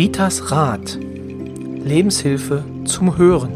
Ritas 0.00 0.50
Rat. 0.50 0.96
Lebenshilfe 0.98 2.64
zum 2.86 3.18
Hören. 3.18 3.52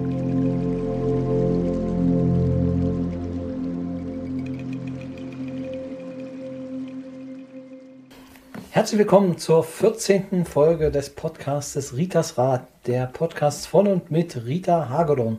Herzlich 8.69 8.99
willkommen 8.99 9.39
zur 9.39 9.65
14. 9.65 10.45
Folge 10.45 10.91
des 10.91 11.09
Podcasts 11.09 11.97
Ritas 11.97 12.37
Rat, 12.37 12.69
der 12.87 13.07
Podcast 13.07 13.67
von 13.67 13.87
und 13.87 14.11
mit 14.11 14.45
Rita 14.45 14.91
Hagedorn. 14.91 15.39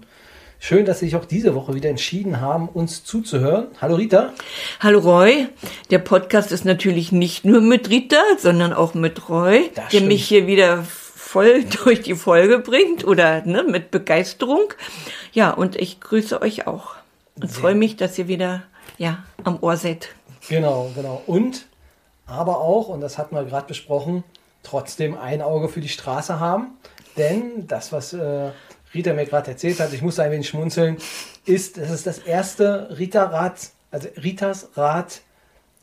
Schön, 0.60 0.86
dass 0.86 1.00
Sie 1.00 1.06
sich 1.06 1.16
auch 1.16 1.26
diese 1.26 1.54
Woche 1.54 1.76
wieder 1.76 1.90
entschieden 1.90 2.42
haben, 2.42 2.70
uns 2.70 3.04
zuzuhören. 3.04 3.68
Hallo 3.82 3.96
Rita. 3.96 4.34
Hallo 4.80 5.00
Roy. 5.00 5.48
Der 5.92 6.00
Podcast 6.00 6.52
ist 6.52 6.66
natürlich 6.66 7.12
nicht 7.12 7.46
nur 7.46 7.62
mit 7.62 7.90
Rita, 7.90 8.22
sondern 8.40 8.74
auch 8.74 8.94
mit 8.94 9.30
Roy, 9.30 9.68
das 9.68 9.76
der 9.76 9.90
stimmt. 9.90 10.08
mich 10.08 10.26
hier 10.28 10.48
wieder 10.48 10.84
voll 10.84 11.64
durch 11.84 12.02
die 12.02 12.16
Folge 12.16 12.60
bringt 12.60 13.06
oder 13.06 13.46
ne, 13.46 13.64
mit 13.64 13.92
Begeisterung. 13.92 14.74
Ja, 15.34 15.52
und 15.52 15.76
ich 15.76 16.00
grüße 16.00 16.42
euch 16.42 16.66
auch 16.66 16.96
und 17.40 17.52
freue 17.52 17.76
mich, 17.76 17.98
dass 17.98 18.18
ihr 18.18 18.28
wieder 18.28 18.64
ja, 18.98 19.24
am 19.44 19.60
Ohr 19.62 19.78
seid. 19.78 20.10
Genau, 20.48 20.92
genau. 20.96 21.22
Und 21.28 21.66
aber 22.26 22.60
auch, 22.60 22.88
und 22.88 23.02
das 23.02 23.18
hatten 23.18 23.36
wir 23.36 23.44
gerade 23.44 23.68
besprochen, 23.68 24.24
trotzdem 24.64 25.18
ein 25.18 25.42
Auge 25.42 25.70
für 25.70 25.82
die 25.82 25.90
Straße 25.90 26.40
haben. 26.40 26.78
Denn 27.18 27.68
das, 27.68 27.92
was 27.92 28.14
äh, 28.14 28.52
Rita 28.96 29.14
mir 29.14 29.26
gerade 29.26 29.52
erzählt 29.52 29.80
hat, 29.80 29.94
ich 29.94 30.02
musste 30.02 30.24
ein 30.24 30.32
wenig 30.32 30.48
schmunzeln, 30.48 30.98
ist, 31.46 31.78
dass 31.78 31.90
es 31.90 32.04
das 32.04 32.20
erste 32.20 32.96
Rita-Rad, 32.98 33.70
also 33.92 34.08
Ritas 34.22 34.70
Rad 34.76 35.22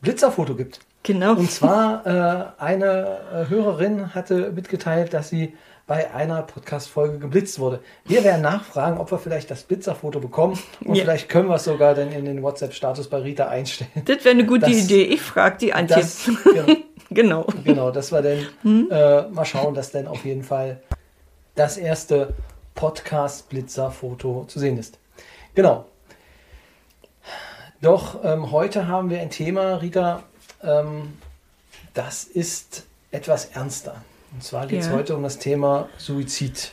Blitzerfoto 0.01 0.55
gibt. 0.55 0.79
Genau. 1.03 1.35
Und 1.35 1.51
zwar 1.51 2.05
äh, 2.05 2.61
eine 2.61 3.19
äh, 3.31 3.49
Hörerin 3.49 4.15
hatte 4.15 4.51
mitgeteilt, 4.51 5.13
dass 5.13 5.29
sie 5.29 5.53
bei 5.85 6.13
einer 6.13 6.43
Podcast-Folge 6.43 7.19
geblitzt 7.19 7.59
wurde. 7.59 7.81
Wir 8.05 8.23
werden 8.23 8.41
nachfragen, 8.41 8.97
ob 8.97 9.11
wir 9.11 9.19
vielleicht 9.19 9.51
das 9.51 9.63
Blitzerfoto 9.63 10.21
bekommen 10.21 10.57
und 10.85 10.95
ja. 10.95 11.03
vielleicht 11.03 11.27
können 11.27 11.49
wir 11.49 11.55
es 11.55 11.65
sogar 11.65 11.93
dann 11.93 12.11
in 12.13 12.23
den 12.23 12.41
WhatsApp-Status 12.41 13.09
bei 13.09 13.17
Rita 13.17 13.49
einstellen. 13.49 13.91
Das 14.05 14.23
wäre 14.23 14.29
eine 14.29 14.45
gute 14.45 14.61
das, 14.61 14.85
Idee. 14.85 15.03
Ich 15.03 15.21
frage 15.21 15.57
die 15.59 15.73
Antje. 15.73 15.97
Das, 15.97 16.29
genau, 16.45 16.73
genau. 17.09 17.47
Genau, 17.65 17.91
das 17.91 18.13
war 18.13 18.21
dann, 18.21 18.47
hm? 18.61 18.87
äh, 18.89 19.23
mal 19.23 19.45
schauen, 19.45 19.73
dass 19.73 19.91
dann 19.91 20.07
auf 20.07 20.23
jeden 20.23 20.43
Fall 20.43 20.79
das 21.55 21.77
erste 21.77 22.33
Podcast-Blitzer-Foto 22.75 24.45
zu 24.47 24.59
sehen 24.59 24.77
ist. 24.77 24.99
Genau. 25.55 25.85
Doch 27.81 28.23
ähm, 28.23 28.51
heute 28.51 28.87
haben 28.87 29.09
wir 29.09 29.19
ein 29.19 29.29
Thema, 29.29 29.75
Rita, 29.75 30.23
ähm, 30.63 31.13
das 31.93 32.23
ist 32.23 32.85
etwas 33.11 33.45
ernster. 33.47 34.03
Und 34.31 34.43
zwar 34.43 34.67
geht 34.67 34.81
es 34.81 34.87
ja. 34.87 34.93
heute 34.93 35.15
um 35.15 35.23
das 35.23 35.37
Thema 35.37 35.89
Suizid. 35.97 36.71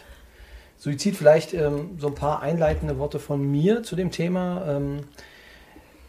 Suizid, 0.79 1.17
vielleicht 1.17 1.53
ähm, 1.53 1.99
so 1.99 2.07
ein 2.07 2.15
paar 2.15 2.41
einleitende 2.41 2.99
Worte 2.99 3.19
von 3.19 3.43
mir 3.43 3.83
zu 3.83 3.97
dem 3.97 4.11
Thema. 4.11 4.65
Ähm, 4.67 5.01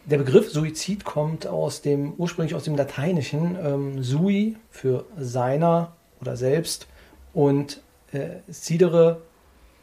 der 0.06 0.18
Begriff 0.18 0.50
Suizid 0.50 1.04
kommt 1.04 1.46
aus 1.46 1.82
dem 1.82 2.14
ursprünglich 2.14 2.54
aus 2.54 2.64
dem 2.64 2.76
Lateinischen 2.76 3.56
ähm, 3.62 4.02
sui 4.02 4.56
für 4.70 5.04
seiner 5.18 5.92
oder 6.20 6.36
selbst 6.36 6.86
und 7.34 7.82
äh, 8.12 8.40
sidere 8.48 9.20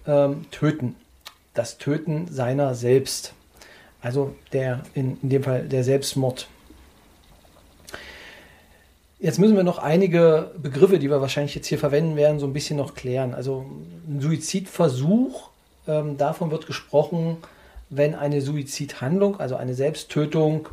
ähm, 0.07 0.45
töten. 0.51 0.95
Das 1.53 1.77
Töten 1.77 2.27
seiner 2.29 2.75
selbst. 2.75 3.33
Also 4.01 4.35
der, 4.53 4.83
in, 4.93 5.17
in 5.21 5.29
dem 5.29 5.43
Fall 5.43 5.63
der 5.67 5.83
Selbstmord. 5.83 6.47
Jetzt 9.19 9.37
müssen 9.37 9.57
wir 9.57 9.63
noch 9.63 9.79
einige 9.79 10.51
Begriffe, 10.57 10.97
die 10.97 11.09
wir 11.09 11.19
wahrscheinlich 11.19 11.53
jetzt 11.53 11.67
hier 11.67 11.77
verwenden 11.77 12.15
werden, 12.15 12.39
so 12.39 12.45
ein 12.45 12.53
bisschen 12.53 12.77
noch 12.77 12.93
klären. 12.95 13.33
Also 13.33 13.65
ein 14.07 14.21
Suizidversuch, 14.21 15.49
ähm, 15.87 16.17
davon 16.17 16.51
wird 16.51 16.67
gesprochen, 16.67 17.37
wenn 17.89 18.15
eine 18.15 18.41
Suizidhandlung, 18.41 19.39
also 19.39 19.57
eine 19.57 19.73
Selbsttötung, 19.73 20.69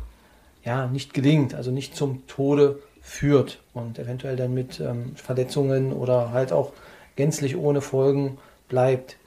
ja, 0.63 0.87
nicht 0.87 1.13
gelingt, 1.13 1.55
also 1.55 1.71
nicht 1.71 1.95
zum 1.95 2.25
Tode 2.27 2.79
führt 3.01 3.59
und 3.73 3.99
eventuell 3.99 4.35
dann 4.35 4.53
mit 4.53 4.79
ähm, 4.79 5.15
Verletzungen 5.15 5.91
oder 5.91 6.31
halt 6.31 6.53
auch 6.53 6.71
gänzlich 7.15 7.57
ohne 7.57 7.81
Folgen 7.81 8.37
bleibt. 8.67 9.17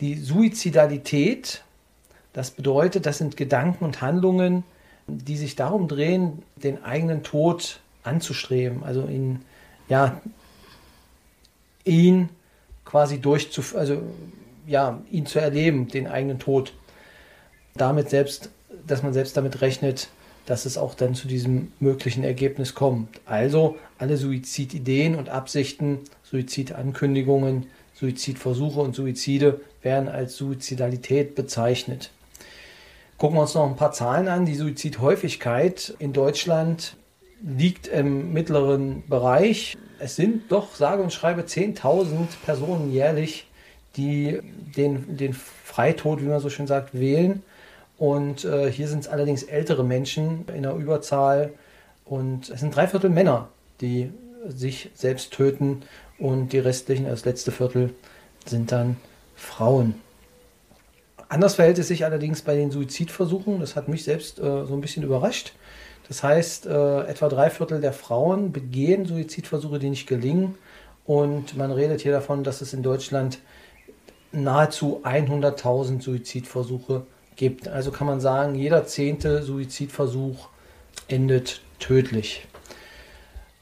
Die 0.00 0.16
Suizidalität, 0.16 1.62
das 2.32 2.50
bedeutet, 2.50 3.06
das 3.06 3.18
sind 3.18 3.36
Gedanken 3.36 3.84
und 3.84 4.00
Handlungen, 4.00 4.64
die 5.06 5.36
sich 5.36 5.56
darum 5.56 5.88
drehen, 5.88 6.42
den 6.56 6.82
eigenen 6.84 7.22
Tod 7.22 7.80
anzustreben, 8.02 8.82
also 8.82 9.06
ihn, 9.06 9.42
ja, 9.88 10.20
ihn 11.84 12.28
quasi 12.84 13.20
durchzu, 13.20 13.62
also 13.76 14.02
ja, 14.66 15.00
ihn 15.10 15.26
zu 15.26 15.38
erleben, 15.40 15.88
den 15.88 16.06
eigenen 16.06 16.38
Tod. 16.38 16.72
Damit 17.74 18.10
selbst, 18.10 18.50
dass 18.86 19.02
man 19.02 19.12
selbst 19.12 19.36
damit 19.36 19.60
rechnet, 19.60 20.08
dass 20.46 20.66
es 20.66 20.76
auch 20.76 20.94
dann 20.94 21.14
zu 21.14 21.28
diesem 21.28 21.72
möglichen 21.78 22.24
Ergebnis 22.24 22.74
kommt. 22.74 23.20
Also 23.26 23.76
alle 23.98 24.16
Suizidideen 24.16 25.14
und 25.14 25.28
Absichten, 25.28 26.00
Suizidankündigungen, 26.24 27.66
Suizidversuche 27.94 28.80
und 28.80 28.94
Suizide 28.94 29.60
werden 29.82 30.08
als 30.08 30.36
Suizidalität 30.36 31.34
bezeichnet. 31.34 32.10
Gucken 33.18 33.36
wir 33.36 33.42
uns 33.42 33.54
noch 33.54 33.68
ein 33.68 33.76
paar 33.76 33.92
Zahlen 33.92 34.28
an. 34.28 34.46
Die 34.46 34.54
Suizidhäufigkeit 34.54 35.94
in 35.98 36.12
Deutschland 36.12 36.96
liegt 37.44 37.86
im 37.86 38.32
mittleren 38.32 39.04
Bereich. 39.08 39.76
Es 39.98 40.16
sind 40.16 40.50
doch, 40.50 40.74
sage 40.74 41.02
und 41.02 41.12
schreibe, 41.12 41.42
10.000 41.42 42.26
Personen 42.44 42.92
jährlich, 42.92 43.46
die 43.96 44.40
den, 44.76 45.16
den 45.16 45.34
Freitod, 45.34 46.20
wie 46.20 46.26
man 46.26 46.40
so 46.40 46.50
schön 46.50 46.66
sagt, 46.66 46.98
wählen. 46.98 47.42
Und 47.98 48.44
äh, 48.44 48.70
hier 48.70 48.88
sind 48.88 49.00
es 49.00 49.08
allerdings 49.08 49.44
ältere 49.44 49.84
Menschen 49.84 50.44
in 50.52 50.62
der 50.62 50.74
Überzahl. 50.74 51.52
Und 52.04 52.50
es 52.50 52.60
sind 52.60 52.74
drei 52.74 52.88
Viertel 52.88 53.10
Männer, 53.10 53.48
die 53.80 54.10
sich 54.48 54.90
selbst 54.94 55.32
töten. 55.32 55.82
Und 56.22 56.52
die 56.52 56.60
restlichen, 56.60 57.06
das 57.06 57.24
letzte 57.24 57.50
Viertel, 57.50 57.92
sind 58.46 58.70
dann 58.70 58.96
Frauen. 59.34 59.96
Anders 61.28 61.56
verhält 61.56 61.80
es 61.80 61.88
sich 61.88 62.04
allerdings 62.04 62.42
bei 62.42 62.54
den 62.54 62.70
Suizidversuchen. 62.70 63.58
Das 63.58 63.74
hat 63.74 63.88
mich 63.88 64.04
selbst 64.04 64.38
äh, 64.38 64.64
so 64.64 64.72
ein 64.72 64.80
bisschen 64.80 65.02
überrascht. 65.02 65.52
Das 66.06 66.22
heißt, 66.22 66.66
äh, 66.66 67.00
etwa 67.08 67.28
drei 67.28 67.50
Viertel 67.50 67.80
der 67.80 67.92
Frauen 67.92 68.52
begehen 68.52 69.04
Suizidversuche, 69.04 69.80
die 69.80 69.90
nicht 69.90 70.06
gelingen. 70.06 70.54
Und 71.06 71.56
man 71.56 71.72
redet 71.72 72.02
hier 72.02 72.12
davon, 72.12 72.44
dass 72.44 72.60
es 72.60 72.72
in 72.72 72.84
Deutschland 72.84 73.40
nahezu 74.30 75.00
100.000 75.02 76.02
Suizidversuche 76.02 77.04
gibt. 77.34 77.66
Also 77.66 77.90
kann 77.90 78.06
man 78.06 78.20
sagen, 78.20 78.54
jeder 78.54 78.86
zehnte 78.86 79.42
Suizidversuch 79.42 80.50
endet 81.08 81.62
tödlich. 81.80 82.46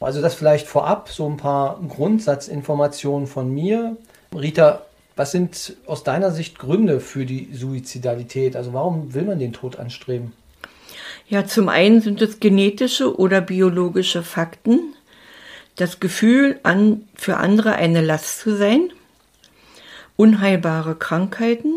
Also 0.00 0.22
das 0.22 0.34
vielleicht 0.34 0.66
vorab, 0.66 1.10
so 1.10 1.28
ein 1.28 1.36
paar 1.36 1.78
Grundsatzinformationen 1.86 3.26
von 3.26 3.52
mir. 3.52 3.98
Rita, 4.34 4.86
was 5.14 5.30
sind 5.30 5.76
aus 5.84 6.04
deiner 6.04 6.30
Sicht 6.30 6.58
Gründe 6.58 7.00
für 7.00 7.26
die 7.26 7.50
Suizidalität? 7.52 8.56
Also 8.56 8.72
warum 8.72 9.12
will 9.12 9.24
man 9.24 9.38
den 9.38 9.52
Tod 9.52 9.78
anstreben? 9.78 10.32
Ja, 11.28 11.46
zum 11.46 11.68
einen 11.68 12.00
sind 12.00 12.22
es 12.22 12.40
genetische 12.40 13.14
oder 13.18 13.42
biologische 13.42 14.22
Fakten, 14.22 14.94
das 15.76 16.00
Gefühl, 16.00 16.58
an, 16.62 17.06
für 17.14 17.36
andere 17.36 17.74
eine 17.74 18.00
Last 18.00 18.40
zu 18.40 18.56
sein, 18.56 18.90
unheilbare 20.16 20.94
Krankheiten, 20.94 21.74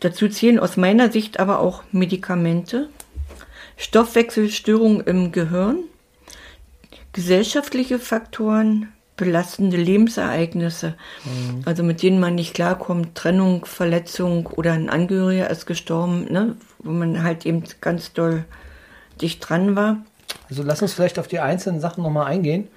dazu 0.00 0.28
zählen 0.28 0.58
aus 0.58 0.76
meiner 0.76 1.12
Sicht 1.12 1.38
aber 1.38 1.60
auch 1.60 1.82
Medikamente, 1.92 2.88
Stoffwechselstörungen 3.76 5.02
im 5.02 5.30
Gehirn, 5.30 5.84
gesellschaftliche 7.16 7.98
Faktoren, 7.98 8.92
belastende 9.16 9.78
Lebensereignisse, 9.78 10.94
mhm. 11.24 11.62
also 11.64 11.82
mit 11.82 12.02
denen 12.02 12.20
man 12.20 12.34
nicht 12.34 12.52
klarkommt, 12.52 13.14
Trennung, 13.14 13.64
Verletzung 13.64 14.46
oder 14.46 14.74
ein 14.74 14.90
Angehöriger 14.90 15.48
ist 15.48 15.64
gestorben, 15.64 16.26
ne, 16.30 16.56
wo 16.78 16.90
man 16.90 17.22
halt 17.22 17.46
eben 17.46 17.64
ganz 17.80 18.12
doll 18.12 18.44
dicht 19.20 19.48
dran 19.48 19.74
war. 19.74 20.04
Also 20.50 20.62
lass 20.62 20.82
uns 20.82 20.92
vielleicht 20.92 21.18
auf 21.18 21.26
die 21.26 21.40
einzelnen 21.40 21.80
Sachen 21.80 22.02
nochmal 22.04 22.26
eingehen. 22.26 22.68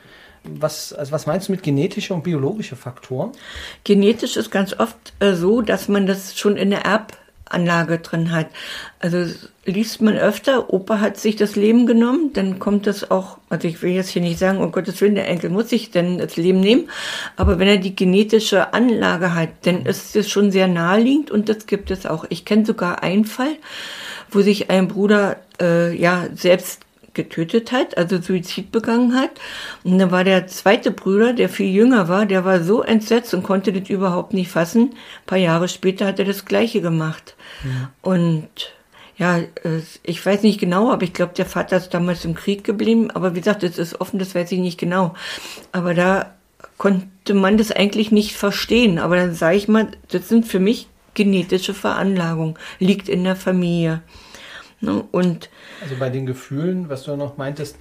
Was, 0.45 0.93
also 0.93 1.11
was 1.11 1.25
meinst 1.25 1.49
du 1.49 1.51
mit 1.51 1.61
genetische 1.61 2.13
und 2.13 2.23
biologische 2.23 2.77
Faktoren? 2.77 3.33
Genetisch 3.83 4.37
ist 4.37 4.51
ganz 4.51 4.73
oft 4.73 4.95
äh, 5.19 5.33
so, 5.33 5.61
dass 5.61 5.89
man 5.89 6.07
das 6.07 6.39
schon 6.39 6.55
in 6.55 6.69
der 6.69 6.85
Erb 6.85 7.11
Anlage 7.49 7.99
drin 7.99 8.31
hat. 8.31 8.47
Also 8.99 9.33
liest 9.65 10.01
man 10.01 10.17
öfter, 10.17 10.73
Opa 10.73 10.99
hat 10.99 11.17
sich 11.17 11.35
das 11.35 11.55
Leben 11.55 11.85
genommen, 11.85 12.31
dann 12.33 12.59
kommt 12.59 12.87
das 12.87 13.09
auch, 13.11 13.37
also 13.49 13.67
ich 13.67 13.81
will 13.81 13.91
jetzt 13.91 14.09
hier 14.09 14.21
nicht 14.21 14.39
sagen, 14.39 14.59
um 14.59 14.71
Gottes 14.71 14.99
Willen, 15.01 15.15
der 15.15 15.27
Enkel 15.27 15.49
muss 15.49 15.69
sich 15.69 15.91
denn 15.91 16.17
das 16.17 16.37
Leben 16.37 16.59
nehmen, 16.59 16.89
aber 17.35 17.59
wenn 17.59 17.67
er 17.67 17.77
die 17.77 17.95
genetische 17.95 18.73
Anlage 18.73 19.35
hat, 19.35 19.49
dann 19.63 19.85
ist 19.85 20.15
es 20.15 20.29
schon 20.29 20.51
sehr 20.51 20.67
naheliegend 20.67 21.31
und 21.31 21.49
das 21.49 21.65
gibt 21.65 21.91
es 21.91 22.05
auch. 22.05 22.25
Ich 22.29 22.45
kenne 22.45 22.65
sogar 22.65 23.03
einen 23.03 23.25
Fall, 23.25 23.55
wo 24.31 24.41
sich 24.41 24.69
ein 24.69 24.87
Bruder 24.87 25.37
äh, 25.61 25.95
ja 25.95 26.27
selbst 26.33 26.81
getötet 27.13 27.71
hat, 27.71 27.97
also 27.97 28.21
Suizid 28.21 28.71
begangen 28.71 29.15
hat. 29.15 29.31
Und 29.83 29.97
dann 29.97 30.11
war 30.11 30.23
der 30.23 30.47
zweite 30.47 30.91
Bruder, 30.91 31.33
der 31.33 31.49
viel 31.49 31.73
jünger 31.73 32.07
war, 32.07 32.25
der 32.25 32.45
war 32.45 32.63
so 32.63 32.81
entsetzt 32.81 33.33
und 33.33 33.43
konnte 33.43 33.73
das 33.73 33.89
überhaupt 33.89 34.33
nicht 34.33 34.49
fassen. 34.49 34.91
Ein 34.91 35.25
paar 35.25 35.37
Jahre 35.37 35.67
später 35.67 36.05
hat 36.05 36.19
er 36.19 36.25
das 36.25 36.45
Gleiche 36.45 36.81
gemacht. 36.81 37.35
Ja. 37.63 37.91
Und 38.01 38.49
ja, 39.17 39.39
ich 40.03 40.25
weiß 40.25 40.43
nicht 40.43 40.59
genau, 40.59 40.91
aber 40.91 41.03
ich 41.03 41.13
glaube, 41.13 41.33
der 41.35 41.45
Vater 41.45 41.75
ist 41.77 41.93
damals 41.93 42.23
im 42.23 42.35
Krieg 42.35 42.63
geblieben. 42.63 43.11
Aber 43.11 43.35
wie 43.35 43.39
gesagt, 43.39 43.63
es 43.63 43.77
ist 43.77 43.99
offen, 43.99 44.17
das 44.17 44.33
weiß 44.33 44.51
ich 44.53 44.59
nicht 44.59 44.79
genau. 44.79 45.13
Aber 45.73 45.93
da 45.93 46.33
konnte 46.77 47.33
man 47.33 47.57
das 47.57 47.71
eigentlich 47.71 48.11
nicht 48.11 48.35
verstehen. 48.35 48.97
Aber 48.97 49.17
dann 49.17 49.33
sage 49.35 49.57
ich 49.57 49.67
mal, 49.67 49.89
das 50.09 50.29
sind 50.29 50.47
für 50.47 50.59
mich 50.59 50.87
genetische 51.15 51.73
Veranlagungen, 51.73 52.55
liegt 52.79 53.09
in 53.09 53.25
der 53.25 53.35
Familie. 53.35 54.01
Ne? 54.81 55.03
Und 55.11 55.49
also 55.81 55.95
bei 55.99 56.09
den 56.09 56.25
Gefühlen, 56.25 56.89
was 56.89 57.03
du 57.03 57.15
noch 57.15 57.37
meintest, 57.37 57.77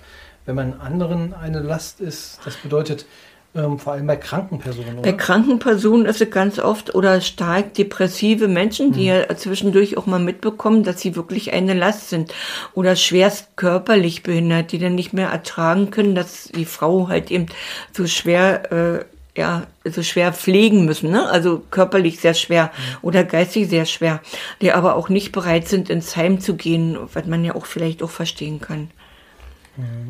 wenn 0.47 0.55
man 0.55 0.81
anderen 0.81 1.35
eine 1.35 1.61
Last 1.61 2.00
ist, 2.00 2.41
das 2.45 2.56
bedeutet, 2.56 3.06
ähm, 3.55 3.79
vor 3.79 3.95
allem 3.95 4.06
bei 4.06 4.17
kranken 4.17 4.59
Personen, 4.59 4.99
oder? 4.99 5.03
Bei 5.03 5.12
kranken 5.12 5.59
Personen 5.59 6.06
ist 6.06 6.21
es 6.21 6.31
ganz 6.31 6.59
oft 6.59 6.95
oder 6.95 7.21
stark 7.21 7.75
depressive 7.75 8.47
Menschen, 8.47 8.93
die 8.93 9.11
hm. 9.11 9.29
ja 9.29 9.37
zwischendurch 9.37 9.97
auch 9.97 10.06
mal 10.06 10.19
mitbekommen, 10.19 10.85
dass 10.85 11.00
sie 11.00 11.17
wirklich 11.17 11.53
eine 11.53 11.75
Last 11.75 12.11
sind. 12.11 12.33
Oder 12.75 12.95
schwerst 12.95 13.56
körperlich 13.56 14.23
behindert, 14.23 14.73
die 14.73 14.79
dann 14.79 14.95
nicht 14.95 15.12
mehr 15.12 15.29
ertragen 15.29 15.91
können, 15.91 16.15
dass 16.15 16.45
die 16.45 16.67
Frau 16.67 17.09
halt 17.09 17.31
eben 17.31 17.47
so 17.93 18.06
schwer, 18.06 18.73
äh, 18.73 19.05
ja, 19.38 19.67
so 19.85 20.02
schwer 20.02 20.32
pflegen 20.32 20.85
müssen, 20.85 21.11
ne? 21.11 21.29
Also 21.29 21.62
körperlich 21.70 22.20
sehr 22.20 22.35
schwer 22.35 22.70
oder 23.00 23.25
geistig 23.25 23.69
sehr 23.69 23.87
schwer, 23.87 24.20
die 24.61 24.73
aber 24.73 24.96
auch 24.96 25.08
nicht 25.08 25.32
bereit 25.32 25.69
sind, 25.69 25.88
ins 25.88 26.17
Heim 26.17 26.40
zu 26.40 26.56
gehen, 26.56 26.99
was 27.14 27.26
man 27.26 27.44
ja 27.44 27.55
auch 27.55 27.64
vielleicht 27.64 28.02
auch 28.02 28.11
verstehen 28.11 28.61
kann. 28.61 28.90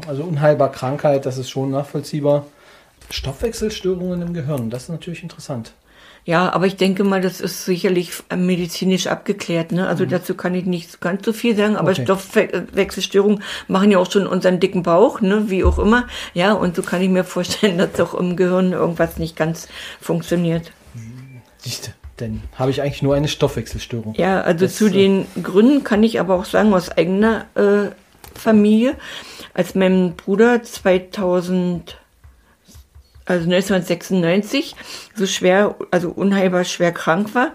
Also 0.07 0.25
unheilbar 0.25 0.73
Krankheit, 0.73 1.27
das 1.27 1.37
ist 1.37 1.51
schon 1.51 1.71
nachvollziehbar. 1.71 2.47
Stoffwechselstörungen 3.11 4.23
im 4.23 4.33
Gehirn, 4.33 4.71
das 4.71 4.85
ist 4.85 4.89
natürlich 4.89 5.23
interessant. 5.23 5.73
Ja, 6.29 6.53
aber 6.53 6.67
ich 6.67 6.77
denke 6.77 7.05
mal, 7.05 7.23
das 7.23 7.41
ist 7.41 7.65
sicherlich 7.65 8.11
medizinisch 8.37 9.07
abgeklärt. 9.07 9.73
Ne? 9.73 9.89
Also 9.89 10.05
mhm. 10.05 10.11
dazu 10.11 10.35
kann 10.35 10.55
ich 10.55 10.67
nicht 10.67 11.01
ganz 11.01 11.25
so 11.25 11.33
viel 11.33 11.57
sagen, 11.57 11.75
aber 11.75 11.93
okay. 11.93 12.03
Stoffwechselstörungen 12.03 13.43
machen 13.67 13.91
ja 13.91 13.97
auch 13.97 14.13
schon 14.13 14.27
unseren 14.27 14.61
dicken 14.61 14.83
Bauch, 14.83 15.23
ne? 15.23 15.45
wie 15.49 15.65
auch 15.65 15.79
immer. 15.79 16.07
Ja, 16.35 16.53
und 16.53 16.77
so 16.77 16.83
kann 16.83 17.01
ich 17.01 17.09
mir 17.09 17.25
vorstellen, 17.25 17.79
dass 17.95 17.99
auch 17.99 18.13
im 18.13 18.37
Gehirn 18.37 18.73
irgendwas 18.73 19.17
nicht 19.17 19.37
ganz 19.37 19.69
funktioniert. 20.03 20.71
Siehste, 21.57 21.95
denn 22.21 22.43
habe 22.57 22.73
ich 22.73 22.83
eigentlich 22.83 23.01
nur 23.01 23.15
eine 23.15 23.29
Stoffwechselstörung. 23.29 24.13
Ja, 24.19 24.43
also 24.43 24.67
das, 24.67 24.77
zu 24.77 24.91
den 24.91 25.25
Gründen 25.43 25.83
kann 25.83 26.03
ich 26.03 26.21
aber 26.21 26.35
auch 26.35 26.45
sagen, 26.45 26.75
aus 26.75 26.91
eigener 26.91 27.47
äh, 27.55 27.89
Familie, 28.39 28.97
als 29.55 29.75
mein 29.75 30.13
Bruder 30.13 30.63
2000 30.63 31.97
also 33.29 33.45
1996, 33.45 34.75
so 35.15 35.27
schwer, 35.27 35.77
also 35.91 36.11
unheilbar 36.11 36.65
schwer 36.65 36.93
krank 36.93 37.35
war, 37.35 37.53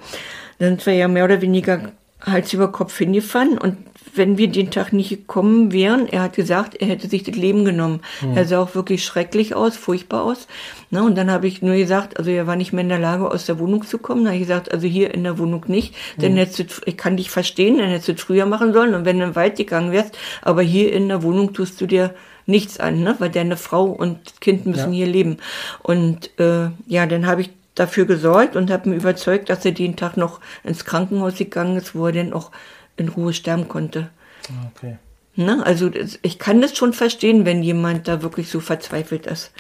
dann 0.59 0.69
sind 0.69 0.85
wir 0.85 0.93
ja 0.93 1.07
mehr 1.07 1.25
oder 1.25 1.41
weniger 1.41 1.91
Hals 2.21 2.53
über 2.53 2.71
Kopf 2.71 2.97
hingefahren 2.97 3.57
und 3.57 3.77
wenn 4.15 4.37
wir 4.37 4.47
den 4.47 4.69
Tag 4.69 4.93
nicht 4.93 5.09
gekommen 5.09 5.71
wären, 5.71 6.07
er 6.07 6.21
hat 6.21 6.35
gesagt, 6.35 6.75
er 6.75 6.87
hätte 6.87 7.07
sich 7.07 7.23
das 7.23 7.35
Leben 7.35 7.65
genommen. 7.65 8.01
Mhm. 8.21 8.37
Er 8.37 8.45
sah 8.45 8.59
auch 8.59 8.75
wirklich 8.75 9.03
schrecklich 9.03 9.55
aus, 9.55 9.75
furchtbar 9.75 10.23
aus. 10.23 10.47
Na, 10.91 11.01
und 11.01 11.17
dann 11.17 11.31
habe 11.31 11.47
ich 11.47 11.61
nur 11.61 11.75
gesagt, 11.75 12.17
also 12.17 12.29
er 12.29 12.45
war 12.45 12.55
nicht 12.55 12.73
mehr 12.73 12.83
in 12.83 12.89
der 12.89 12.99
Lage, 12.99 13.29
aus 13.29 13.47
der 13.47 13.57
Wohnung 13.57 13.85
zu 13.85 13.97
kommen. 13.97 14.23
Da 14.23 14.29
habe 14.29 14.37
ich 14.37 14.43
gesagt, 14.43 14.71
also 14.71 14.87
hier 14.87 15.13
in 15.13 15.23
der 15.23 15.39
Wohnung 15.39 15.65
nicht, 15.67 15.95
denn 16.17 16.33
mhm. 16.33 16.37
hättest 16.37 16.83
ich 16.85 16.97
kann 16.97 17.17
dich 17.17 17.31
verstehen, 17.31 17.79
dann 17.79 17.89
hättest 17.89 18.07
du 18.09 18.11
es 18.13 18.21
früher 18.21 18.45
machen 18.45 18.73
sollen 18.73 18.93
und 18.93 19.05
wenn 19.05 19.17
du 19.17 19.25
im 19.25 19.35
Wald 19.35 19.55
gegangen 19.55 19.91
wärst, 19.91 20.17
aber 20.43 20.61
hier 20.61 20.93
in 20.93 21.07
der 21.07 21.23
Wohnung 21.23 21.53
tust 21.53 21.81
du 21.81 21.87
dir 21.87 22.13
nichts 22.45 22.79
an, 22.79 23.01
ne? 23.01 23.15
weil 23.19 23.29
deine 23.29 23.57
Frau 23.57 23.85
und 23.85 24.41
Kind 24.41 24.65
müssen 24.65 24.93
ja. 24.93 25.05
hier 25.05 25.07
leben. 25.07 25.37
Und 25.81 26.37
äh, 26.39 26.69
ja, 26.87 27.05
dann 27.05 27.25
habe 27.25 27.41
ich 27.41 27.51
dafür 27.75 28.05
gesorgt 28.05 28.55
und 28.55 28.71
habe 28.71 28.89
mir 28.89 28.95
überzeugt, 28.95 29.49
dass 29.49 29.65
er 29.65 29.71
den 29.71 29.95
Tag 29.95 30.17
noch 30.17 30.39
ins 30.63 30.85
Krankenhaus 30.85 31.37
gegangen 31.37 31.77
ist, 31.77 31.95
wo 31.95 32.07
er 32.07 32.13
dann 32.13 32.33
auch 32.33 32.51
in 32.97 33.09
Ruhe 33.09 33.33
sterben 33.33 33.67
konnte. 33.67 34.09
Okay. 34.75 34.97
Ne? 35.35 35.65
Also 35.65 35.89
ich 36.21 36.37
kann 36.37 36.61
das 36.61 36.77
schon 36.77 36.93
verstehen, 36.93 37.45
wenn 37.45 37.63
jemand 37.63 38.07
da 38.07 38.21
wirklich 38.21 38.49
so 38.49 38.59
verzweifelt 38.59 39.25
ist. 39.25 39.51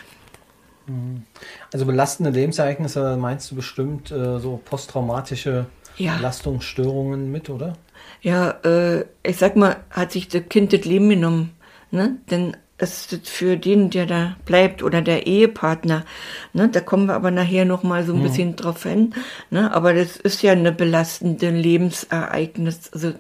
Mhm. 0.85 1.23
Also 1.71 1.85
belastende 1.85 2.31
Lebensereignisse 2.31 3.17
meinst 3.17 3.49
du 3.49 3.55
bestimmt 3.55 4.11
äh, 4.11 4.39
so 4.39 4.61
posttraumatische 4.63 5.65
ja. 5.97 6.17
Belastungsstörungen 6.17 7.31
mit, 7.31 7.49
oder? 7.49 7.73
Ja, 8.21 8.51
äh, 8.63 9.05
ich 9.23 9.37
sag 9.37 9.55
mal, 9.55 9.77
hat 9.89 10.11
sich 10.11 10.27
das 10.27 10.43
Kind 10.49 10.73
das 10.73 10.85
Leben 10.85 11.09
genommen. 11.09 11.51
Ne? 11.91 12.17
Denn 12.29 12.57
es 12.83 13.11
ist 13.11 13.29
für 13.29 13.57
den, 13.57 13.89
der 13.89 14.05
da 14.05 14.35
bleibt 14.45 14.83
oder 14.83 15.01
der 15.01 15.25
Ehepartner. 15.25 16.05
Ne? 16.53 16.69
Da 16.69 16.81
kommen 16.81 17.07
wir 17.07 17.15
aber 17.15 17.31
nachher 17.31 17.65
noch 17.65 17.83
mal 17.83 18.05
so 18.05 18.13
ein 18.13 18.21
ja. 18.21 18.27
bisschen 18.27 18.55
drauf 18.55 18.83
hin. 18.83 19.13
Ne? 19.49 19.73
Aber 19.73 19.93
das 19.93 20.17
ist 20.17 20.41
ja 20.43 20.51
eine 20.51 20.71
belastende 20.71 21.49
Lebensereignis. 21.49 22.91
Also, 22.93 23.13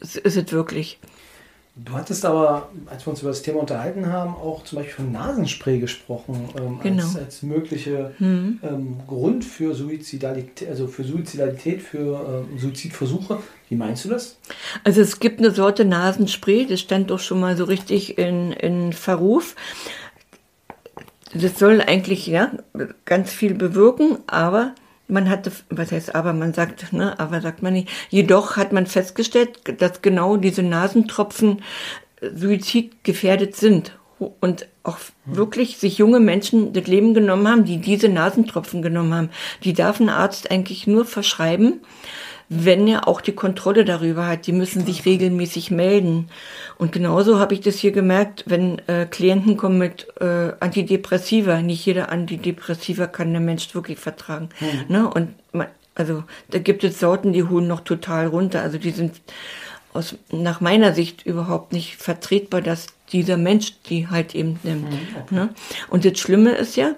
ist 0.00 0.36
es 0.36 0.52
wirklich. 0.52 0.98
Du 1.78 1.92
hattest 1.92 2.24
aber, 2.24 2.70
als 2.86 3.04
wir 3.06 3.10
uns 3.10 3.20
über 3.20 3.30
das 3.30 3.42
Thema 3.42 3.60
unterhalten 3.60 4.06
haben, 4.10 4.34
auch 4.34 4.64
zum 4.64 4.78
Beispiel 4.78 4.94
von 4.94 5.12
Nasenspray 5.12 5.78
gesprochen, 5.78 6.48
ähm, 6.58 6.80
genau. 6.82 7.02
als, 7.02 7.16
als 7.18 7.42
mögliche 7.42 8.14
mhm. 8.18 8.60
ähm, 8.62 8.96
Grund 9.06 9.44
für 9.44 9.74
Suizidalität, 9.74 10.70
also 10.70 10.86
für 10.86 11.04
Suizidalität, 11.04 11.82
für 11.82 12.46
ähm, 12.50 12.58
Suizidversuche. 12.58 13.40
Wie 13.68 13.74
meinst 13.74 14.06
du 14.06 14.08
das? 14.08 14.38
Also 14.84 15.02
es 15.02 15.20
gibt 15.20 15.38
eine 15.38 15.50
Sorte 15.50 15.84
Nasenspray, 15.84 16.64
das 16.64 16.80
stand 16.80 17.10
doch 17.10 17.20
schon 17.20 17.40
mal 17.40 17.58
so 17.58 17.64
richtig 17.64 18.16
in, 18.16 18.52
in 18.52 18.94
Verruf. 18.94 19.54
Das 21.34 21.58
soll 21.58 21.82
eigentlich 21.82 22.26
ja 22.26 22.52
ganz 23.04 23.34
viel 23.34 23.52
bewirken, 23.52 24.16
aber 24.26 24.74
man 25.08 25.28
hatte, 25.30 25.52
was 25.70 25.92
heißt 25.92 26.14
aber, 26.14 26.32
man 26.32 26.52
sagt, 26.52 26.92
ne, 26.92 27.18
aber 27.18 27.40
sagt 27.40 27.62
man 27.62 27.74
nicht. 27.74 27.88
Jedoch 28.10 28.56
hat 28.56 28.72
man 28.72 28.86
festgestellt, 28.86 29.80
dass 29.80 30.02
genau 30.02 30.36
diese 30.36 30.62
Nasentropfen 30.62 31.62
äh, 32.20 32.30
suizidgefährdet 32.34 33.56
sind 33.56 33.98
und 34.18 34.66
auch 34.82 34.98
wirklich 35.26 35.76
sich 35.76 35.98
junge 35.98 36.20
Menschen 36.20 36.72
das 36.72 36.86
Leben 36.86 37.12
genommen 37.12 37.48
haben, 37.48 37.64
die 37.64 37.78
diese 37.78 38.08
Nasentropfen 38.08 38.80
genommen 38.80 39.14
haben. 39.14 39.30
Die 39.62 39.74
darf 39.74 40.00
ein 40.00 40.08
Arzt 40.08 40.50
eigentlich 40.50 40.86
nur 40.86 41.04
verschreiben, 41.04 41.80
wenn 42.48 42.86
er 42.86 43.08
auch 43.08 43.20
die 43.20 43.32
Kontrolle 43.32 43.84
darüber 43.84 44.26
hat. 44.26 44.46
Die 44.46 44.52
müssen 44.52 44.86
sich 44.86 45.04
regelmäßig 45.04 45.70
melden. 45.70 46.28
Und 46.78 46.92
genauso 46.92 47.38
habe 47.38 47.54
ich 47.54 47.60
das 47.60 47.76
hier 47.76 47.92
gemerkt, 47.92 48.44
wenn 48.46 48.80
äh, 48.88 49.06
Klienten 49.06 49.56
kommen 49.56 49.78
mit 49.78 50.06
äh, 50.20 50.52
Antidepressiva. 50.60 51.60
Nicht 51.62 51.84
jeder 51.86 52.10
Antidepressiva 52.10 53.06
kann 53.06 53.32
der 53.32 53.40
Mensch 53.40 53.74
wirklich 53.74 53.98
vertragen. 53.98 54.48
Mhm. 54.60 54.84
Ne? 54.88 55.10
Und 55.10 55.34
man, 55.52 55.66
also 55.94 56.24
da 56.50 56.58
gibt 56.58 56.84
es 56.84 57.00
Sorten, 57.00 57.32
die 57.32 57.44
holen 57.44 57.66
noch 57.66 57.80
total 57.80 58.26
runter. 58.26 58.62
Also 58.62 58.78
die 58.78 58.90
sind 58.90 59.20
aus, 59.92 60.14
nach 60.30 60.60
meiner 60.60 60.92
Sicht 60.92 61.26
überhaupt 61.26 61.72
nicht 61.72 61.96
vertretbar, 61.96 62.60
dass 62.60 62.86
dieser 63.12 63.36
Mensch 63.36 63.74
die 63.88 64.08
halt 64.08 64.34
eben 64.34 64.58
nimmt. 64.62 64.90
Mhm, 64.90 64.98
okay. 65.22 65.34
Ne? 65.34 65.48
Und 65.88 66.04
das 66.04 66.18
Schlimme 66.18 66.50
ist 66.52 66.76
ja, 66.76 66.94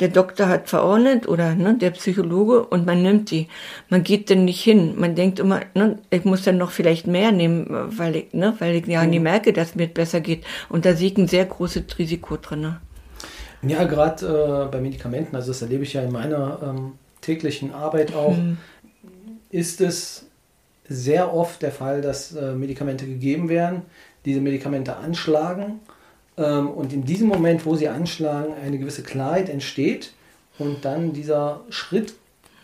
der 0.00 0.08
Doktor 0.08 0.48
hat 0.48 0.68
verordnet 0.68 1.28
oder 1.28 1.54
ne, 1.54 1.76
der 1.78 1.90
Psychologe 1.90 2.64
und 2.64 2.84
man 2.84 3.02
nimmt 3.02 3.30
die. 3.30 3.48
Man 3.88 4.02
geht 4.02 4.28
denn 4.28 4.44
nicht 4.44 4.62
hin. 4.62 4.94
Man 4.98 5.14
denkt 5.14 5.38
immer, 5.38 5.60
ne, 5.74 5.98
ich 6.10 6.24
muss 6.24 6.42
dann 6.42 6.58
noch 6.58 6.72
vielleicht 6.72 7.06
mehr 7.06 7.30
nehmen, 7.30 7.66
weil 7.70 8.16
ich, 8.16 8.32
ne, 8.32 8.54
weil 8.58 8.74
ich 8.74 8.86
ja 8.86 9.04
mhm. 9.04 9.10
nicht 9.10 9.22
merke, 9.22 9.52
dass 9.52 9.76
mir 9.76 9.86
besser 9.86 10.20
geht. 10.20 10.44
Und 10.68 10.84
da 10.84 10.94
sehe 10.94 11.10
ich 11.10 11.16
ein 11.16 11.28
sehr 11.28 11.44
großes 11.44 11.84
Risiko 11.98 12.36
drin. 12.36 12.62
Ne? 12.62 12.80
Ja, 13.62 13.84
gerade 13.84 14.66
äh, 14.66 14.70
bei 14.70 14.80
Medikamenten, 14.80 15.36
also 15.36 15.52
das 15.52 15.62
erlebe 15.62 15.84
ich 15.84 15.92
ja 15.92 16.02
in 16.02 16.12
meiner 16.12 16.58
ähm, 16.62 16.92
täglichen 17.20 17.72
Arbeit 17.72 18.14
auch, 18.14 18.36
mhm. 18.36 18.58
ist 19.50 19.80
es 19.80 20.26
sehr 20.86 21.32
oft 21.32 21.62
der 21.62 21.72
Fall, 21.72 22.02
dass 22.02 22.34
äh, 22.34 22.52
Medikamente 22.52 23.06
gegeben 23.06 23.48
werden, 23.48 23.82
diese 24.24 24.40
Medikamente 24.40 24.96
anschlagen 24.96 25.80
und 26.36 26.92
in 26.92 27.04
diesem 27.04 27.28
Moment, 27.28 27.64
wo 27.64 27.76
sie 27.76 27.88
anschlagen, 27.88 28.54
eine 28.64 28.78
gewisse 28.78 29.02
Klarheit 29.02 29.48
entsteht 29.48 30.12
und 30.58 30.84
dann 30.84 31.12
dieser 31.12 31.60
Schritt 31.70 32.14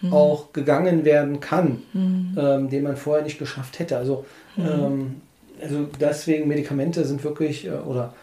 mhm. 0.01 0.13
auch 0.13 0.53
gegangen 0.53 1.05
werden 1.05 1.41
kann, 1.41 1.83
mhm. 1.93 2.37
ähm, 2.39 2.71
den 2.71 2.83
man 2.83 2.97
vorher 2.97 3.25
nicht 3.25 3.39
geschafft 3.39 3.79
hätte. 3.79 3.97
Also, 3.97 4.25
mhm. 4.57 4.65
ähm, 4.67 5.21
also 5.63 5.89
deswegen 6.01 6.49
Medikamente 6.49 7.05
sind 7.05 7.23
wirklich 7.25 7.67
äh, 7.67 7.71
oder 7.71 8.15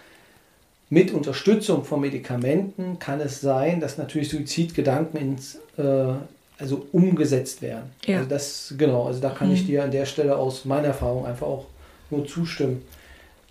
mit 0.89 1.11
Unterstützung 1.11 1.83
von 1.83 1.99
Medikamenten 1.99 2.97
kann 2.97 3.19
es 3.19 3.41
sein, 3.41 3.81
dass 3.81 3.97
natürlich 3.97 4.29
Suizidgedanken 4.29 5.19
ins 5.19 5.59
äh, 5.77 6.13
also 6.59 6.87
umgesetzt 6.91 7.61
werden. 7.61 7.91
Ja. 8.05 8.17
Also 8.17 8.29
das 8.29 8.73
genau, 8.77 9.05
also 9.05 9.19
da 9.19 9.29
kann 9.29 9.51
ich 9.51 9.63
mhm. 9.63 9.67
dir 9.67 9.83
an 9.83 9.91
der 9.91 10.05
Stelle 10.05 10.37
aus 10.37 10.65
meiner 10.65 10.87
Erfahrung 10.87 11.25
einfach 11.25 11.45
auch 11.45 11.65
nur 12.09 12.25
zustimmen. 12.25 12.83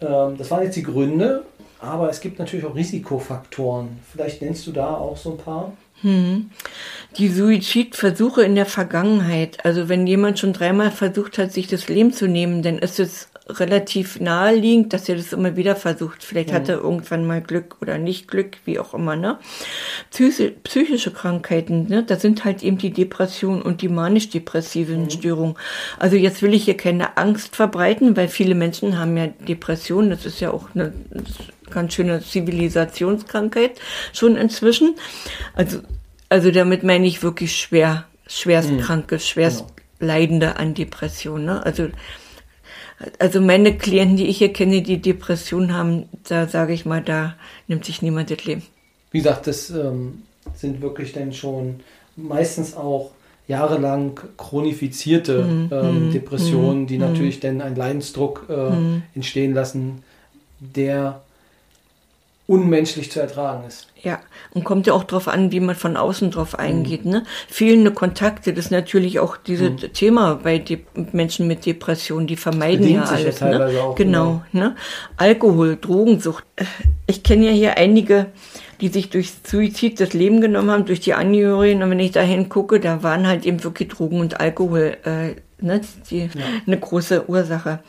Ähm, 0.00 0.36
das 0.38 0.50
waren 0.50 0.62
jetzt 0.64 0.76
die 0.76 0.82
Gründe, 0.82 1.44
aber 1.80 2.08
es 2.08 2.20
gibt 2.20 2.38
natürlich 2.38 2.64
auch 2.64 2.74
Risikofaktoren. 2.74 3.98
Vielleicht 4.10 4.42
nennst 4.42 4.66
du 4.66 4.72
da 4.72 4.94
auch 4.94 5.16
so 5.16 5.32
ein 5.32 5.38
paar? 5.38 5.72
Hm. 6.02 6.50
Die 7.16 7.28
Suizidversuche 7.28 8.42
in 8.42 8.54
der 8.54 8.66
Vergangenheit. 8.66 9.64
Also 9.64 9.88
wenn 9.88 10.06
jemand 10.06 10.38
schon 10.38 10.52
dreimal 10.52 10.90
versucht 10.90 11.38
hat, 11.38 11.52
sich 11.52 11.66
das 11.66 11.88
Leben 11.88 12.12
zu 12.12 12.28
nehmen, 12.28 12.62
dann 12.62 12.78
ist 12.78 13.00
es 13.00 13.28
relativ 13.48 14.18
naheliegend, 14.20 14.92
dass 14.92 15.08
er 15.08 15.16
das 15.16 15.32
immer 15.32 15.56
wieder 15.56 15.76
versucht. 15.76 16.24
Vielleicht 16.24 16.50
mhm. 16.50 16.54
hat 16.54 16.68
er 16.68 16.78
irgendwann 16.78 17.26
mal 17.26 17.40
Glück 17.40 17.76
oder 17.80 17.96
nicht 17.96 18.28
Glück, 18.28 18.56
wie 18.64 18.78
auch 18.78 18.92
immer. 18.92 19.14
Ne? 19.14 19.38
Psychi 20.10 20.50
psychische 20.64 21.12
Krankheiten, 21.12 21.86
ne? 21.88 22.02
da 22.02 22.16
sind 22.16 22.44
halt 22.44 22.62
eben 22.62 22.76
die 22.78 22.90
Depression 22.90 23.62
und 23.62 23.82
die 23.82 23.88
manisch-depressiven 23.88 25.04
mhm. 25.04 25.10
Störungen. 25.10 25.56
Also 25.98 26.16
jetzt 26.16 26.42
will 26.42 26.54
ich 26.54 26.64
hier 26.64 26.76
keine 26.76 27.16
Angst 27.16 27.54
verbreiten, 27.54 28.16
weil 28.16 28.28
viele 28.28 28.56
Menschen 28.56 28.98
haben 28.98 29.16
ja 29.16 29.28
Depressionen. 29.28 30.10
Das 30.10 30.26
ist 30.26 30.40
ja 30.40 30.50
auch 30.50 30.74
eine 30.74 30.92
ganz 31.76 31.92
schöne 31.92 32.22
Zivilisationskrankheit 32.22 33.72
schon 34.12 34.36
inzwischen. 34.36 34.96
Also, 35.54 35.80
also 36.30 36.50
damit 36.50 36.82
meine 36.82 37.06
ich 37.06 37.22
wirklich 37.22 37.54
schwer, 37.54 38.06
schwerstkranke, 38.26 39.16
mhm. 39.16 39.20
schwerst 39.20 39.58
genau. 39.58 39.72
Leidende 40.00 40.56
an 40.56 40.74
Depressionen. 40.74 41.44
Ne? 41.44 41.64
Also 41.64 41.88
also 43.18 43.42
meine 43.42 43.76
Klienten, 43.76 44.16
die 44.16 44.26
ich 44.26 44.38
hier 44.38 44.52
kenne, 44.52 44.80
die 44.80 45.02
Depressionen 45.02 45.74
haben, 45.74 46.08
da 46.28 46.48
sage 46.48 46.72
ich 46.72 46.86
mal, 46.86 47.02
da 47.02 47.34
nimmt 47.68 47.84
sich 47.84 48.00
niemand 48.00 48.30
das 48.30 48.44
Leben. 48.46 48.62
Wie 49.10 49.18
gesagt, 49.18 49.46
das 49.46 49.68
ähm, 49.68 50.22
sind 50.54 50.80
wirklich 50.80 51.12
dann 51.12 51.34
schon 51.34 51.80
meistens 52.16 52.74
auch 52.74 53.10
jahrelang 53.48 54.18
chronifizierte 54.36 55.44
mhm. 55.44 55.68
ähm, 55.70 56.06
mhm. 56.06 56.12
Depressionen, 56.12 56.86
die 56.86 56.94
mhm. 56.98 57.02
natürlich 57.02 57.40
dann 57.40 57.60
einen 57.60 57.76
Leidensdruck 57.76 58.46
äh, 58.48 58.70
mhm. 58.70 59.02
entstehen 59.14 59.54
lassen, 59.54 60.02
der 60.58 61.22
unmenschlich 62.46 63.10
zu 63.10 63.20
ertragen 63.20 63.64
ist. 63.66 63.88
Ja, 64.00 64.20
und 64.54 64.62
kommt 64.62 64.86
ja 64.86 64.92
auch 64.92 65.02
darauf 65.02 65.26
an, 65.26 65.50
wie 65.50 65.58
man 65.58 65.74
von 65.74 65.96
außen 65.96 66.30
drauf 66.30 66.56
eingeht. 66.56 67.04
Mhm. 67.04 67.10
Ne? 67.10 67.22
Fehlende 67.48 67.90
Kontakte, 67.90 68.52
das 68.52 68.66
ist 68.66 68.70
natürlich 68.70 69.18
auch 69.18 69.36
dieses 69.36 69.70
mhm. 69.70 69.92
Thema 69.92 70.40
bei 70.42 70.58
De 70.58 70.78
Menschen 71.12 71.48
mit 71.48 71.66
Depressionen, 71.66 72.28
die 72.28 72.36
vermeiden 72.36 72.88
ja 72.88 73.02
alles. 73.02 73.40
Ja 73.40 73.48
ne? 73.48 73.80
Auch, 73.80 73.96
genau, 73.96 74.42
genau. 74.52 74.66
Ne? 74.66 74.76
Alkohol, 75.16 75.76
Drogensucht. 75.80 76.44
Ich 77.08 77.24
kenne 77.24 77.46
ja 77.46 77.52
hier 77.52 77.76
einige, 77.78 78.26
die 78.80 78.88
sich 78.88 79.10
durch 79.10 79.32
Suizid 79.42 79.98
das 79.98 80.12
Leben 80.12 80.40
genommen 80.40 80.70
haben, 80.70 80.84
durch 80.84 81.00
die 81.00 81.14
Angehörigen. 81.14 81.82
Und 81.82 81.90
wenn 81.90 82.00
ich 82.00 82.12
da 82.12 82.20
hingucke, 82.20 82.78
da 82.78 83.02
waren 83.02 83.26
halt 83.26 83.44
eben 83.44 83.64
wirklich 83.64 83.88
Drogen 83.88 84.20
und 84.20 84.38
Alkohol 84.40 84.98
äh, 85.04 85.40
ne, 85.60 85.80
die, 86.10 86.20
ja. 86.20 86.28
eine 86.66 86.78
große 86.78 87.28
Ursache. 87.28 87.80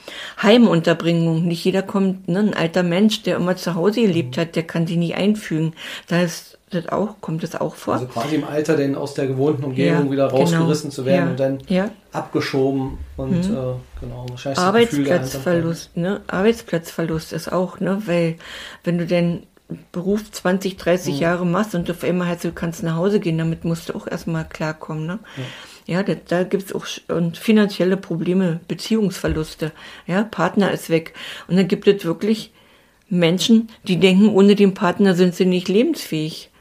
Heimunterbringung. 0.41 1.45
Nicht 1.45 1.63
jeder 1.65 1.81
kommt, 1.81 2.27
ne, 2.27 2.39
ein 2.39 2.53
alter 2.53 2.83
Mensch, 2.83 3.23
der 3.23 3.37
immer 3.37 3.55
zu 3.55 3.75
Hause 3.75 4.01
gelebt 4.01 4.37
mhm. 4.37 4.41
hat, 4.41 4.55
der 4.55 4.63
kann 4.63 4.87
sie 4.87 4.97
nie 4.97 5.13
einfügen. 5.13 5.73
Da 6.07 6.21
ist 6.21 6.57
das 6.69 6.89
auch, 6.89 7.21
kommt 7.21 7.43
das 7.43 7.55
auch 7.55 7.75
vor. 7.75 7.95
Also 7.95 8.07
quasi 8.07 8.35
im 8.35 8.43
Alter 8.43 8.75
denn 8.75 8.95
aus 8.95 9.13
der 9.13 9.27
gewohnten 9.27 9.63
Umgebung 9.63 10.05
ja, 10.05 10.11
wieder 10.11 10.27
genau. 10.27 10.41
rausgerissen 10.41 10.89
genau. 10.89 10.95
zu 10.95 11.05
werden 11.05 11.25
ja. 11.25 11.31
und 11.31 11.39
dann 11.39 11.59
ja. 11.67 11.89
abgeschoben 12.11 12.97
und 13.15 13.49
mhm. 13.49 13.55
äh, 13.55 14.01
genau, 14.01 14.25
wahrscheinlich 14.29 14.59
Arbeitsplatzverlust, 14.59 15.95
ne? 15.95 16.21
Arbeitsplatzverlust 16.27 17.31
ist 17.31 17.51
auch, 17.51 17.79
ne, 17.79 18.01
weil 18.05 18.35
wenn 18.83 18.97
du 18.97 19.05
denn 19.05 19.43
Beruf 19.91 20.29
20, 20.29 20.77
30 20.77 21.15
mhm. 21.15 21.21
Jahre 21.21 21.45
machst 21.45 21.73
und 21.73 21.89
auf 21.89 22.03
einmal 22.03 22.27
halt, 22.27 22.43
du 22.43 22.51
kannst 22.51 22.83
nach 22.83 22.95
Hause 22.95 23.21
gehen, 23.21 23.37
damit 23.37 23.63
musst 23.63 23.89
du 23.89 23.95
auch 23.95 24.07
erstmal 24.07 24.45
klarkommen, 24.45 25.05
ne? 25.05 25.19
Ja. 25.87 26.03
Da, 26.03 26.13
da 26.15 26.43
gibt's 26.43 26.73
auch 26.73 26.85
und 27.07 27.37
finanzielle 27.37 27.97
Probleme, 27.97 28.59
Beziehungsverluste. 28.67 29.71
Ja, 30.05 30.23
Partner 30.23 30.71
ist 30.71 30.89
weg. 30.89 31.13
Und 31.47 31.57
dann 31.57 31.67
gibt 31.67 31.87
es 31.87 32.05
wirklich 32.05 32.51
Menschen, 33.09 33.69
die 33.87 33.97
denken, 33.97 34.29
ohne 34.29 34.55
den 34.55 34.73
Partner 34.73 35.15
sind 35.15 35.33
sie 35.33 35.45
nicht 35.45 35.67
lebensfähig. 35.67 36.51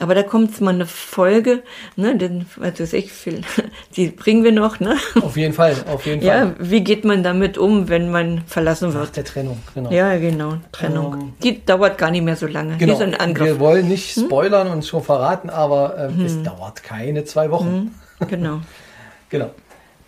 Aber 0.00 0.16
da 0.16 0.24
kommt 0.24 0.60
mal 0.60 0.74
eine 0.74 0.86
Folge, 0.86 1.62
ne, 1.94 2.16
denn, 2.16 2.46
was 2.56 2.80
weiß 2.80 2.94
ich, 2.94 3.12
viel, 3.12 3.42
die 3.96 4.08
bringen 4.08 4.42
wir 4.42 4.50
noch, 4.50 4.80
ne? 4.80 4.96
Auf 5.22 5.36
jeden 5.36 5.54
Fall, 5.54 5.76
auf 5.88 6.04
jeden 6.04 6.20
Fall. 6.20 6.28
Ja, 6.28 6.54
wie 6.58 6.82
geht 6.82 7.04
man 7.04 7.22
damit 7.22 7.58
um, 7.58 7.88
wenn 7.88 8.10
man 8.10 8.42
verlassen 8.46 8.92
wird? 8.92 9.04
Nach 9.04 9.12
der 9.12 9.24
Trennung, 9.24 9.60
genau. 9.72 9.92
Ja, 9.92 10.16
genau, 10.18 10.56
Trennung. 10.72 11.14
Ähm, 11.14 11.32
die 11.44 11.64
dauert 11.64 11.96
gar 11.96 12.10
nicht 12.10 12.24
mehr 12.24 12.34
so 12.34 12.48
lange. 12.48 12.76
Genau. 12.76 12.98
Wir 12.98 13.60
wollen 13.60 13.86
nicht 13.86 14.16
hm? 14.16 14.24
spoilern 14.24 14.66
hm? 14.66 14.74
und 14.74 14.84
schon 14.84 15.02
verraten, 15.02 15.48
aber 15.48 15.96
äh, 15.96 16.08
hm. 16.08 16.24
es 16.24 16.42
dauert 16.42 16.82
keine 16.82 17.24
zwei 17.24 17.52
Wochen. 17.52 17.94
Genau. 18.28 18.60
genau. 19.28 19.50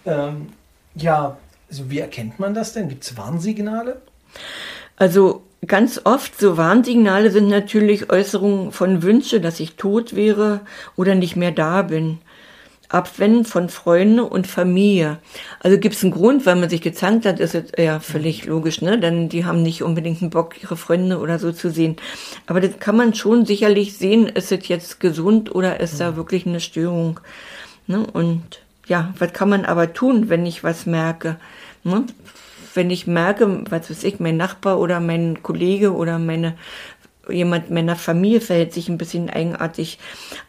Ähm, 0.05 0.49
ja, 0.95 1.37
also 1.69 1.91
wie 1.91 1.99
erkennt 1.99 2.39
man 2.39 2.55
das 2.55 2.73
denn? 2.73 2.89
Gibt 2.89 3.05
es 3.05 3.17
Warnsignale? 3.17 4.01
Also 4.97 5.43
ganz 5.67 6.01
oft 6.05 6.39
so 6.39 6.57
Warnsignale 6.57 7.31
sind 7.31 7.49
natürlich 7.49 8.11
Äußerungen 8.11 8.73
von 8.73 9.03
Wünsche, 9.03 9.41
dass 9.41 9.61
ich 9.61 9.77
tot 9.77 10.15
wäre 10.15 10.61
oder 10.97 11.15
nicht 11.15 11.37
mehr 11.37 11.53
da 11.53 11.83
bin. 11.83 12.19
Abwenden 12.89 13.45
von 13.45 13.69
Freunden 13.69 14.21
und 14.21 14.47
Familie. 14.47 15.19
Also 15.61 15.77
gibt 15.77 15.97
es 15.97 16.05
einen 16.05 16.13
Grund, 16.13 16.47
weil 16.47 16.55
man 16.55 16.71
sich 16.71 16.81
gezankt 16.81 17.27
hat, 17.27 17.41
ist 17.41 17.57
es 17.57 17.73
ja 17.77 17.99
völlig 17.99 18.47
logisch, 18.47 18.81
ne? 18.81 18.99
Denn 18.99 19.29
die 19.29 19.45
haben 19.45 19.63
nicht 19.63 19.83
unbedingt 19.83 20.23
einen 20.23 20.31
Bock, 20.31 20.63
ihre 20.63 20.77
Freunde 20.77 21.19
oder 21.19 21.41
so 21.41 21.51
zu 21.51 21.71
sehen. 21.71 21.97
Aber 22.47 22.61
das 22.61 22.79
kann 22.79 22.97
man 22.97 23.13
schon 23.15 23.45
sicherlich 23.45 23.97
sehen, 23.97 24.29
ist 24.29 24.53
es 24.53 24.69
jetzt 24.69 25.01
gesund 25.01 25.53
oder 25.53 25.81
ist 25.81 26.01
da 26.01 26.15
wirklich 26.15 26.47
eine 26.47 26.61
Störung. 26.61 27.19
Ne? 27.87 28.07
Und 28.07 28.61
ja, 28.87 29.15
was 29.19 29.33
kann 29.33 29.49
man 29.49 29.65
aber 29.65 29.93
tun, 29.93 30.29
wenn 30.29 30.47
ich 30.47 30.65
was 30.65 30.87
merke? 30.87 31.37
Ne? 31.85 32.05
Wenn 32.75 32.91
ich 32.91 33.07
merke, 33.07 33.65
was 33.71 33.91
weiß 33.91 34.05
ich, 34.05 34.21
mein 34.21 34.37
Nachbar 34.37 34.79
oder 34.79 35.01
mein 35.01 35.43
Kollege 35.43 35.95
oder 35.95 36.19
meine 36.19 36.55
jemand 37.29 37.71
meiner 37.71 37.97
Familie 37.97 38.41
verhält 38.41 38.73
sich 38.73 38.89
ein 38.89 38.99
bisschen 38.99 39.31
eigenartig. 39.31 39.99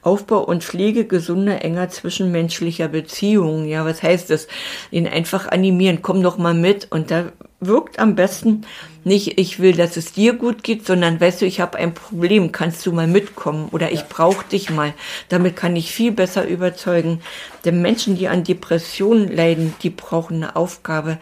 Aufbau 0.01 0.43
und 0.43 0.63
Pflege 0.63 1.05
gesunder, 1.05 1.63
enger 1.63 1.89
zwischenmenschlicher 1.89 2.87
Beziehungen. 2.87 3.67
Ja, 3.67 3.85
was 3.85 4.03
heißt 4.03 4.29
das? 4.29 4.47
Ihn 4.91 5.07
einfach 5.07 5.47
animieren, 5.47 6.01
komm 6.01 6.21
doch 6.21 6.37
mal 6.37 6.53
mit. 6.53 6.87
Und 6.91 7.11
da 7.11 7.31
wirkt 7.59 7.99
am 7.99 8.15
besten 8.15 8.65
nicht, 9.03 9.39
ich 9.39 9.59
will, 9.59 9.73
dass 9.73 9.97
es 9.97 10.11
dir 10.13 10.33
gut 10.33 10.63
geht, 10.63 10.85
sondern 10.85 11.19
weißt 11.19 11.41
du, 11.41 11.45
ich 11.45 11.59
habe 11.59 11.77
ein 11.77 11.93
Problem, 11.93 12.51
kannst 12.51 12.85
du 12.85 12.91
mal 12.91 13.07
mitkommen 13.07 13.69
oder 13.71 13.91
ich 13.91 14.03
brauche 14.03 14.45
dich 14.47 14.69
mal. 14.69 14.93
Damit 15.29 15.55
kann 15.55 15.75
ich 15.75 15.91
viel 15.91 16.11
besser 16.11 16.45
überzeugen. 16.47 17.21
Denn 17.65 17.81
Menschen, 17.81 18.15
die 18.15 18.27
an 18.27 18.43
Depressionen 18.43 19.33
leiden, 19.33 19.73
die 19.81 19.89
brauchen 19.89 20.43
eine 20.43 20.55
Aufgabe. 20.55 21.17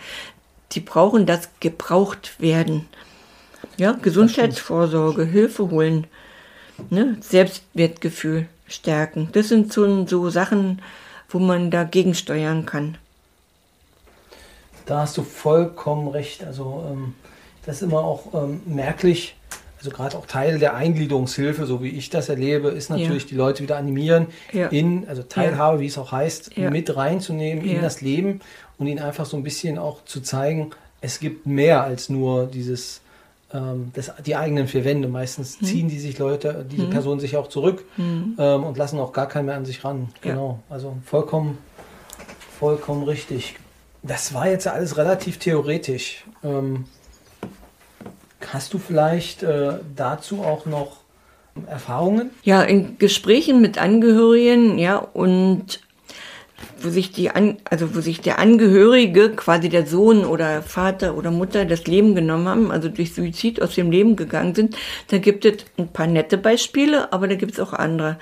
Die 0.71 0.79
brauchen 0.79 1.25
das 1.25 1.49
gebraucht 1.59 2.39
werden. 2.39 2.87
Ja, 3.77 3.93
Gesundheitsvorsorge, 3.93 5.25
Hilfe 5.25 5.69
holen, 5.69 6.07
ne? 6.89 7.17
Selbstwertgefühl 7.21 8.47
stärken. 8.67 9.29
Das 9.31 9.49
sind 9.49 9.71
so, 9.71 10.05
so 10.07 10.29
Sachen, 10.29 10.81
wo 11.29 11.39
man 11.39 11.71
dagegen 11.71 12.15
steuern 12.15 12.65
kann. 12.65 12.97
Da 14.85 15.01
hast 15.01 15.17
du 15.17 15.23
vollkommen 15.23 16.07
recht. 16.07 16.43
Also 16.43 16.83
ähm, 16.89 17.13
das 17.65 17.77
ist 17.77 17.81
immer 17.83 17.99
auch 17.99 18.33
ähm, 18.33 18.61
merklich. 18.65 19.35
Also 19.79 19.91
gerade 19.91 20.17
auch 20.17 20.25
Teil 20.25 20.57
der 20.57 20.75
Eingliederungshilfe, 20.75 21.65
so 21.65 21.83
wie 21.83 21.89
ich 21.89 22.09
das 22.09 22.29
erlebe, 22.29 22.69
ist 22.69 22.89
natürlich 22.89 23.23
ja. 23.23 23.29
die 23.29 23.35
Leute 23.35 23.61
wieder 23.61 23.77
animieren, 23.77 24.27
ja. 24.51 24.67
in, 24.67 25.07
also 25.07 25.21
Teilhabe, 25.21 25.77
ja. 25.77 25.81
wie 25.81 25.85
es 25.87 25.97
auch 25.97 26.11
heißt, 26.11 26.57
mit 26.57 26.95
reinzunehmen 26.95 27.63
in 27.63 27.81
das 27.83 28.01
Leben 28.01 28.41
und 28.79 28.87
ihnen 28.87 28.99
einfach 28.99 29.27
so 29.27 29.37
ein 29.37 29.43
bisschen 29.43 29.77
auch 29.77 30.03
zu 30.05 30.21
zeigen, 30.21 30.71
es 31.01 31.19
gibt 31.19 31.45
mehr 31.45 31.83
als 31.83 32.09
nur 32.09 32.47
dieses 32.47 33.01
ähm, 33.53 33.91
das, 33.93 34.11
die 34.25 34.35
eigenen 34.35 34.67
vier 34.67 34.85
Wände. 34.85 35.07
Meistens 35.07 35.61
mhm. 35.61 35.65
ziehen 35.65 35.89
die 35.89 35.99
sich 35.99 36.17
Leute, 36.17 36.65
diese 36.69 36.87
mhm. 36.87 36.89
Personen 36.89 37.19
sich 37.19 37.37
auch 37.37 37.47
zurück 37.47 37.85
mhm. 37.97 38.35
ähm, 38.37 38.63
und 38.63 38.77
lassen 38.77 38.99
auch 38.99 39.13
gar 39.13 39.27
keinen 39.27 39.45
mehr 39.45 39.55
an 39.55 39.65
sich 39.65 39.83
ran. 39.83 40.09
Genau. 40.21 40.59
Also 40.69 40.97
vollkommen, 41.05 41.57
vollkommen 42.59 43.03
richtig. 43.03 43.55
Das 44.07 44.33
war 44.35 44.47
jetzt 44.47 44.67
alles 44.67 44.97
relativ 44.97 45.39
theoretisch. 45.39 46.25
Ähm, 46.43 46.85
hast 48.47 48.73
du 48.73 48.77
vielleicht 48.77 49.41
äh, 49.41 49.79
dazu 49.95 50.43
auch 50.43 50.67
noch 50.67 50.97
Erfahrungen? 51.67 52.29
Ja, 52.43 52.61
in 52.61 52.99
Gesprächen 52.99 53.61
mit 53.61 53.79
Angehörigen, 53.79 54.77
ja, 54.77 54.97
und 54.97 55.79
wo 56.79 56.89
sich 56.89 57.11
die 57.11 57.31
an, 57.31 57.57
also 57.63 57.95
wo 57.95 58.01
sich 58.01 58.21
der 58.21 58.37
Angehörige, 58.37 59.31
quasi 59.31 59.69
der 59.69 59.87
Sohn 59.87 60.23
oder 60.23 60.61
Vater 60.61 61.17
oder 61.17 61.31
Mutter 61.31 61.65
das 61.65 61.87
Leben 61.87 62.13
genommen 62.13 62.47
haben, 62.47 62.71
also 62.71 62.89
durch 62.89 63.13
Suizid 63.15 63.61
aus 63.61 63.73
dem 63.73 63.89
Leben 63.89 64.15
gegangen 64.15 64.53
sind, 64.53 64.77
da 65.07 65.17
gibt 65.17 65.45
es 65.45 65.65
ein 65.77 65.87
paar 65.87 66.07
nette 66.07 66.37
Beispiele, 66.37 67.11
aber 67.11 67.27
da 67.27 67.35
gibt 67.35 67.53
es 67.53 67.59
auch 67.59 67.73
andere. 67.73 68.19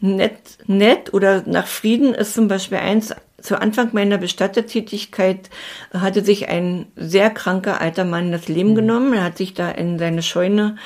Nett, 0.00 0.58
nett 0.66 1.12
oder 1.12 1.42
nach 1.44 1.66
Frieden 1.66 2.14
ist 2.14 2.34
zum 2.34 2.48
Beispiel 2.48 2.78
eins, 2.78 3.12
zu 3.40 3.60
Anfang 3.60 3.90
meiner 3.92 4.18
Bestattertätigkeit 4.18 5.48
hatte 5.92 6.24
sich 6.24 6.48
ein 6.48 6.86
sehr 6.96 7.30
kranker 7.30 7.80
alter 7.80 8.04
Mann 8.04 8.32
das 8.32 8.48
Leben 8.48 8.70
mhm. 8.70 8.76
genommen. 8.76 9.12
Er 9.14 9.24
hat 9.24 9.38
sich 9.38 9.54
da 9.54 9.70
in 9.70 9.98
seine 9.98 10.22
Scheune 10.22 10.76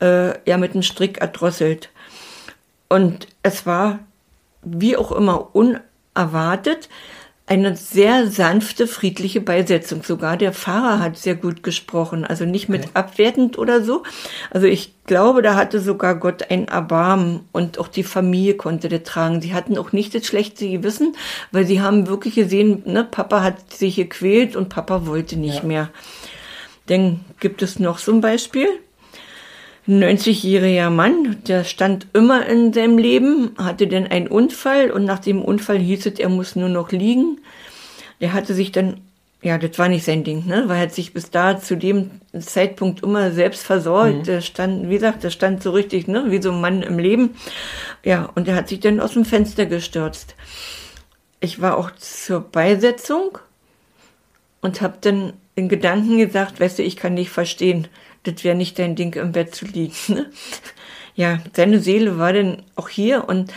äh, 0.00 0.38
ja 0.48 0.56
mit 0.56 0.72
einem 0.72 0.82
Strick 0.82 1.18
erdrosselt. 1.20 1.90
Und 2.88 3.28
es 3.42 3.66
war 3.66 4.00
wie 4.62 4.96
auch 4.96 5.12
immer 5.12 5.54
un 5.54 5.78
erwartet. 6.14 6.88
Eine 7.50 7.74
sehr 7.74 8.28
sanfte, 8.28 8.86
friedliche 8.86 9.40
Beisetzung. 9.40 10.04
Sogar 10.04 10.36
der 10.36 10.52
Pfarrer 10.52 11.00
hat 11.00 11.18
sehr 11.18 11.34
gut 11.34 11.64
gesprochen, 11.64 12.24
also 12.24 12.44
nicht 12.44 12.68
mit 12.68 12.82
okay. 12.82 12.90
abwertend 12.94 13.58
oder 13.58 13.82
so. 13.82 14.04
Also 14.50 14.68
ich 14.68 14.94
glaube, 15.04 15.42
da 15.42 15.56
hatte 15.56 15.80
sogar 15.80 16.14
Gott 16.14 16.48
ein 16.48 16.68
Erbarmen 16.68 17.40
und 17.50 17.80
auch 17.80 17.88
die 17.88 18.04
Familie 18.04 18.54
konnte 18.54 18.88
das 18.88 19.02
tragen. 19.02 19.42
Sie 19.42 19.52
hatten 19.52 19.78
auch 19.78 19.90
nicht 19.90 20.14
das 20.14 20.26
schlechte 20.26 20.70
Gewissen, 20.70 21.16
weil 21.50 21.66
sie 21.66 21.80
haben 21.80 22.06
wirklich 22.06 22.36
gesehen, 22.36 22.84
ne, 22.86 23.02
Papa 23.02 23.42
hat 23.42 23.72
sich 23.72 23.96
gequält 23.96 24.54
und 24.54 24.68
Papa 24.68 25.06
wollte 25.06 25.36
nicht 25.36 25.62
ja. 25.62 25.64
mehr. 25.64 25.90
Dann 26.86 27.18
gibt 27.40 27.62
es 27.62 27.80
noch 27.80 27.98
so 27.98 28.12
ein 28.12 28.20
Beispiel. 28.20 28.68
90-jähriger 29.90 30.90
Mann, 30.90 31.38
der 31.46 31.64
stand 31.64 32.06
immer 32.12 32.46
in 32.46 32.72
seinem 32.72 32.98
Leben, 32.98 33.52
hatte 33.58 33.86
dann 33.86 34.06
einen 34.06 34.28
Unfall 34.28 34.90
und 34.90 35.04
nach 35.04 35.18
dem 35.18 35.42
Unfall 35.42 35.78
hieß 35.78 36.06
es, 36.06 36.18
er 36.18 36.28
muss 36.28 36.56
nur 36.56 36.68
noch 36.68 36.92
liegen. 36.92 37.38
Der 38.20 38.32
hatte 38.32 38.54
sich 38.54 38.72
dann, 38.72 39.00
ja, 39.42 39.58
das 39.58 39.78
war 39.78 39.88
nicht 39.88 40.04
sein 40.04 40.22
Ding, 40.24 40.46
ne, 40.46 40.64
weil 40.66 40.76
er 40.76 40.82
hat 40.82 40.94
sich 40.94 41.12
bis 41.12 41.30
da 41.30 41.58
zu 41.58 41.76
dem 41.76 42.10
Zeitpunkt 42.38 43.02
immer 43.02 43.32
selbst 43.32 43.64
versorgt. 43.64 44.18
Mhm. 44.18 44.22
Der 44.24 44.40
stand, 44.42 44.88
wie 44.88 44.94
gesagt, 44.94 45.24
der 45.24 45.30
stand 45.30 45.62
so 45.62 45.70
richtig, 45.70 46.06
ne, 46.06 46.26
wie 46.28 46.42
so 46.42 46.52
ein 46.52 46.60
Mann 46.60 46.82
im 46.82 46.98
Leben. 46.98 47.30
Ja, 48.04 48.30
und 48.34 48.46
er 48.48 48.56
hat 48.56 48.68
sich 48.68 48.80
dann 48.80 49.00
aus 49.00 49.14
dem 49.14 49.24
Fenster 49.24 49.66
gestürzt. 49.66 50.34
Ich 51.40 51.60
war 51.60 51.78
auch 51.78 51.90
zur 51.92 52.40
Beisetzung 52.40 53.38
und 54.60 54.82
habe 54.82 54.98
dann 55.00 55.32
in 55.54 55.68
Gedanken 55.68 56.18
gesagt, 56.18 56.60
weißt 56.60 56.78
du, 56.78 56.82
ich 56.82 56.96
kann 56.96 57.14
nicht 57.14 57.30
verstehen, 57.30 57.88
das 58.24 58.44
wäre 58.44 58.56
nicht 58.56 58.78
dein 58.78 58.96
Ding, 58.96 59.14
im 59.14 59.32
Bett 59.32 59.54
zu 59.54 59.66
liegen. 59.66 59.94
Ne? 60.08 60.26
Ja, 61.16 61.40
seine 61.54 61.80
Seele 61.80 62.18
war 62.18 62.32
dann 62.32 62.62
auch 62.76 62.88
hier 62.88 63.28
und 63.28 63.52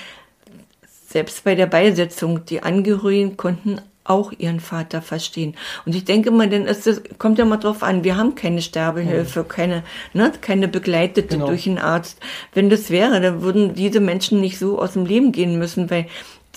selbst 1.07 1.43
bei 1.43 1.55
der 1.55 1.67
Beisetzung, 1.67 2.43
die 2.45 2.63
Angehörigen 2.63 3.37
konnten 3.37 3.79
auch 4.03 4.33
ihren 4.37 4.59
Vater 4.59 5.01
verstehen. 5.01 5.55
Und 5.85 5.95
ich 5.95 6.03
denke 6.03 6.31
mal, 6.31 6.49
dann 6.49 6.65
ist 6.65 6.87
das, 6.87 7.01
kommt 7.17 7.37
ja 7.37 7.45
mal 7.45 7.57
drauf 7.57 7.83
an, 7.83 8.03
wir 8.03 8.17
haben 8.17 8.35
keine 8.35 8.61
Sterbehilfe, 8.61 9.43
keine, 9.43 9.83
ne, 10.13 10.31
keine 10.41 10.67
Begleitete 10.67 11.35
genau. 11.35 11.47
durch 11.47 11.67
einen 11.67 11.77
Arzt. 11.77 12.19
Wenn 12.53 12.69
das 12.69 12.89
wäre, 12.89 13.21
dann 13.21 13.41
würden 13.41 13.75
diese 13.75 13.99
Menschen 13.99 14.41
nicht 14.41 14.59
so 14.59 14.79
aus 14.79 14.93
dem 14.93 15.05
Leben 15.05 15.31
gehen 15.31 15.57
müssen, 15.57 15.89
weil 15.89 16.07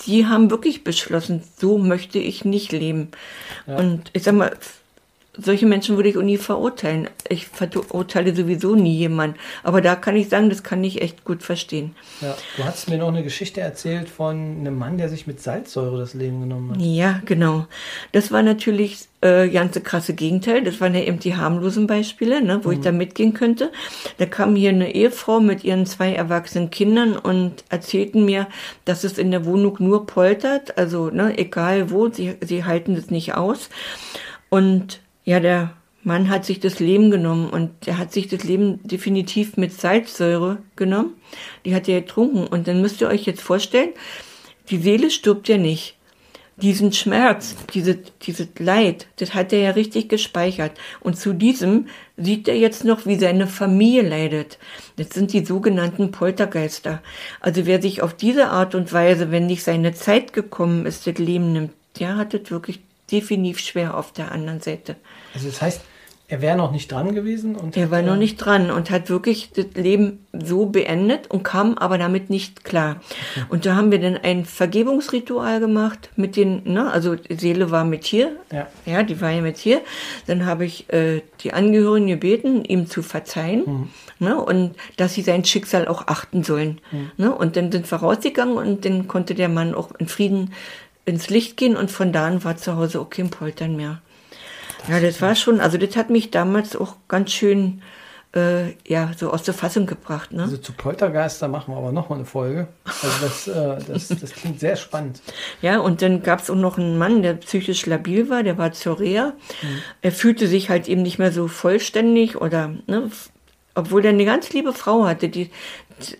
die 0.05 0.25
haben 0.25 0.51
wirklich 0.51 0.83
beschlossen, 0.83 1.43
so 1.57 1.77
möchte 1.77 2.19
ich 2.19 2.45
nicht 2.45 2.71
leben. 2.71 3.09
Ja. 3.65 3.77
Und 3.77 4.09
ich 4.13 4.23
sag 4.23 4.35
mal, 4.35 4.55
solche 5.37 5.65
Menschen 5.65 5.95
würde 5.95 6.09
ich 6.09 6.17
auch 6.17 6.23
nie 6.23 6.37
verurteilen. 6.37 7.09
Ich 7.29 7.47
verurteile 7.47 8.35
sowieso 8.35 8.75
nie 8.75 8.95
jemanden. 8.95 9.37
Aber 9.63 9.81
da 9.81 9.95
kann 9.95 10.15
ich 10.15 10.29
sagen, 10.29 10.49
das 10.49 10.63
kann 10.63 10.83
ich 10.83 11.01
echt 11.01 11.23
gut 11.25 11.43
verstehen. 11.43 11.95
Ja, 12.21 12.35
du 12.57 12.63
hast 12.63 12.89
mir 12.89 12.97
noch 12.97 13.09
eine 13.09 13.23
Geschichte 13.23 13.61
erzählt 13.61 14.09
von 14.09 14.35
einem 14.59 14.77
Mann, 14.77 14.97
der 14.97 15.09
sich 15.09 15.27
mit 15.27 15.41
Salzsäure 15.41 15.97
das 15.97 16.13
Leben 16.13 16.41
genommen 16.41 16.71
hat. 16.71 16.81
Ja, 16.81 17.21
genau. 17.25 17.67
Das 18.11 18.31
war 18.31 18.41
natürlich 18.41 19.07
äh, 19.21 19.49
ganze 19.49 19.81
krasse 19.81 20.13
Gegenteil. 20.13 20.63
Das 20.63 20.81
waren 20.81 20.93
ja 20.93 21.01
eben 21.01 21.19
die 21.19 21.35
harmlosen 21.35 21.87
Beispiele, 21.87 22.41
ne, 22.41 22.59
wo 22.63 22.69
mhm. 22.69 22.75
ich 22.75 22.81
da 22.81 22.91
mitgehen 22.91 23.33
könnte. 23.33 23.71
Da 24.17 24.25
kam 24.25 24.55
hier 24.55 24.69
eine 24.69 24.93
Ehefrau 24.93 25.39
mit 25.39 25.63
ihren 25.63 25.85
zwei 25.85 26.13
erwachsenen 26.13 26.69
Kindern 26.69 27.17
und 27.17 27.63
erzählten 27.69 28.25
mir, 28.25 28.47
dass 28.85 29.03
es 29.03 29.17
in 29.17 29.31
der 29.31 29.45
Wohnung 29.45 29.77
nur 29.79 30.05
poltert. 30.05 30.77
Also, 30.77 31.09
ne, 31.09 31.37
egal 31.37 31.91
wo, 31.91 32.09
sie, 32.09 32.35
sie 32.41 32.63
halten 32.63 32.95
das 32.95 33.09
nicht 33.09 33.35
aus. 33.35 33.69
Und 34.49 35.01
ja, 35.27 35.41
der 35.41 35.73
Mann 36.03 36.29
hat 36.29 36.45
sich 36.45 36.61
das 36.61 36.79
Leben 36.79 37.11
genommen 37.11 37.49
und 37.49 37.85
er 37.85 37.97
hat 37.97 38.13
sich 38.13 38.29
das 38.29 38.45
Leben 38.45 38.79
definitiv 38.87 39.57
mit 39.57 39.73
Salzsäure 39.73 40.59
genommen. 40.77 41.15
Die 41.65 41.75
hat 41.75 41.89
er 41.89 41.99
getrunken 41.99 42.47
und 42.47 42.69
dann 42.69 42.81
müsst 42.81 43.01
ihr 43.01 43.09
euch 43.09 43.25
jetzt 43.25 43.41
vorstellen, 43.41 43.89
die 44.69 44.77
Seele 44.77 45.11
stirbt 45.11 45.49
ja 45.49 45.57
nicht. 45.57 45.97
Diesen 46.55 46.93
Schmerz, 46.93 47.57
diese, 47.73 47.95
dieses 48.21 48.47
Leid, 48.57 49.07
das 49.17 49.33
hat 49.33 49.51
er 49.51 49.59
ja 49.59 49.71
richtig 49.71 50.07
gespeichert. 50.07 50.71
Und 51.01 51.17
zu 51.17 51.33
diesem 51.33 51.87
sieht 52.15 52.47
er 52.47 52.55
jetzt 52.55 52.85
noch, 52.85 53.05
wie 53.05 53.19
seine 53.19 53.47
Familie 53.47 54.03
leidet. 54.03 54.59
Das 54.95 55.09
sind 55.09 55.33
die 55.33 55.45
sogenannten 55.45 56.11
Poltergeister. 56.11 57.03
Also 57.41 57.65
wer 57.65 57.81
sich 57.81 58.01
auf 58.01 58.13
diese 58.13 58.47
Art 58.47 58.75
und 58.75 58.93
Weise, 58.93 59.29
wenn 59.29 59.45
nicht 59.45 59.63
seine 59.63 59.93
Zeit 59.93 60.31
gekommen 60.31 60.85
ist, 60.85 61.05
das 61.05 61.17
Leben 61.17 61.51
nimmt, 61.51 61.73
der 61.99 62.15
hat 62.15 62.33
es 62.33 62.49
wirklich 62.49 62.79
definitiv 63.11 63.59
schwer 63.59 63.97
auf 63.97 64.11
der 64.11 64.31
anderen 64.31 64.61
Seite. 64.61 64.95
Also 65.33 65.47
das 65.47 65.61
heißt, 65.61 65.81
er 66.29 66.41
wäre 66.41 66.57
noch 66.57 66.73
nicht 66.73 66.91
dran 66.91 67.15
gewesen? 67.15 67.55
Und 67.55 67.77
er 67.77 67.89
war 67.89 68.01
noch 68.01 68.17
nicht 68.17 68.35
dran 68.35 68.69
und 68.69 68.89
hat 68.89 69.09
wirklich 69.09 69.51
das 69.53 69.67
Leben 69.75 70.25
so 70.33 70.65
beendet 70.65 71.31
und 71.31 71.43
kam 71.43 71.77
aber 71.77 71.97
damit 71.97 72.29
nicht 72.29 72.65
klar. 72.65 72.97
Okay. 73.37 73.45
Und 73.47 73.65
da 73.65 73.75
haben 73.75 73.91
wir 73.91 73.99
dann 73.99 74.17
ein 74.17 74.43
Vergebungsritual 74.43 75.61
gemacht 75.61 76.09
mit 76.17 76.35
den, 76.35 76.63
ne, 76.65 76.91
also 76.91 77.15
die 77.15 77.35
Seele 77.35 77.71
war 77.71 77.85
mit 77.85 78.03
hier, 78.03 78.33
ja, 78.51 78.67
ja 78.85 79.03
die 79.03 79.21
war 79.21 79.31
ja 79.31 79.41
mit 79.41 79.57
hier. 79.57 79.79
Dann 80.25 80.45
habe 80.45 80.65
ich 80.65 80.91
äh, 80.91 81.21
die 81.39 81.53
Angehörigen 81.53 82.07
gebeten, 82.07 82.65
ihm 82.65 82.87
zu 82.87 83.03
verzeihen 83.03 83.63
mhm. 83.65 83.89
ne, 84.19 84.37
und 84.37 84.75
dass 84.97 85.13
sie 85.13 85.21
sein 85.21 85.45
Schicksal 85.45 85.87
auch 85.87 86.07
achten 86.07 86.43
sollen. 86.43 86.81
Mhm. 86.91 87.11
Ne, 87.15 87.33
und 87.33 87.55
dann 87.55 87.71
sind 87.71 87.89
wir 87.89 87.99
rausgegangen 87.99 88.57
und 88.57 88.83
dann 88.83 89.07
konnte 89.07 89.33
der 89.33 89.47
Mann 89.47 89.73
auch 89.73 89.91
in 89.97 90.09
Frieden 90.09 90.51
ins 91.07 91.29
Licht 91.29 91.57
gehen 91.57 91.75
und 91.75 91.89
von 91.89 92.11
da 92.11 92.27
an 92.27 92.43
war 92.43 92.57
zu 92.57 92.75
Hause 92.75 92.99
auch 92.99 93.09
kein 93.09 93.29
Poltern 93.29 93.75
mehr. 93.75 94.01
Das 94.79 94.89
ja, 94.89 94.99
das 94.99 95.21
war 95.21 95.35
schon, 95.35 95.59
also 95.59 95.77
das 95.77 95.95
hat 95.95 96.09
mich 96.09 96.31
damals 96.31 96.75
auch 96.75 96.95
ganz 97.07 97.31
schön 97.31 97.81
äh, 98.35 98.73
ja, 98.85 99.11
so 99.15 99.31
aus 99.31 99.43
der 99.43 99.53
Fassung 99.53 99.85
gebracht. 99.85 100.33
Ne? 100.33 100.43
Also 100.43 100.57
zu 100.57 100.73
Poltergeister 100.73 101.47
machen 101.47 101.73
wir 101.73 101.77
aber 101.77 101.91
nochmal 101.93 102.19
eine 102.19 102.25
Folge. 102.25 102.67
Also 102.83 103.07
das, 103.21 103.47
äh, 103.47 103.77
das, 103.87 104.07
das 104.21 104.33
klingt 104.33 104.59
sehr 104.59 104.75
spannend. 104.75 105.21
Ja, 105.61 105.79
und 105.79 106.01
dann 106.01 106.23
gab 106.23 106.41
es 106.41 106.49
auch 106.49 106.55
noch 106.55 106.77
einen 106.77 106.97
Mann, 106.97 107.21
der 107.21 107.35
psychisch 107.35 107.85
labil 107.85 108.29
war, 108.29 108.43
der 108.43 108.57
war 108.57 108.73
zur 108.73 108.99
Reha. 108.99 109.33
Mhm. 109.61 109.81
Er 110.01 110.11
fühlte 110.11 110.47
sich 110.47 110.69
halt 110.69 110.89
eben 110.89 111.03
nicht 111.03 111.19
mehr 111.19 111.31
so 111.31 111.47
vollständig 111.47 112.39
oder, 112.39 112.73
ne, 112.85 113.09
obwohl 113.75 114.03
er 114.03 114.09
eine 114.09 114.25
ganz 114.25 114.51
liebe 114.51 114.73
Frau 114.73 115.05
hatte, 115.05 115.29
die, 115.29 115.51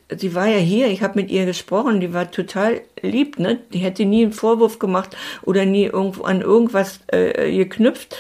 sie 0.09 0.35
war 0.35 0.47
ja 0.47 0.57
hier, 0.57 0.87
ich 0.87 1.01
habe 1.01 1.19
mit 1.19 1.29
ihr 1.29 1.45
gesprochen, 1.45 1.99
die 1.99 2.13
war 2.13 2.31
total 2.31 2.81
lieb, 3.01 3.39
ne? 3.39 3.59
Die 3.73 3.79
hätte 3.79 4.05
nie 4.05 4.23
einen 4.23 4.33
Vorwurf 4.33 4.79
gemacht 4.79 5.15
oder 5.43 5.65
nie 5.65 5.85
irgendwo 5.85 6.23
an 6.23 6.41
irgendwas 6.41 6.99
äh, 7.07 7.51
geknüpft. 7.55 8.15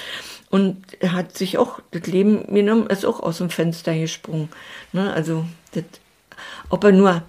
Und 0.49 0.81
er 0.99 1.13
hat 1.13 1.37
sich 1.37 1.57
auch 1.57 1.79
das 1.91 2.07
Leben 2.07 2.53
genommen, 2.53 2.87
ist 2.87 3.05
auch 3.05 3.19
aus 3.19 3.39
dem 3.39 3.49
Fenster 3.49 3.93
gesprungen. 3.97 4.49
Ne? 4.93 5.11
Also, 5.11 5.45
das, 5.73 5.83
ob 6.69 6.83
er 6.85 6.93
nur, 6.93 7.23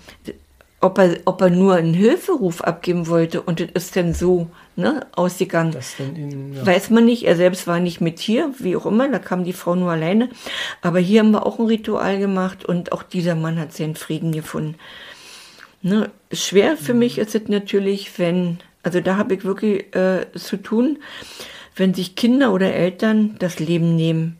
ob 0.80 0.98
er, 0.98 1.18
ob 1.24 1.40
er 1.40 1.50
nur 1.50 1.74
einen 1.74 1.94
Hilferuf 1.94 2.60
abgeben 2.60 3.08
wollte 3.08 3.42
und 3.42 3.60
das 3.60 3.70
ist 3.74 3.96
dann 3.96 4.14
so 4.14 4.48
ne, 4.78 5.06
ausgegangen. 5.14 5.76
In, 5.98 6.54
ja. 6.54 6.64
Weiß 6.64 6.88
man 6.90 7.04
nicht, 7.04 7.24
er 7.24 7.36
selbst 7.36 7.66
war 7.66 7.80
nicht 7.80 8.00
mit 8.00 8.20
hier, 8.20 8.54
wie 8.58 8.76
auch 8.76 8.86
immer, 8.86 9.08
da 9.08 9.18
kam 9.18 9.44
die 9.44 9.52
Frau 9.52 9.74
nur 9.74 9.90
alleine. 9.90 10.30
Aber 10.80 11.00
hier 11.00 11.20
haben 11.20 11.32
wir 11.32 11.44
auch 11.44 11.58
ein 11.58 11.66
Ritual 11.66 12.18
gemacht 12.18 12.64
und 12.64 12.92
auch 12.92 13.02
dieser 13.02 13.34
Mann 13.34 13.58
hat 13.58 13.72
seinen 13.72 13.96
Frieden 13.96 14.32
gefunden. 14.32 14.76
Ne, 15.82 16.10
schwer 16.32 16.76
für 16.76 16.94
mhm. 16.94 17.00
mich 17.00 17.18
ist 17.18 17.34
es 17.34 17.48
natürlich, 17.48 18.18
wenn, 18.18 18.58
also 18.82 19.00
da 19.00 19.16
habe 19.16 19.34
ich 19.34 19.44
wirklich 19.44 19.94
äh, 19.94 20.26
zu 20.34 20.56
tun, 20.56 20.98
wenn 21.76 21.92
sich 21.92 22.14
Kinder 22.14 22.52
oder 22.52 22.72
Eltern 22.72 23.36
das 23.38 23.58
Leben 23.58 23.96
nehmen, 23.96 24.36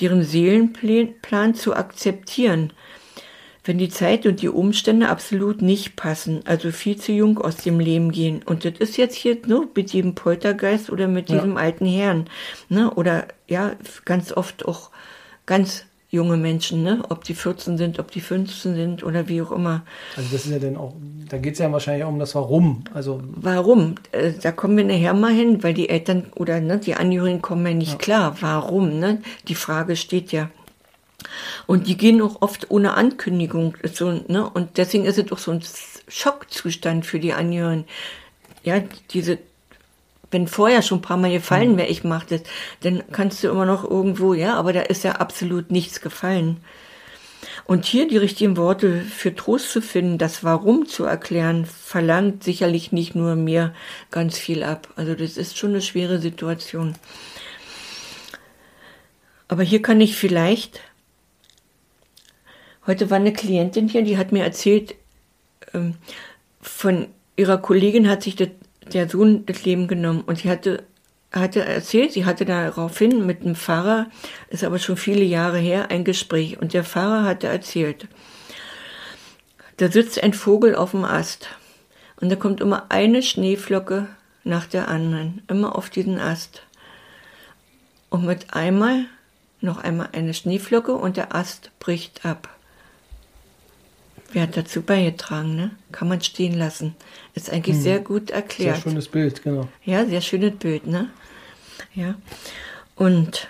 deren 0.00 0.22
Seelenplan 0.22 1.54
zu 1.54 1.74
akzeptieren 1.74 2.72
wenn 3.66 3.78
die 3.78 3.88
Zeit 3.88 4.26
und 4.26 4.42
die 4.42 4.48
Umstände 4.48 5.08
absolut 5.08 5.62
nicht 5.62 5.96
passen, 5.96 6.40
also 6.44 6.70
viel 6.70 6.96
zu 6.96 7.12
jung 7.12 7.38
aus 7.38 7.56
dem 7.56 7.80
Leben 7.80 8.12
gehen. 8.12 8.42
Und 8.44 8.64
das 8.64 8.74
ist 8.78 8.96
jetzt 8.96 9.14
hier 9.14 9.36
ne, 9.46 9.68
mit 9.74 9.92
diesem 9.92 10.14
Poltergeist 10.14 10.90
oder 10.90 11.08
mit 11.08 11.28
diesem 11.28 11.52
ja. 11.52 11.56
alten 11.56 11.86
Herrn. 11.86 12.28
Ne? 12.68 12.90
Oder 12.92 13.26
ja, 13.48 13.72
ganz 14.04 14.32
oft 14.32 14.66
auch 14.66 14.90
ganz 15.46 15.84
junge 16.10 16.36
Menschen, 16.36 16.82
ne? 16.82 17.02
ob 17.08 17.24
die 17.24 17.34
14 17.34 17.76
sind, 17.78 17.98
ob 17.98 18.10
die 18.10 18.20
15 18.20 18.74
sind 18.74 19.02
oder 19.02 19.28
wie 19.28 19.42
auch 19.42 19.50
immer. 19.50 19.82
Also 20.16 20.28
das 20.32 20.46
ist 20.46 20.52
ja 20.52 20.58
dann 20.58 20.76
auch, 20.76 20.94
da 21.28 21.38
geht 21.38 21.54
es 21.54 21.58
ja 21.58 21.70
wahrscheinlich 21.70 22.04
auch 22.04 22.08
um 22.08 22.18
das 22.18 22.34
Warum. 22.34 22.84
Also 22.94 23.22
Warum? 23.34 23.96
Äh, 24.12 24.32
da 24.40 24.52
kommen 24.52 24.76
wir 24.76 24.84
nachher 24.84 25.14
mal 25.14 25.32
hin, 25.32 25.62
weil 25.62 25.74
die 25.74 25.88
Eltern 25.88 26.26
oder 26.34 26.60
ne, 26.60 26.78
die 26.78 26.94
Angehörigen 26.94 27.42
kommen 27.42 27.66
ja 27.66 27.74
nicht 27.74 27.92
ja. 27.92 27.98
klar. 27.98 28.36
Warum? 28.40 28.98
Ne? 28.98 29.20
Die 29.48 29.54
Frage 29.54 29.96
steht 29.96 30.32
ja. 30.32 30.50
Und 31.66 31.86
die 31.86 31.96
gehen 31.96 32.20
auch 32.22 32.42
oft 32.42 32.70
ohne 32.70 32.94
Ankündigung. 32.94 33.76
So, 33.92 34.22
ne? 34.28 34.48
Und 34.48 34.78
deswegen 34.78 35.04
ist 35.04 35.18
es 35.18 35.30
auch 35.32 35.38
so 35.38 35.52
ein 35.52 35.62
Schockzustand 36.08 37.06
für 37.06 37.18
die 37.18 37.32
Angehörigen. 37.32 37.84
Ja, 38.62 38.82
diese, 39.10 39.38
wenn 40.30 40.48
vorher 40.48 40.82
schon 40.82 40.98
ein 40.98 41.02
paar 41.02 41.16
Mal 41.16 41.32
gefallen 41.32 41.72
mhm. 41.72 41.78
wäre, 41.78 41.88
ich 41.88 42.04
mache 42.04 42.26
das, 42.30 42.42
dann 42.80 43.02
kannst 43.12 43.42
du 43.42 43.48
immer 43.48 43.66
noch 43.66 43.88
irgendwo, 43.88 44.34
ja, 44.34 44.54
aber 44.54 44.72
da 44.72 44.82
ist 44.82 45.04
ja 45.04 45.12
absolut 45.12 45.70
nichts 45.70 46.00
gefallen. 46.00 46.58
Und 47.64 47.84
hier 47.84 48.06
die 48.06 48.16
richtigen 48.16 48.56
Worte 48.56 49.00
für 49.02 49.34
Trost 49.34 49.70
zu 49.70 49.80
finden, 49.80 50.18
das 50.18 50.44
Warum 50.44 50.86
zu 50.86 51.04
erklären, 51.04 51.66
verlangt 51.66 52.44
sicherlich 52.44 52.92
nicht 52.92 53.14
nur 53.14 53.34
mir 53.34 53.74
ganz 54.10 54.38
viel 54.38 54.62
ab. 54.62 54.88
Also 54.96 55.14
das 55.14 55.36
ist 55.36 55.58
schon 55.58 55.70
eine 55.70 55.82
schwere 55.82 56.20
Situation. 56.20 56.94
Aber 59.48 59.62
hier 59.62 59.82
kann 59.82 60.00
ich 60.00 60.16
vielleicht 60.16 60.80
Heute 62.86 63.10
war 63.10 63.16
eine 63.16 63.32
Klientin 63.32 63.88
hier, 63.88 64.02
die 64.02 64.18
hat 64.18 64.32
mir 64.32 64.44
erzählt, 64.44 64.94
ähm, 65.74 65.94
von 66.60 67.08
ihrer 67.36 67.58
Kollegin 67.58 68.08
hat 68.08 68.22
sich 68.22 68.36
das 68.36 68.48
der 68.92 69.08
Sohn 69.08 69.46
das 69.46 69.64
Leben 69.64 69.88
genommen. 69.88 70.22
Und 70.22 70.38
sie 70.38 70.50
hatte, 70.50 70.84
hatte 71.32 71.64
erzählt, 71.64 72.12
sie 72.12 72.24
hatte 72.24 72.44
daraufhin 72.44 73.26
mit 73.26 73.44
dem 73.44 73.54
Pfarrer, 73.54 74.06
ist 74.48 74.64
aber 74.64 74.78
schon 74.78 74.96
viele 74.96 75.24
Jahre 75.24 75.58
her, 75.58 75.90
ein 75.90 76.04
Gespräch. 76.04 76.60
Und 76.60 76.72
der 76.72 76.84
Pfarrer 76.84 77.24
hatte 77.24 77.48
erzählt, 77.48 78.08
da 79.78 79.90
sitzt 79.90 80.22
ein 80.22 80.32
Vogel 80.32 80.74
auf 80.74 80.92
dem 80.92 81.04
Ast. 81.04 81.48
Und 82.20 82.30
da 82.30 82.36
kommt 82.36 82.60
immer 82.60 82.86
eine 82.88 83.22
Schneeflocke 83.22 84.08
nach 84.42 84.66
der 84.66 84.88
anderen, 84.88 85.42
immer 85.48 85.76
auf 85.76 85.90
diesen 85.90 86.18
Ast. 86.18 86.62
Und 88.08 88.24
mit 88.24 88.54
einmal 88.54 89.06
noch 89.60 89.82
einmal 89.82 90.10
eine 90.12 90.32
Schneeflocke 90.32 90.94
und 90.94 91.16
der 91.16 91.34
Ast 91.34 91.70
bricht 91.80 92.24
ab. 92.24 92.55
Wer 94.32 94.42
hat 94.42 94.56
dazu 94.56 94.82
beigetragen, 94.82 95.56
ne? 95.56 95.70
Kann 95.92 96.08
man 96.08 96.20
stehen 96.20 96.54
lassen. 96.54 96.94
Ist 97.34 97.50
eigentlich 97.50 97.76
hm. 97.76 97.82
sehr 97.82 97.98
gut 98.00 98.30
erklärt. 98.30 98.76
Sehr 98.76 98.82
schönes 98.82 99.08
Bild, 99.08 99.42
genau. 99.42 99.68
Ja, 99.84 100.04
sehr 100.04 100.20
schönes 100.20 100.56
Bild, 100.56 100.86
ne? 100.86 101.10
Ja. 101.94 102.14
Und 102.94 103.48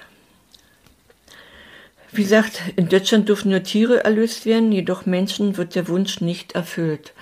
wie 2.12 2.22
gesagt, 2.22 2.62
in 2.76 2.88
Deutschland 2.88 3.28
dürfen 3.28 3.50
nur 3.50 3.62
Tiere 3.62 4.04
erlöst 4.04 4.46
werden, 4.46 4.72
jedoch 4.72 5.06
Menschen 5.06 5.56
wird 5.56 5.74
der 5.74 5.88
Wunsch 5.88 6.20
nicht 6.20 6.52
erfüllt. 6.52 7.12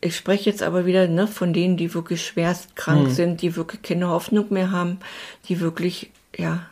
Ich 0.00 0.16
spreche 0.16 0.50
jetzt 0.50 0.62
aber 0.62 0.86
wieder 0.86 1.06
ne, 1.08 1.26
von 1.26 1.52
denen, 1.52 1.76
die 1.76 1.94
wirklich 1.94 2.24
schwerst 2.24 2.74
krank 2.76 3.06
hm. 3.06 3.14
sind, 3.14 3.42
die 3.42 3.56
wirklich 3.56 3.82
keine 3.82 4.08
Hoffnung 4.08 4.52
mehr 4.52 4.70
haben, 4.70 4.98
die 5.48 5.60
wirklich 5.60 6.10
ja 6.36 6.66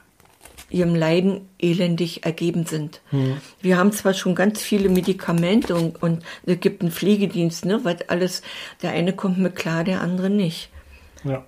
ihrem 0.71 0.95
Leiden 0.95 1.49
elendig 1.59 2.25
ergeben 2.25 2.65
sind. 2.65 3.01
Hm. 3.11 3.37
Wir 3.61 3.77
haben 3.77 3.93
zwar 3.93 4.15
schon 4.15 4.35
ganz 4.35 4.61
viele 4.63 4.89
Medikamente 4.89 5.75
und, 5.75 6.03
und 6.03 6.25
es 6.47 6.61
gibt 6.61 6.83
einen 6.83 6.93
Pflegedienst, 6.93 7.65
ne, 7.65 7.85
weil 7.85 7.99
alles, 8.09 8.43
der 8.83 8.93
eine 8.93 9.13
kommt 9.13 9.39
mir 9.39 9.51
klar, 9.51 9.85
der 9.85 10.01
andere 10.01 10.31
nicht. 10.31 10.71
Ja. 11.25 11.45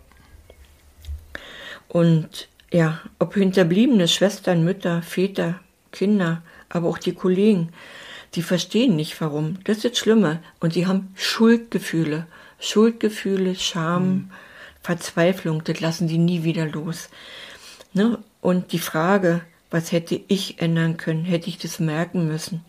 Und 1.89 2.49
ja, 2.73 3.01
ob 3.19 3.35
Hinterbliebene, 3.35 4.09
Schwestern, 4.09 4.65
Mütter, 4.65 5.03
Väter, 5.03 5.61
Kinder, 5.93 6.43
aber 6.69 6.89
auch 6.89 6.99
die 6.99 7.15
Kollegen, 7.15 7.69
die 8.35 8.43
verstehen 8.43 8.97
nicht 8.97 9.21
warum. 9.21 9.59
Das 9.65 9.79
ist 9.79 9.85
das 9.85 9.99
Schlimme. 9.99 10.43
Und 10.59 10.75
die 10.75 10.87
haben 10.87 11.13
Schuldgefühle. 11.15 12.27
Schuldgefühle, 12.59 13.55
Scham, 13.57 14.03
hm. 14.03 14.31
Verzweiflung, 14.81 15.63
das 15.65 15.81
lassen 15.81 16.09
die 16.09 16.19
nie 16.19 16.45
wieder 16.45 16.67
los. 16.67 17.09
Und 18.43 18.73
die 18.73 18.81
Frage, 18.81 19.41
was 19.71 19.93
hätte 19.93 20.21
ich 20.29 20.61
ändern 20.61 20.99
können, 20.99 21.25
hätte 21.25 21.49
ich 21.49 21.59
das 21.59 21.79
merken 21.79 22.27
müssen, 22.27 22.63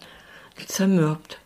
die 0.62 0.68
zermürbt. 0.68 1.40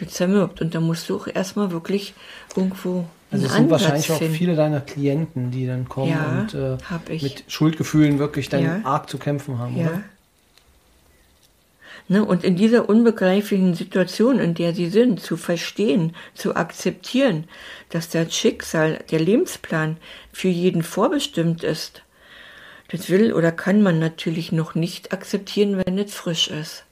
Die 0.00 0.08
zermürbt. 0.08 0.60
Und 0.60 0.74
da 0.74 0.80
musst 0.80 1.08
du 1.08 1.16
auch 1.16 1.28
erstmal 1.28 1.70
wirklich 1.70 2.14
irgendwo. 2.56 3.06
Also 3.30 3.46
es 3.46 3.52
sind 3.52 3.64
Ansatz 3.64 3.82
wahrscheinlich 3.82 4.06
finden. 4.06 4.32
auch 4.34 4.36
viele 4.38 4.56
deiner 4.56 4.80
Klienten, 4.80 5.50
die 5.50 5.66
dann 5.66 5.88
kommen 5.88 6.10
ja, 6.10 6.40
und 6.40 6.54
äh, 6.54 7.22
mit 7.22 7.44
Schuldgefühlen 7.46 8.18
wirklich 8.18 8.48
dann 8.48 8.64
ja. 8.64 8.80
arg 8.82 9.10
zu 9.10 9.18
kämpfen 9.18 9.58
haben, 9.58 9.76
ja. 9.76 9.88
oder? 9.88 10.02
Ne, 12.08 12.24
und 12.24 12.44
in 12.44 12.56
dieser 12.56 12.88
unbegreiflichen 12.88 13.74
Situation, 13.74 14.38
in 14.38 14.54
der 14.54 14.74
sie 14.74 14.88
sind, 14.88 15.20
zu 15.20 15.36
verstehen, 15.36 16.14
zu 16.34 16.54
akzeptieren, 16.54 17.44
dass 17.90 18.08
das 18.10 18.34
Schicksal, 18.34 19.02
der 19.10 19.20
Lebensplan 19.20 19.96
für 20.32 20.48
jeden 20.48 20.82
vorbestimmt 20.82 21.62
ist, 21.62 22.03
das 22.88 23.08
will 23.10 23.32
oder 23.32 23.52
kann 23.52 23.82
man 23.82 23.98
natürlich 23.98 24.52
noch 24.52 24.74
nicht 24.74 25.12
akzeptieren, 25.12 25.82
wenn 25.84 25.98
es 25.98 26.14
frisch 26.14 26.48
ist. 26.48 26.84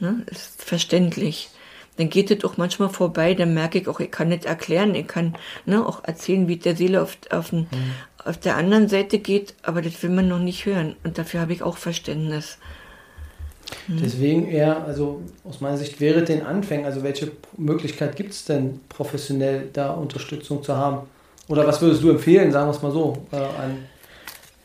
Ne? 0.00 0.24
Ist 0.26 0.62
verständlich. 0.62 1.50
Dann 1.96 2.10
geht 2.10 2.30
es 2.30 2.44
auch 2.44 2.56
manchmal 2.56 2.90
vorbei, 2.90 3.34
dann 3.34 3.54
merke 3.54 3.78
ich 3.78 3.88
auch, 3.88 3.98
ich 3.98 4.10
kann 4.10 4.28
nicht 4.28 4.44
erklären, 4.44 4.94
ich 4.94 5.08
kann 5.08 5.34
ne, 5.66 5.84
auch 5.84 6.04
erzählen, 6.04 6.46
wie 6.46 6.56
der 6.56 6.76
Seele 6.76 7.02
auf, 7.02 7.18
auf, 7.30 7.50
den, 7.50 7.62
mhm. 7.62 7.90
auf 8.24 8.38
der 8.38 8.56
anderen 8.56 8.88
Seite 8.88 9.18
geht, 9.18 9.54
aber 9.62 9.82
das 9.82 10.00
will 10.02 10.10
man 10.10 10.28
noch 10.28 10.38
nicht 10.38 10.64
hören. 10.64 10.94
Und 11.02 11.18
dafür 11.18 11.40
habe 11.40 11.52
ich 11.52 11.62
auch 11.64 11.76
Verständnis. 11.76 12.58
Mhm. 13.88 14.00
Deswegen 14.00 14.48
eher, 14.48 14.84
also 14.84 15.22
aus 15.42 15.60
meiner 15.60 15.76
Sicht 15.76 16.00
wäre 16.00 16.22
den 16.22 16.46
Anfängen, 16.46 16.86
also 16.86 17.02
welche 17.02 17.32
Möglichkeit 17.56 18.14
gibt 18.14 18.30
es 18.30 18.44
denn 18.44 18.78
professionell 18.88 19.68
da 19.72 19.90
Unterstützung 19.90 20.62
zu 20.62 20.76
haben? 20.76 21.08
Oder 21.48 21.66
was 21.66 21.80
würdest 21.80 22.04
du 22.04 22.10
empfehlen, 22.10 22.52
sagen 22.52 22.68
wir 22.68 22.76
es 22.76 22.82
mal 22.82 22.92
so, 22.92 23.26
äh, 23.32 23.36
an 23.36 23.78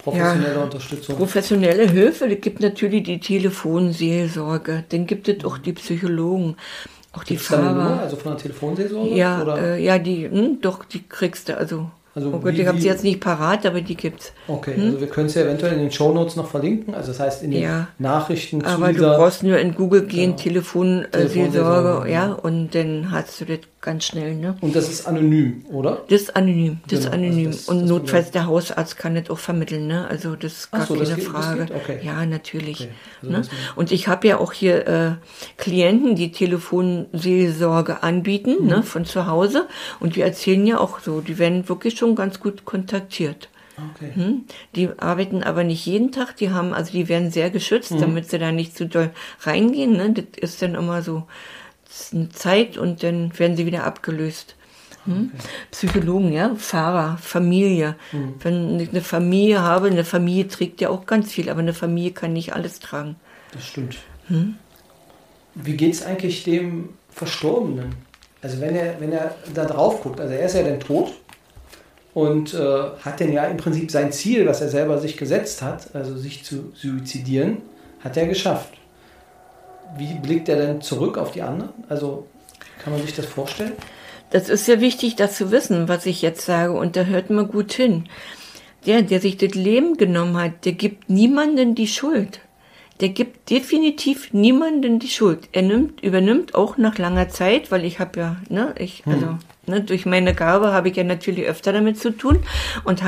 professionelle 0.03 0.55
ja, 0.55 0.63
Unterstützung? 0.63 1.17
Professionelle 1.17 1.89
Hilfe, 1.89 2.25
es 2.25 2.41
gibt 2.41 2.59
natürlich 2.59 3.03
die 3.03 3.19
Telefonseelsorge, 3.19 4.83
dann 4.89 5.07
gibt 5.07 5.27
es 5.29 5.43
auch 5.45 5.57
die 5.57 5.73
Psychologen, 5.73 6.57
auch 7.13 7.23
die 7.23 7.37
Fahrer. 7.37 8.01
Also 8.01 8.17
von 8.17 8.33
der 8.33 8.41
Telefonseelsorge? 8.41 9.15
Ja, 9.15 9.57
äh, 9.57 9.83
ja, 9.83 9.97
die, 9.99 10.29
hm, 10.29 10.59
doch, 10.61 10.85
die 10.85 11.03
kriegst 11.07 11.49
du, 11.49 11.57
also 11.57 11.89
also 12.15 12.29
oh 12.29 12.39
Gott, 12.39 12.53
wie, 12.53 12.61
ich 12.61 12.67
habe 12.67 12.79
sie 12.79 12.87
jetzt 12.87 13.03
nicht 13.03 13.19
parat, 13.19 13.65
aber 13.65 13.81
die 13.81 13.95
gibt's. 13.95 14.33
Okay, 14.47 14.75
hm? 14.75 14.83
also 14.83 15.01
wir 15.01 15.07
können 15.07 15.29
sie 15.29 15.39
eventuell 15.41 15.73
in 15.73 15.79
den 15.79 15.91
Show 15.91 16.13
Notes 16.13 16.35
noch 16.35 16.47
verlinken, 16.47 16.93
also 16.93 17.07
das 17.07 17.19
heißt 17.19 17.43
in 17.43 17.51
den 17.51 17.63
ja, 17.63 17.87
Nachrichten 17.97 18.61
zu 18.61 18.67
Aber 18.67 18.93
du 18.93 19.01
brauchst 19.01 19.41
nur 19.41 19.57
in 19.57 19.73
Google 19.73 20.03
gehen, 20.03 20.31
ja, 20.31 20.35
Telefonseelsorge, 20.35 22.07
äh, 22.07 22.13
ja, 22.13 22.31
und 22.31 22.75
dann 22.75 23.09
hast 23.09 23.41
du 23.41 23.45
das 23.45 23.59
ganz 23.83 24.05
schnell, 24.05 24.35
ne? 24.35 24.55
Und 24.61 24.75
das 24.75 24.89
ist 24.89 25.07
anonym, 25.07 25.65
oder? 25.69 26.03
Das 26.07 26.21
ist 26.21 26.35
anonym, 26.35 26.79
das 26.87 27.01
genau, 27.01 27.01
ist 27.01 27.13
anonym. 27.13 27.47
Also 27.47 27.57
das, 27.57 27.67
und 27.67 27.81
das 27.81 27.89
notfalls 27.89 28.31
der 28.31 28.45
Hausarzt 28.45 28.97
kann 28.97 29.15
das 29.15 29.29
auch 29.29 29.39
vermitteln, 29.39 29.87
ne? 29.87 30.07
Also 30.07 30.35
das 30.35 30.53
ist 30.53 30.71
gar 30.71 30.85
so, 30.85 30.95
keine 30.95 31.15
geht, 31.15 31.23
Frage. 31.23 31.67
Okay. 31.75 31.99
Ja, 32.01 32.25
natürlich. 32.25 32.81
Okay. 32.81 32.89
Also 33.21 33.33
ne? 33.33 33.41
Und 33.75 33.91
ich 33.91 34.07
habe 34.07 34.27
ja 34.27 34.37
auch 34.37 34.53
hier 34.53 34.87
äh, 34.87 35.11
Klienten, 35.57 36.15
die 36.15 36.31
Telefonseelsorge 36.31 38.03
anbieten, 38.03 38.55
mhm. 38.61 38.67
ne, 38.67 38.83
von 38.83 39.05
zu 39.05 39.27
Hause. 39.27 39.67
Und 39.99 40.15
die 40.15 40.21
erzählen 40.21 40.65
ja 40.65 40.79
auch 40.79 40.99
so, 40.99 41.19
die 41.21 41.37
werden 41.37 41.67
wirklich 41.67 41.97
schon 41.97 42.02
ganz 42.11 42.39
gut 42.39 42.65
kontaktiert. 42.65 43.49
Okay. 43.95 44.11
Hm? 44.13 44.45
Die 44.75 44.89
arbeiten 44.97 45.43
aber 45.43 45.63
nicht 45.63 45.85
jeden 45.85 46.11
Tag, 46.11 46.35
die 46.35 46.51
haben, 46.51 46.73
also 46.73 46.91
die 46.91 47.09
werden 47.09 47.31
sehr 47.31 47.49
geschützt, 47.49 47.91
mhm. 47.91 48.01
damit 48.01 48.29
sie 48.29 48.37
da 48.37 48.51
nicht 48.51 48.77
zu 48.77 48.85
doll 48.85 49.09
reingehen. 49.41 49.93
Ne? 49.93 50.11
Das 50.13 50.25
ist 50.37 50.61
dann 50.61 50.75
immer 50.75 51.01
so 51.01 51.23
eine 52.11 52.29
Zeit 52.29 52.77
und 52.77 53.03
dann 53.03 53.37
werden 53.37 53.57
sie 53.57 53.65
wieder 53.65 53.83
abgelöst. 53.83 54.55
Hm? 55.05 55.31
Okay. 55.33 55.47
Psychologen, 55.71 56.31
ja, 56.31 56.55
Fahrer, 56.55 57.17
Familie. 57.17 57.95
Mhm. 58.11 58.35
Wenn 58.39 58.79
ich 58.79 58.89
eine 58.89 59.01
Familie 59.01 59.61
habe, 59.61 59.87
eine 59.87 60.05
Familie 60.05 60.47
trägt 60.47 60.79
ja 60.79 60.89
auch 60.89 61.05
ganz 61.05 61.31
viel, 61.31 61.49
aber 61.49 61.59
eine 61.59 61.73
Familie 61.73 62.11
kann 62.11 62.33
nicht 62.33 62.53
alles 62.53 62.79
tragen. 62.79 63.15
Das 63.51 63.65
stimmt. 63.65 63.97
Hm? 64.27 64.55
Wie 65.55 65.75
geht 65.75 65.93
es 65.93 66.05
eigentlich 66.05 66.43
dem 66.43 66.89
Verstorbenen? 67.09 67.95
Also 68.41 68.59
wenn 68.59 68.75
er, 68.75 68.99
wenn 68.99 69.11
er 69.11 69.35
da 69.53 69.65
drauf 69.65 70.01
guckt, 70.01 70.19
also 70.19 70.33
er 70.33 70.45
ist 70.45 70.55
ja 70.55 70.63
dann 70.63 70.79
tot 70.79 71.13
und 72.13 72.53
äh, 72.53 72.89
hat 73.03 73.19
denn 73.19 73.33
ja 73.33 73.45
im 73.45 73.57
Prinzip 73.57 73.89
sein 73.89 74.11
Ziel, 74.11 74.45
was 74.45 74.61
er 74.61 74.69
selber 74.69 74.99
sich 74.99 75.17
gesetzt 75.17 75.61
hat, 75.61 75.95
also 75.95 76.15
sich 76.15 76.43
zu 76.43 76.71
suizidieren, 76.75 77.57
hat 78.03 78.17
er 78.17 78.27
geschafft. 78.27 78.73
Wie 79.97 80.13
blickt 80.15 80.49
er 80.49 80.57
denn 80.57 80.81
zurück 80.81 81.17
auf 81.17 81.31
die 81.31 81.41
anderen? 81.41 81.69
Also 81.89 82.27
kann 82.83 82.93
man 82.93 83.01
sich 83.01 83.15
das 83.15 83.25
vorstellen? 83.25 83.73
Das 84.31 84.49
ist 84.49 84.67
ja 84.67 84.81
wichtig, 84.81 85.15
das 85.15 85.37
zu 85.37 85.51
wissen, 85.51 85.87
was 85.87 86.05
ich 86.05 86.21
jetzt 86.21 86.45
sage, 86.45 86.73
und 86.73 86.95
da 86.95 87.03
hört 87.03 87.29
man 87.29 87.47
gut 87.47 87.73
hin. 87.73 88.05
Der, 88.85 89.01
der 89.01 89.21
sich 89.21 89.37
das 89.37 89.53
Leben 89.53 89.95
genommen 89.95 90.35
hat, 90.37 90.65
der 90.65 90.73
gibt 90.73 91.09
niemanden 91.09 91.75
die 91.75 91.87
Schuld. 91.87 92.39
Der 92.99 93.09
gibt 93.09 93.49
definitiv 93.49 94.33
niemanden 94.33 94.99
die 94.99 95.09
Schuld. 95.09 95.49
Er 95.51 95.63
nimmt, 95.63 96.01
übernimmt 96.01 96.55
auch 96.55 96.77
nach 96.77 96.97
langer 96.97 97.29
Zeit, 97.29 97.71
weil 97.71 97.85
ich 97.85 97.99
habe 97.99 98.19
ja, 98.19 98.35
ne, 98.49 98.75
ich, 98.77 99.05
hm. 99.05 99.13
also 99.13 99.37
Ne, 99.65 99.81
durch 99.81 100.05
meine 100.05 100.33
Gabe 100.33 100.73
habe 100.73 100.89
ich 100.89 100.97
ja 100.97 101.05
natürlich 101.05 101.45
öfter 101.45 101.71
damit 101.71 101.97
zu 101.97 102.11
tun 102.11 102.39
und 102.83 103.01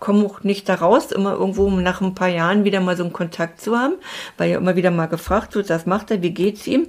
komme 0.00 0.24
auch 0.24 0.42
nicht 0.42 0.68
daraus, 0.68 1.12
immer 1.12 1.32
irgendwo 1.32 1.68
nach 1.68 2.00
ein 2.00 2.14
paar 2.14 2.28
Jahren 2.28 2.64
wieder 2.64 2.80
mal 2.80 2.96
so 2.96 3.02
einen 3.02 3.12
Kontakt 3.12 3.60
zu 3.60 3.76
haben, 3.76 3.94
weil 4.38 4.50
ja 4.50 4.58
immer 4.58 4.76
wieder 4.76 4.90
mal 4.90 5.06
gefragt 5.06 5.54
wird, 5.54 5.68
was 5.68 5.84
macht 5.84 6.10
er, 6.10 6.22
wie 6.22 6.30
geht's 6.30 6.66
ihm. 6.66 6.86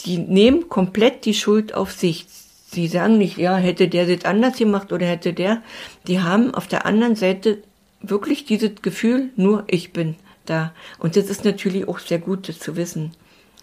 Die 0.00 0.18
nehmen 0.18 0.68
komplett 0.68 1.24
die 1.24 1.34
Schuld 1.34 1.74
auf 1.74 1.92
sich. 1.92 2.26
Sie 2.66 2.88
sagen 2.88 3.16
nicht, 3.16 3.38
ja, 3.38 3.54
hätte 3.56 3.86
der 3.86 4.06
das 4.06 4.24
anders 4.24 4.56
gemacht 4.56 4.92
oder 4.92 5.06
hätte 5.06 5.32
der. 5.32 5.62
Die 6.08 6.20
haben 6.20 6.52
auf 6.52 6.66
der 6.66 6.86
anderen 6.86 7.14
Seite 7.14 7.58
wirklich 8.00 8.44
dieses 8.44 8.82
Gefühl, 8.82 9.30
nur 9.36 9.64
ich 9.68 9.92
bin 9.92 10.16
da. 10.46 10.72
Und 10.98 11.16
das 11.16 11.26
ist 11.26 11.44
natürlich 11.44 11.88
auch 11.88 11.98
sehr 11.98 12.18
gut, 12.18 12.48
das 12.48 12.58
zu 12.58 12.76
wissen. 12.76 13.12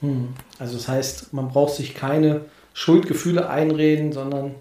Hm. 0.01 0.29
Also 0.59 0.77
das 0.77 0.87
heißt, 0.87 1.33
man 1.33 1.49
braucht 1.49 1.75
sich 1.75 1.93
keine 1.93 2.45
Schuldgefühle 2.73 3.49
einreden, 3.49 4.13
sondern 4.13 4.55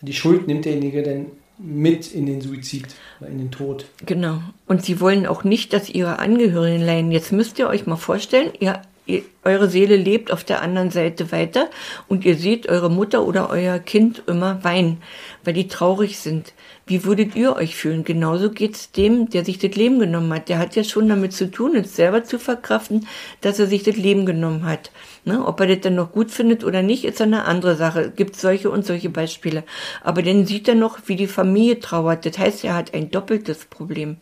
die 0.00 0.12
Schuld 0.12 0.46
nimmt 0.46 0.64
derjenige 0.64 1.02
dann 1.02 1.26
mit 1.58 2.12
in 2.12 2.26
den 2.26 2.40
Suizid, 2.40 2.86
in 3.20 3.38
den 3.38 3.50
Tod. 3.50 3.86
Genau. 4.06 4.40
Und 4.66 4.84
sie 4.84 5.00
wollen 5.00 5.26
auch 5.26 5.44
nicht, 5.44 5.72
dass 5.72 5.88
ihre 5.88 6.18
Angehörigen 6.20 6.84
leiden. 6.84 7.10
Jetzt 7.10 7.32
müsst 7.32 7.58
ihr 7.58 7.68
euch 7.68 7.86
mal 7.86 7.96
vorstellen, 7.96 8.52
ihr, 8.60 8.80
ihr, 9.06 9.22
eure 9.44 9.68
Seele 9.68 9.96
lebt 9.96 10.30
auf 10.30 10.44
der 10.44 10.62
anderen 10.62 10.90
Seite 10.90 11.32
weiter 11.32 11.68
und 12.06 12.24
ihr 12.24 12.36
seht 12.36 12.68
eure 12.68 12.90
Mutter 12.90 13.26
oder 13.26 13.50
euer 13.50 13.80
Kind 13.80 14.22
immer 14.28 14.62
weinen, 14.62 15.02
weil 15.44 15.54
die 15.54 15.66
traurig 15.66 16.18
sind. 16.18 16.52
Wie 16.88 17.04
würdet 17.04 17.36
ihr 17.36 17.54
euch 17.54 17.76
fühlen? 17.76 18.02
Genauso 18.02 18.50
geht's 18.50 18.92
dem, 18.92 19.28
der 19.28 19.44
sich 19.44 19.58
das 19.58 19.76
Leben 19.76 19.98
genommen 19.98 20.32
hat. 20.32 20.48
Der 20.48 20.58
hat 20.58 20.74
ja 20.74 20.82
schon 20.82 21.06
damit 21.06 21.34
zu 21.34 21.50
tun, 21.50 21.76
es 21.76 21.94
selber 21.94 22.24
zu 22.24 22.38
verkraften, 22.38 23.06
dass 23.42 23.58
er 23.58 23.66
sich 23.66 23.82
das 23.82 23.96
Leben 23.96 24.24
genommen 24.24 24.64
hat. 24.64 24.90
Ne? 25.26 25.46
Ob 25.46 25.60
er 25.60 25.66
das 25.66 25.80
dann 25.80 25.96
noch 25.96 26.12
gut 26.12 26.30
findet 26.30 26.64
oder 26.64 26.80
nicht, 26.80 27.04
ist 27.04 27.20
eine 27.20 27.44
andere 27.44 27.76
Sache. 27.76 28.00
Es 28.00 28.16
gibt 28.16 28.36
solche 28.36 28.70
und 28.70 28.86
solche 28.86 29.10
Beispiele. 29.10 29.64
Aber 30.02 30.22
dann 30.22 30.46
sieht 30.46 30.66
er 30.66 30.76
noch, 30.76 30.98
wie 31.04 31.16
die 31.16 31.26
Familie 31.26 31.78
trauert. 31.78 32.24
Das 32.24 32.38
heißt, 32.38 32.64
er 32.64 32.74
hat 32.74 32.94
ein 32.94 33.10
doppeltes 33.10 33.66
Problem. 33.66 34.16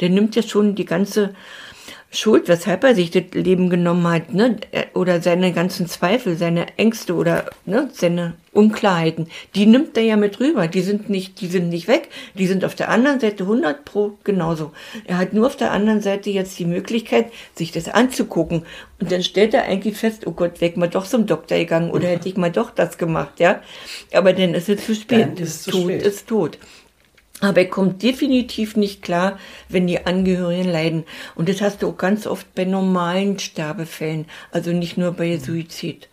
Der 0.00 0.10
nimmt 0.10 0.36
ja 0.36 0.42
schon 0.42 0.74
die 0.74 0.84
ganze 0.84 1.34
Schuld, 2.12 2.48
weshalb 2.48 2.82
er 2.82 2.96
sich 2.96 3.12
das 3.12 3.22
Leben 3.32 3.70
genommen 3.70 4.06
hat, 4.08 4.34
ne? 4.34 4.56
Oder 4.94 5.22
seine 5.22 5.52
ganzen 5.52 5.86
Zweifel, 5.86 6.36
seine 6.36 6.76
Ängste 6.76 7.14
oder 7.14 7.46
ne, 7.66 7.88
seine 7.92 8.34
Unklarheiten, 8.52 9.28
die 9.54 9.64
nimmt 9.64 9.96
er 9.96 10.02
ja 10.02 10.16
mit 10.16 10.40
rüber. 10.40 10.66
Die 10.66 10.80
sind 10.80 11.08
nicht, 11.08 11.40
die 11.40 11.46
sind 11.46 11.68
nicht 11.68 11.86
weg. 11.86 12.08
Die 12.34 12.48
sind 12.48 12.64
auf 12.64 12.74
der 12.74 12.88
anderen 12.88 13.20
Seite 13.20 13.44
100 13.44 13.84
pro 13.84 14.18
genauso. 14.24 14.72
Er 15.06 15.18
hat 15.18 15.32
nur 15.34 15.46
auf 15.46 15.56
der 15.56 15.70
anderen 15.70 16.00
Seite 16.00 16.30
jetzt 16.30 16.58
die 16.58 16.64
Möglichkeit, 16.64 17.26
sich 17.54 17.70
das 17.70 17.88
anzugucken. 17.88 18.64
Und 19.00 19.12
dann 19.12 19.22
stellt 19.22 19.54
er 19.54 19.64
eigentlich 19.64 19.96
fest, 19.96 20.26
oh 20.26 20.32
Gott, 20.32 20.60
wäre 20.60 20.72
ich 20.72 20.76
mal 20.76 20.88
doch 20.88 21.06
zum 21.06 21.26
Doktor 21.26 21.58
gegangen 21.58 21.92
oder 21.92 22.08
hätte 22.08 22.28
ich 22.28 22.36
mal 22.36 22.50
doch 22.50 22.72
das 22.72 22.98
gemacht, 22.98 23.38
ja. 23.38 23.62
Aber 24.12 24.32
dann 24.32 24.54
ist 24.54 24.68
es 24.68 24.84
zu 24.84 24.96
spät. 24.96 25.20
Dann 25.20 25.36
ist 25.36 25.62
zu 25.62 25.70
tot 25.70 25.82
spät. 25.82 26.02
ist 26.02 26.26
tot. 26.26 26.58
Aber 27.40 27.58
er 27.58 27.68
kommt 27.68 28.02
definitiv 28.02 28.76
nicht 28.76 29.02
klar, 29.02 29.38
wenn 29.68 29.86
die 29.86 30.06
Angehörigen 30.06 30.70
leiden. 30.70 31.04
Und 31.34 31.48
das 31.48 31.62
hast 31.62 31.82
du 31.82 31.88
auch 31.88 31.96
ganz 31.96 32.26
oft 32.26 32.54
bei 32.54 32.64
normalen 32.64 33.38
Sterbefällen, 33.38 34.26
also 34.52 34.72
nicht 34.72 34.98
nur 34.98 35.12
bei 35.12 35.38
Suizid. 35.38 36.08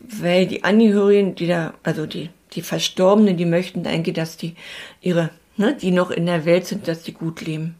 Weil 0.00 0.46
die 0.46 0.64
Angehörigen, 0.64 1.36
die 1.36 1.46
da, 1.46 1.74
also 1.84 2.06
die, 2.06 2.30
die 2.52 2.62
Verstorbenen, 2.62 3.36
die 3.36 3.44
möchten 3.44 3.86
eigentlich, 3.86 4.16
dass 4.16 4.36
die 4.36 4.56
ihre, 5.00 5.30
ne, 5.56 5.76
die 5.80 5.92
noch 5.92 6.10
in 6.10 6.26
der 6.26 6.44
Welt 6.44 6.66
sind, 6.66 6.88
dass 6.88 7.04
die 7.04 7.12
gut 7.12 7.40
leben. 7.40 7.76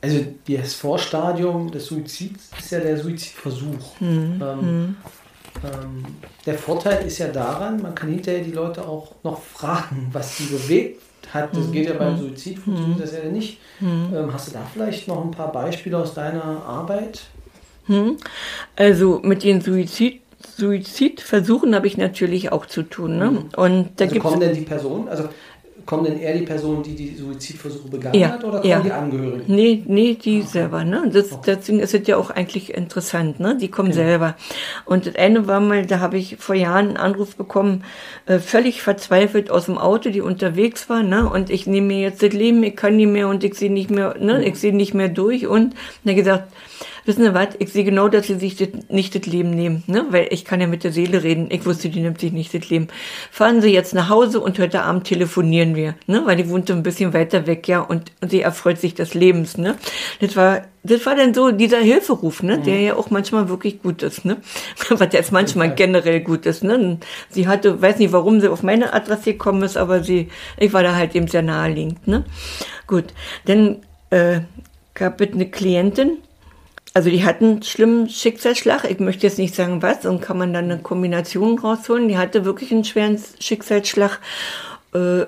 Also 0.00 0.24
das 0.48 0.74
Vorstadium 0.74 1.70
des 1.70 1.86
Suizids 1.86 2.50
ist 2.58 2.70
ja 2.70 2.80
der 2.80 2.96
Suizidversuch. 2.96 3.98
Hm, 3.98 4.40
ähm, 4.40 4.60
hm. 4.60 4.96
Ähm, 5.64 6.04
der 6.44 6.54
Vorteil 6.54 7.06
ist 7.06 7.18
ja 7.18 7.28
daran, 7.28 7.82
man 7.82 7.94
kann 7.94 8.10
hinterher 8.10 8.42
die 8.42 8.52
Leute 8.52 8.86
auch 8.86 9.12
noch 9.22 9.40
fragen, 9.40 10.08
was 10.12 10.36
sie 10.36 10.44
bewegt 10.44 11.02
hat. 11.32 11.56
Das 11.56 11.70
geht 11.72 11.88
ja 11.88 11.94
beim 11.94 12.14
mhm. 12.14 12.28
Suizid, 12.28 12.58
funktioniert 12.58 12.98
mhm. 12.98 13.02
das 13.02 13.12
ja 13.12 13.24
nicht. 13.24 13.58
Mhm. 13.80 14.12
Ähm, 14.14 14.32
hast 14.32 14.48
du 14.48 14.52
da 14.52 14.60
vielleicht 14.72 15.08
noch 15.08 15.24
ein 15.24 15.30
paar 15.30 15.52
Beispiele 15.52 15.98
aus 15.98 16.14
deiner 16.14 16.64
Arbeit? 16.64 17.22
Also 18.76 19.20
mit 19.22 19.44
den 19.44 19.60
Suizid 19.60 20.20
Suizidversuchen 20.56 21.74
habe 21.74 21.86
ich 21.86 21.96
natürlich 21.96 22.52
auch 22.52 22.66
zu 22.66 22.82
tun. 22.82 23.18
Ne? 23.18 23.44
Und 23.56 23.90
da 23.96 24.04
also 24.04 24.18
kommen 24.20 24.40
denn 24.40 24.54
die 24.54 24.62
Personen, 24.62 25.08
also 25.08 25.28
kommen 25.86 26.04
denn 26.04 26.20
eher 26.20 26.36
die 26.36 26.44
Personen, 26.44 26.82
die 26.82 26.94
die 26.94 27.14
Suizidversuche 27.14 27.88
begangen 27.88 28.18
ja, 28.18 28.30
hat, 28.30 28.44
oder 28.44 28.58
kommen 28.58 28.70
ja. 28.70 28.80
die 28.80 28.92
Angehörigen? 28.92 29.44
Nee, 29.46 29.82
nee, 29.86 30.14
die 30.14 30.40
okay. 30.40 30.48
selber. 30.48 30.84
Ne? 30.84 31.08
Das, 31.12 31.32
okay. 31.32 31.54
Deswegen 31.56 31.80
ist 31.80 31.94
es 31.94 32.06
ja 32.06 32.16
auch 32.16 32.30
eigentlich 32.30 32.74
interessant. 32.74 33.40
Ne? 33.40 33.56
Die 33.56 33.68
kommen 33.68 33.90
genau. 33.90 34.02
selber. 34.02 34.36
Und 34.84 35.06
das 35.06 35.14
eine 35.14 35.46
war 35.46 35.60
mal, 35.60 35.86
da 35.86 36.00
habe 36.00 36.18
ich 36.18 36.36
vor 36.38 36.56
Jahren 36.56 36.88
einen 36.88 36.96
Anruf 36.96 37.36
bekommen, 37.36 37.84
äh, 38.26 38.38
völlig 38.40 38.82
verzweifelt 38.82 39.50
aus 39.50 39.66
dem 39.66 39.78
Auto, 39.78 40.10
die 40.10 40.20
unterwegs 40.20 40.90
war. 40.90 41.02
Ne? 41.02 41.30
Und 41.30 41.48
ich 41.48 41.66
nehme 41.66 41.86
mir 41.86 42.00
jetzt 42.00 42.22
das 42.22 42.32
Leben, 42.32 42.62
ich 42.64 42.76
kann 42.76 42.96
nicht 42.96 43.10
mehr 43.10 43.28
und 43.28 43.44
ich 43.44 43.54
sehe 43.54 43.72
nicht 43.72 43.90
mehr, 43.90 44.16
ne? 44.18 44.44
Ich 44.44 44.58
sehe 44.58 44.74
nicht 44.74 44.92
mehr 44.92 45.08
durch. 45.08 45.46
Und 45.46 45.74
er 46.04 46.14
gesagt, 46.14 46.52
wissen 47.06 47.24
Sie 47.24 47.34
was, 47.34 47.48
ich 47.58 47.72
sehe 47.72 47.84
genau, 47.84 48.08
dass 48.08 48.26
sie 48.26 48.38
sich 48.38 48.56
das, 48.56 48.68
nicht 48.88 49.14
das 49.14 49.26
Leben 49.26 49.50
nehmen, 49.50 49.82
ne? 49.86 50.06
weil 50.10 50.28
ich 50.30 50.44
kann 50.44 50.60
ja 50.60 50.66
mit 50.66 50.84
der 50.84 50.92
Seele 50.92 51.22
reden. 51.22 51.48
Ich 51.50 51.64
wusste, 51.64 51.88
die 51.88 52.00
nimmt 52.00 52.20
sich 52.20 52.32
nicht 52.32 52.52
das 52.52 52.68
Leben. 52.68 52.88
Fahren 53.30 53.60
Sie 53.60 53.72
jetzt 53.72 53.94
nach 53.94 54.08
Hause 54.08 54.40
und 54.40 54.58
heute 54.58 54.82
Abend 54.82 55.04
telefonieren 55.04 55.74
wir, 55.76 55.94
ne? 56.06 56.22
weil 56.24 56.36
die 56.36 56.48
wohnte 56.48 56.72
ein 56.72 56.82
bisschen 56.82 57.12
weiter 57.12 57.46
weg, 57.46 57.68
ja, 57.68 57.80
und, 57.80 58.12
und 58.20 58.30
sie 58.30 58.42
erfreut 58.42 58.78
sich 58.78 58.94
des 58.94 59.14
Lebens. 59.14 59.56
Ne? 59.58 59.76
Das 60.20 60.36
war 60.36 60.62
das 60.86 61.04
war 61.04 61.16
dann 61.16 61.34
so 61.34 61.50
dieser 61.50 61.78
Hilferuf, 61.78 62.42
ne, 62.42 62.58
der 62.58 62.80
ja 62.80 62.96
auch 62.96 63.10
manchmal 63.10 63.48
wirklich 63.48 63.82
gut 63.82 64.02
ist, 64.02 64.24
ne, 64.24 64.36
was 64.88 65.12
jetzt 65.12 65.32
manchmal 65.32 65.74
generell 65.74 66.20
gut 66.20 66.46
ist, 66.46 66.62
ne. 66.62 66.98
Sie 67.28 67.48
hatte, 67.48 67.82
weiß 67.82 67.98
nicht, 67.98 68.12
warum 68.12 68.40
sie 68.40 68.48
auf 68.48 68.62
meine 68.62 68.92
Adresse 68.92 69.32
gekommen 69.32 69.62
ist, 69.62 69.76
aber 69.76 70.02
sie, 70.02 70.28
ich 70.58 70.72
war 70.72 70.82
da 70.82 70.94
halt 70.94 71.14
eben 71.14 71.28
sehr 71.28 71.42
naheliegend, 71.42 72.06
ne. 72.06 72.24
Gut, 72.86 73.06
dann 73.46 73.78
äh, 74.10 74.40
gab 74.94 75.20
es 75.20 75.32
eine 75.32 75.50
Klientin, 75.50 76.18
also 76.96 77.10
die 77.10 77.24
hatten 77.24 77.44
einen 77.44 77.62
schlimmen 77.62 78.08
Schicksalsschlag. 78.08 78.90
Ich 78.90 79.00
möchte 79.00 79.26
jetzt 79.26 79.38
nicht 79.38 79.54
sagen 79.54 79.82
was, 79.82 80.06
und 80.06 80.22
kann 80.22 80.38
man 80.38 80.54
dann 80.54 80.70
eine 80.70 80.78
Kombination 80.78 81.58
rausholen. 81.58 82.08
Die 82.08 82.16
hatte 82.16 82.46
wirklich 82.46 82.72
einen 82.72 82.84
schweren 82.84 83.20
Schicksalsschlag. 83.38 84.18
Äh, 84.94 85.26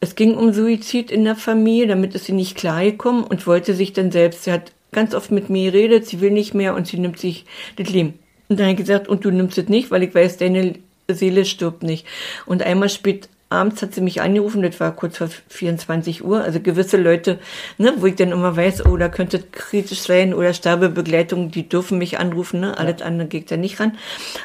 es 0.00 0.14
ging 0.14 0.34
um 0.34 0.54
Suizid 0.54 1.10
in 1.10 1.24
der 1.24 1.36
Familie, 1.36 1.88
damit 1.88 2.14
ist 2.14 2.24
sie 2.24 2.32
nicht 2.32 2.56
klargekommen 2.56 3.22
und 3.22 3.46
wollte 3.46 3.74
sich 3.74 3.92
dann 3.92 4.12
selbst. 4.12 4.44
Sie 4.44 4.52
hat 4.52 4.72
ganz 4.92 5.14
oft 5.14 5.30
mit 5.30 5.50
mir 5.50 5.72
geredet, 5.72 6.06
sie 6.06 6.22
will 6.22 6.30
nicht 6.30 6.54
mehr 6.54 6.74
und 6.74 6.86
sie 6.86 6.96
nimmt 6.96 7.18
sich 7.18 7.44
das 7.76 7.90
Leben. 7.90 8.18
Und 8.48 8.58
dann 8.58 8.68
habe 8.68 8.72
ich 8.72 8.78
gesagt, 8.78 9.06
und 9.06 9.26
du 9.26 9.30
nimmst 9.30 9.58
es 9.58 9.68
nicht, 9.68 9.90
weil 9.90 10.04
ich 10.04 10.14
weiß, 10.14 10.38
deine 10.38 10.72
Seele 11.06 11.44
stirbt 11.44 11.82
nicht. 11.82 12.06
Und 12.46 12.62
einmal 12.62 12.88
spät 12.88 13.28
abends 13.54 13.82
hat 13.82 13.94
sie 13.94 14.00
mich 14.00 14.20
angerufen, 14.20 14.62
das 14.62 14.78
war 14.80 14.94
kurz 14.94 15.18
vor 15.18 15.28
24 15.48 16.24
Uhr, 16.24 16.42
also 16.42 16.60
gewisse 16.60 16.96
Leute, 16.96 17.38
ne, 17.78 17.94
wo 17.98 18.06
ich 18.06 18.16
dann 18.16 18.32
immer 18.32 18.56
weiß, 18.56 18.86
oh, 18.86 18.96
da 18.96 19.08
könnte 19.08 19.40
kritisch 19.40 20.00
sein 20.00 20.34
oder 20.34 20.52
Sterbebegleitung, 20.52 21.50
die 21.50 21.68
dürfen 21.68 21.98
mich 21.98 22.18
anrufen, 22.18 22.60
ne, 22.60 22.76
alles 22.78 23.00
ja. 23.00 23.06
andere 23.06 23.28
geht 23.28 23.50
da 23.50 23.56
nicht 23.56 23.80
ran. 23.80 23.96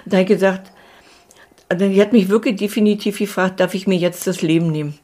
Da 0.05 0.17
habe 0.17 0.23
ich 0.23 0.29
gesagt, 0.29 0.71
also 1.67 1.87
die 1.87 2.01
hat 2.01 2.13
mich 2.13 2.29
wirklich 2.29 2.55
definitiv 2.55 3.19
gefragt, 3.19 3.59
darf 3.59 3.73
ich 3.73 3.87
mir 3.87 3.97
jetzt 3.97 4.25
das 4.25 4.41
Leben 4.41 4.71
nehmen? 4.71 4.97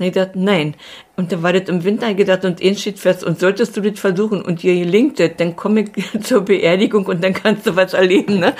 Und 0.00 0.06
ich 0.06 0.12
dachte, 0.12 0.38
nein. 0.38 0.76
Und 1.16 1.30
dann 1.30 1.42
war 1.42 1.52
das 1.52 1.68
im 1.68 1.84
Winter 1.84 2.14
gedacht 2.14 2.46
und 2.46 2.62
eins 2.62 2.80
steht 2.80 2.98
fest, 2.98 3.22
und 3.22 3.38
solltest 3.38 3.76
du 3.76 3.82
das 3.82 4.00
versuchen 4.00 4.40
und 4.40 4.62
dir 4.62 4.74
gelingt 4.74 5.20
das, 5.20 5.32
dann 5.36 5.56
komme 5.56 5.82
ich 5.82 6.22
zur 6.22 6.40
Beerdigung 6.40 7.04
und 7.04 7.22
dann 7.22 7.34
kannst 7.34 7.66
du 7.66 7.76
was 7.76 7.92
erleben, 7.92 8.38
ne? 8.38 8.54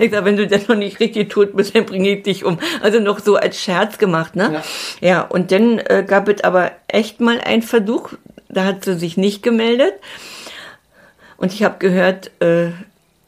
Ich 0.00 0.10
sag, 0.10 0.24
wenn 0.24 0.36
du 0.36 0.48
dann 0.48 0.62
noch 0.66 0.74
nicht 0.74 0.98
richtig 0.98 1.30
tot 1.30 1.54
bist, 1.54 1.74
dann 1.76 1.86
bringe 1.86 2.16
ich 2.16 2.24
dich 2.24 2.44
um. 2.44 2.58
Also 2.82 2.98
noch 2.98 3.20
so 3.20 3.36
als 3.36 3.62
Scherz 3.62 3.98
gemacht, 3.98 4.34
ne? 4.34 4.62
Ja, 5.00 5.08
ja 5.08 5.20
und 5.22 5.52
dann 5.52 5.78
äh, 5.78 6.04
gab 6.04 6.28
es 6.28 6.42
aber 6.42 6.72
echt 6.88 7.20
mal 7.20 7.40
einen 7.40 7.62
Versuch, 7.62 8.14
da 8.48 8.64
hat 8.64 8.84
sie 8.84 8.98
sich 8.98 9.16
nicht 9.16 9.44
gemeldet. 9.44 9.94
Und 11.36 11.54
ich 11.54 11.62
habe 11.62 11.78
gehört, 11.78 12.32
äh, 12.42 12.70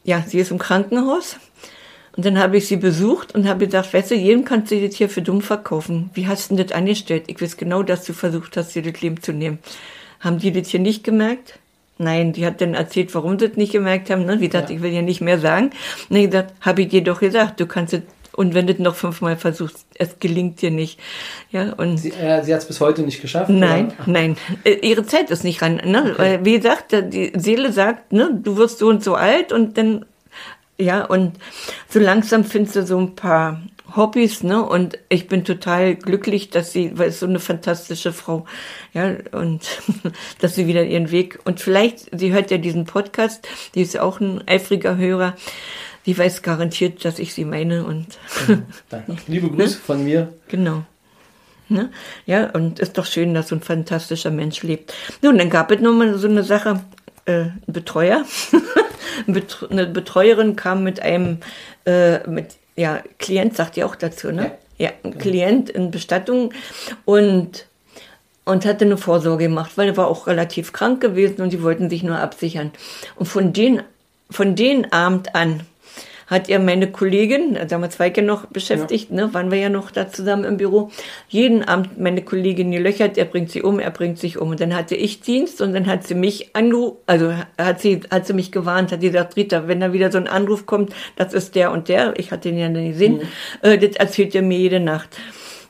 ja, 0.03 0.21
sie 0.27 0.39
ist 0.39 0.51
im 0.51 0.57
Krankenhaus. 0.57 1.37
Und 2.15 2.25
dann 2.25 2.37
habe 2.37 2.57
ich 2.57 2.67
sie 2.67 2.77
besucht 2.77 3.33
und 3.33 3.47
habe 3.47 3.65
gesagt, 3.65 3.93
weißt 3.93 4.11
du, 4.11 4.15
jedem 4.15 4.45
kannst 4.45 4.71
du 4.71 4.79
das 4.79 4.95
hier 4.95 5.09
für 5.09 5.21
dumm 5.21 5.41
verkaufen. 5.41 6.11
Wie 6.13 6.27
hast 6.27 6.51
du 6.51 6.55
denn 6.55 6.67
das 6.67 6.75
angestellt? 6.75 7.23
Ich 7.27 7.41
weiß 7.41 7.57
genau, 7.57 7.81
dass 7.81 8.05
du 8.05 8.13
versucht 8.13 8.55
hast, 8.55 8.75
dir 8.75 8.83
das 8.83 9.01
Leben 9.01 9.21
zu 9.21 9.33
nehmen. 9.33 9.59
Haben 10.19 10.37
die 10.37 10.51
das 10.51 10.69
hier 10.69 10.79
nicht 10.79 11.03
gemerkt? 11.03 11.59
Nein, 11.97 12.33
die 12.33 12.45
hat 12.45 12.61
dann 12.61 12.75
erzählt, 12.75 13.13
warum 13.15 13.39
sie 13.39 13.47
das 13.47 13.57
nicht 13.57 13.71
gemerkt 13.71 14.09
haben. 14.09 14.25
Ne? 14.25 14.39
Wie 14.39 14.47
gesagt, 14.47 14.69
ja. 14.69 14.75
ich 14.75 14.81
will 14.81 14.91
ja 14.91 15.01
nicht 15.01 15.21
mehr 15.21 15.39
sagen. 15.39 15.71
Und 16.09 16.15
ich 16.15 16.25
gesagt, 16.29 16.53
habe 16.61 16.83
ich 16.83 16.89
dir 16.89 17.03
doch 17.03 17.19
gesagt, 17.19 17.59
du 17.59 17.65
kannst 17.65 17.93
es 17.93 18.01
und 18.35 18.55
wenn 18.55 18.65
du 18.65 18.73
noch 18.81 18.95
fünfmal 18.95 19.37
versuchst, 19.37 19.85
es 19.93 20.17
gelingt 20.19 20.61
dir 20.61 20.71
nicht. 20.71 20.99
Ja, 21.51 21.73
und 21.73 21.97
sie, 21.97 22.09
äh, 22.09 22.43
sie 22.43 22.53
hat 22.53 22.61
es 22.61 22.67
bis 22.67 22.81
heute 22.81 23.03
nicht 23.03 23.21
geschafft? 23.21 23.49
Nein, 23.49 23.93
nein. 24.07 24.37
Äh, 24.63 24.73
ihre 24.81 25.05
Zeit 25.05 25.29
ist 25.29 25.43
nicht 25.43 25.61
ran. 25.61 25.75
Ne? 25.85 26.13
Okay. 26.13 26.39
Wie 26.41 26.57
gesagt, 26.57 26.91
die 26.91 27.31
Seele 27.35 27.71
sagt, 27.71 28.11
ne, 28.11 28.31
du 28.33 28.57
wirst 28.57 28.79
so 28.79 28.87
und 28.87 29.03
so 29.03 29.13
alt 29.13 29.51
und 29.51 29.77
dann 29.77 30.05
ja, 30.83 31.05
und 31.05 31.37
so 31.89 31.99
langsam 31.99 32.43
findest 32.43 32.75
du 32.75 32.85
so 32.85 32.99
ein 32.99 33.15
paar 33.15 33.61
Hobbys, 33.95 34.43
ne? 34.43 34.63
Und 34.63 34.97
ich 35.09 35.27
bin 35.27 35.43
total 35.43 35.95
glücklich, 35.95 36.49
dass 36.49 36.71
sie, 36.71 36.97
weil 36.97 37.09
es 37.09 37.19
so 37.19 37.25
eine 37.25 37.39
fantastische 37.39 38.11
Frau, 38.11 38.45
ja, 38.93 39.15
und 39.31 39.61
dass 40.39 40.55
sie 40.55 40.67
wieder 40.67 40.83
ihren 40.83 41.11
Weg 41.11 41.39
und 41.45 41.59
vielleicht, 41.59 42.09
sie 42.17 42.33
hört 42.33 42.51
ja 42.51 42.57
diesen 42.57 42.85
Podcast, 42.85 43.47
die 43.75 43.81
ist 43.81 43.97
auch 43.99 44.19
ein 44.19 44.47
eifriger 44.47 44.97
Hörer, 44.97 45.35
die 46.05 46.17
weiß 46.17 46.41
garantiert, 46.41 47.05
dass 47.05 47.19
ich 47.19 47.33
sie 47.33 47.45
meine 47.45 47.85
und 47.85 48.07
ja, 48.91 49.03
liebe 49.27 49.49
Grüße 49.49 49.77
von 49.77 50.03
mir. 50.03 50.33
Genau. 50.49 50.83
Ne? 51.69 51.91
Ja, 52.25 52.49
und 52.51 52.79
ist 52.79 52.97
doch 52.97 53.05
schön, 53.05 53.33
dass 53.33 53.47
so 53.47 53.55
ein 53.55 53.61
fantastischer 53.61 54.31
Mensch 54.31 54.63
lebt. 54.63 54.93
Nun, 55.21 55.37
dann 55.37 55.49
gab 55.49 55.71
es 55.71 55.79
noch 55.79 55.93
mal 55.93 56.17
so 56.17 56.27
eine 56.27 56.43
Sache, 56.43 56.81
äh, 57.25 57.43
ein 57.43 57.63
Betreuer. 57.67 58.25
eine 59.69 59.87
Betreuerin 59.87 60.55
kam 60.55 60.83
mit 60.83 61.01
einem, 61.01 61.39
äh, 61.85 62.27
mit, 62.27 62.55
ja, 62.75 63.01
Klient 63.19 63.55
sagt 63.55 63.77
ja 63.77 63.85
auch 63.85 63.95
dazu, 63.95 64.31
ne? 64.31 64.51
Ja, 64.77 64.85
ja 64.85 64.91
ein 65.03 65.11
genau. 65.11 65.23
Klient 65.23 65.69
in 65.69 65.91
Bestattung 65.91 66.53
und 67.05 67.65
und 68.45 68.65
hatte 68.65 68.85
eine 68.85 68.97
Vorsorge 68.97 69.45
gemacht, 69.45 69.71
weil 69.75 69.87
er 69.87 69.97
war 69.97 70.07
auch 70.07 70.27
relativ 70.27 70.73
krank 70.73 70.99
gewesen 71.01 71.41
und 71.41 71.51
sie 71.51 71.63
wollten 71.63 71.89
sich 71.89 72.03
nur 72.03 72.17
absichern. 72.17 72.71
Und 73.15 73.25
von 73.25 73.53
den, 73.53 73.83
von 74.29 74.55
den 74.55 74.91
Abend 74.91 75.33
an 75.33 75.61
hat 76.33 76.49
er 76.49 76.59
meine 76.59 76.91
Kollegin, 76.91 77.53
da 77.53 77.75
haben 77.75 77.81
wir 77.81 77.89
Zweige 77.89 78.21
noch 78.21 78.47
beschäftigt, 78.47 79.09
ja. 79.11 79.15
ne, 79.15 79.33
waren 79.33 79.51
wir 79.51 79.59
ja 79.59 79.69
noch 79.69 79.91
da 79.91 80.09
zusammen 80.09 80.43
im 80.43 80.57
Büro, 80.57 80.89
jeden 81.29 81.63
Abend 81.63 81.99
meine 81.99 82.23
Kollegin 82.23 82.71
gelöchert, 82.71 83.17
er 83.17 83.25
bringt 83.25 83.51
sie 83.51 83.61
um, 83.61 83.79
er 83.79 83.91
bringt 83.91 84.17
sich 84.17 84.39
um. 84.39 84.49
Und 84.49 84.59
dann 84.59 84.75
hatte 84.75 84.95
ich 84.95 85.21
Dienst 85.21 85.61
und 85.61 85.73
dann 85.73 85.85
hat 85.85 86.05
sie 86.05 86.15
mich 86.15 86.55
angerufen, 86.55 86.97
also 87.05 87.33
hat 87.57 87.79
sie, 87.79 88.01
hat 88.09 88.25
sie 88.25 88.33
mich 88.33 88.51
gewarnt, 88.51 88.91
hat 88.91 89.01
sie 89.01 89.11
gesagt, 89.11 89.35
Rita, 89.35 89.67
wenn 89.67 89.79
da 89.79 89.93
wieder 89.93 90.11
so 90.11 90.17
ein 90.17 90.27
Anruf 90.27 90.65
kommt, 90.65 90.93
das 91.15 91.33
ist 91.33 91.55
der 91.55 91.71
und 91.71 91.87
der, 91.87 92.13
ich 92.17 92.31
hatte 92.31 92.49
ihn 92.49 92.57
ja 92.57 92.69
nicht 92.69 92.93
gesehen, 92.93 93.17
mhm. 93.17 93.21
äh, 93.61 93.77
das 93.77 93.95
erzählt 93.95 94.33
er 94.35 94.41
mir 94.41 94.57
jede 94.57 94.79
Nacht 94.79 95.17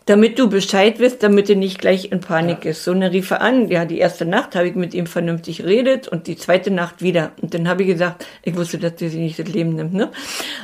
damit 0.06 0.38
du 0.38 0.50
Bescheid 0.50 1.00
wirst, 1.00 1.24
damit 1.24 1.48
du 1.48 1.56
nicht 1.56 1.80
gleich 1.80 2.12
in 2.12 2.20
Panik 2.20 2.66
ja. 2.66 2.72
ist. 2.72 2.84
So 2.84 2.92
eine 2.92 3.12
rief 3.12 3.32
er 3.32 3.42
an, 3.42 3.70
ja, 3.70 3.86
die 3.86 4.00
erste 4.00 4.26
Nacht 4.26 4.56
habe 4.56 4.68
ich 4.68 4.76
mit 4.76 4.94
ihm 4.94 5.08
vernünftig 5.08 5.58
geredet 5.58 6.08
und 6.10 6.28
die 6.28 6.36
zweite 6.36 6.72
Nacht 6.72 7.02
wieder. 7.02 7.32
Und 7.42 7.54
dann 7.54 7.70
habe 7.70 7.84
ich 7.84 7.90
gesagt, 7.90 8.26
ich 8.44 8.56
wusste, 8.56 8.78
dass 8.78 8.94
sie 8.98 9.08
sich 9.08 9.20
nicht 9.20 9.40
das 9.40 9.48
Leben 9.48 9.76
nimmt, 9.76 9.94
ne? 9.94 10.12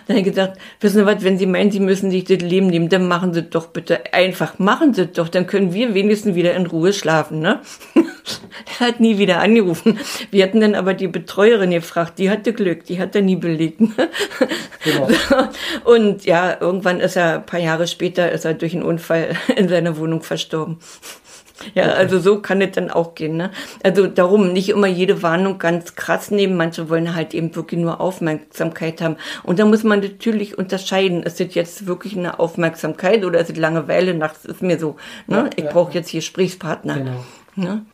Dann 0.08 0.18
habe 0.18 0.20
ich 0.20 0.34
gesagt, 0.34 0.58
wissen 0.82 1.00
Sie 1.00 1.06
was, 1.06 1.24
wenn 1.24 1.38
Sie 1.38 1.46
meinen, 1.46 1.72
Sie 1.72 1.80
müssen 1.80 2.12
sich 2.12 2.26
das 2.26 2.40
Leben 2.40 2.68
nehmen, 2.68 2.90
dann 2.90 3.08
machen 3.08 3.34
Sie 3.34 3.44
doch 3.44 3.68
bitte 3.68 4.14
einfach, 4.14 4.60
machen 4.60 4.94
Sie 4.94 5.08
doch, 5.08 5.30
dann 5.30 5.48
können 5.48 5.74
wir 5.74 5.94
wenigstens 5.94 6.36
wieder 6.36 6.54
in 6.54 6.66
Ruhe 6.66 6.92
schlafen, 6.92 7.40
ne? 7.40 7.62
er 8.80 8.88
hat 8.88 9.00
nie 9.00 9.18
wieder 9.18 9.40
angerufen. 9.40 10.00
Wir 10.32 10.44
hatten 10.44 10.60
dann 10.60 10.76
aber 10.76 10.94
die 10.94 11.08
Betreuerin 11.08 11.72
gefragt, 11.72 12.20
die 12.20 12.30
hatte 12.30 12.52
Glück, 12.52 12.84
die 12.84 13.00
hat 13.00 13.16
er 13.16 13.22
nie 13.22 13.38
belegt. 13.38 13.80
Ne? 13.80 13.92
Genau. 14.84 15.08
Und 15.84 16.26
ja, 16.26 16.58
irgendwann 16.60 17.00
ist 17.00 17.16
er, 17.16 17.36
ein 17.36 17.46
paar 17.46 17.60
Jahre 17.60 17.88
später, 17.88 18.32
ist 18.32 18.46
er 18.46 18.54
durch 18.54 18.74
einen 18.74 18.84
Unfall 18.84 19.29
in 19.56 19.70
seiner 19.70 19.98
Wohnung 19.98 20.22
verstorben. 20.22 20.78
Ja, 21.76 21.92
also 21.92 22.20
so 22.20 22.42
kann 22.42 22.62
es 22.62 22.72
dann 22.72 22.90
auch 22.90 23.16
gehen. 23.16 23.36
Ne? 23.38 23.52
Also 23.84 24.08
darum 24.08 24.54
nicht 24.54 24.70
immer 24.70 24.88
jede 24.88 25.22
Warnung 25.24 25.58
ganz 25.58 25.96
krass 25.96 26.32
nehmen. 26.32 26.56
Manche 26.56 26.90
wollen 26.90 27.16
halt 27.16 27.34
eben 27.34 27.54
wirklich 27.54 27.80
nur 27.80 28.00
Aufmerksamkeit 28.00 29.02
haben. 29.02 29.18
Und 29.44 29.60
da 29.60 29.66
muss 29.66 29.84
man 29.84 30.00
natürlich 30.00 30.58
unterscheiden. 30.58 31.24
Ist 31.24 31.40
das 31.40 31.54
jetzt 31.56 31.86
wirklich 31.86 32.18
eine 32.18 32.40
Aufmerksamkeit 32.40 33.26
oder 33.26 33.40
ist 33.40 33.50
es 33.50 33.58
Langeweile? 33.58 34.14
Nachts 34.14 34.46
ist 34.46 34.62
mir 34.62 34.80
so. 34.80 34.96
Ne? 35.28 35.36
Ja, 35.38 35.50
ich 35.56 35.66
ja, 35.66 35.72
brauche 35.72 35.94
jetzt 35.94 36.10
hier 36.10 36.22
Gesprächspartner. 36.22 36.98
Genau. 36.98 37.26
Ne? 37.56 37.86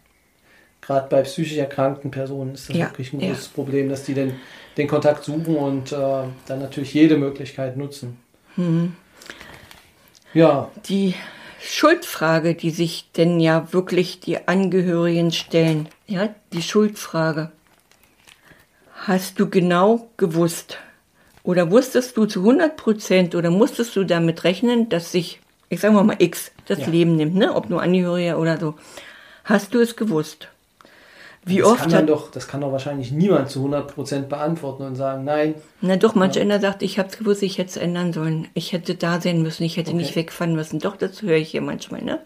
Gerade 0.81 1.07
bei 1.09 1.23
psychisch 1.23 1.57
erkrankten 1.57 2.11
Personen 2.11 2.53
ist 2.53 2.69
das 2.69 2.77
wirklich 2.77 3.11
ein 3.13 3.19
großes 3.19 3.47
Problem, 3.47 3.89
dass 3.89 4.03
die 4.03 4.13
den, 4.13 4.33
den 4.77 4.87
Kontakt 4.87 5.23
suchen 5.23 5.55
und 5.55 5.91
äh, 5.91 5.95
dann 6.45 6.59
natürlich 6.59 6.93
jede 6.93 7.17
Möglichkeit 7.17 7.75
nutzen. 7.75 8.19
Mhm. 8.55 8.93
Ja. 10.35 10.69
Die 10.87 11.15
Schuldfrage, 11.61 12.55
die 12.55 12.69
sich 12.69 13.09
denn 13.15 13.39
ja 13.39 13.71
wirklich 13.71 14.19
die 14.19 14.47
Angehörigen 14.47 15.31
stellen. 15.31 15.87
Ja, 16.07 16.29
die 16.51 16.61
Schuldfrage. 16.61 17.51
Hast 18.93 19.39
du 19.39 19.49
genau 19.49 20.09
gewusst 20.17 20.77
oder 21.43 21.71
wusstest 21.71 22.17
du 22.17 22.25
zu 22.25 22.41
100 22.41 22.75
Prozent 22.75 23.33
oder 23.33 23.49
musstest 23.49 23.95
du 23.95 24.03
damit 24.03 24.43
rechnen, 24.43 24.89
dass 24.89 25.11
sich, 25.11 25.39
ich 25.69 25.79
sage 25.79 25.93
mal 26.03 26.17
X, 26.19 26.51
das 26.65 26.79
ja. 26.79 26.87
Leben 26.87 27.15
nimmt, 27.15 27.35
ne? 27.35 27.55
ob 27.55 27.69
nur 27.69 27.81
Angehörige 27.81 28.35
oder 28.35 28.59
so. 28.59 28.75
Hast 29.45 29.73
du 29.73 29.79
es 29.79 29.95
gewusst? 29.95 30.49
Wie 31.47 31.59
das 31.59 31.67
oft 31.67 31.89
kann 31.89 32.07
doch, 32.07 32.31
das 32.31 32.47
kann 32.47 32.61
doch 32.61 32.71
wahrscheinlich 32.71 33.11
niemand 33.11 33.51
zu 33.51 33.63
100% 33.67 34.23
beantworten 34.23 34.83
und 34.83 34.95
sagen, 34.95 35.23
nein. 35.23 35.53
Na 35.79 35.95
doch, 35.95 36.15
manch 36.15 36.35
ja. 36.35 36.41
einer 36.41 36.59
sagt, 36.59 36.81
ich 36.81 36.97
habe 36.97 37.09
es 37.09 37.19
gewusst, 37.19 37.43
ich 37.43 37.59
hätte 37.59 37.69
es 37.69 37.77
ändern 37.77 38.13
sollen. 38.13 38.47
Ich 38.55 38.73
hätte 38.73 38.95
da 38.95 39.21
sein 39.21 39.43
müssen, 39.43 39.63
ich 39.63 39.77
hätte 39.77 39.91
okay. 39.91 39.97
nicht 39.97 40.15
wegfahren 40.15 40.55
müssen. 40.55 40.79
Doch, 40.79 40.97
das 40.97 41.21
höre 41.21 41.37
ich 41.37 41.49
hier 41.49 41.61
manchmal, 41.61 42.01
ne? 42.01 42.19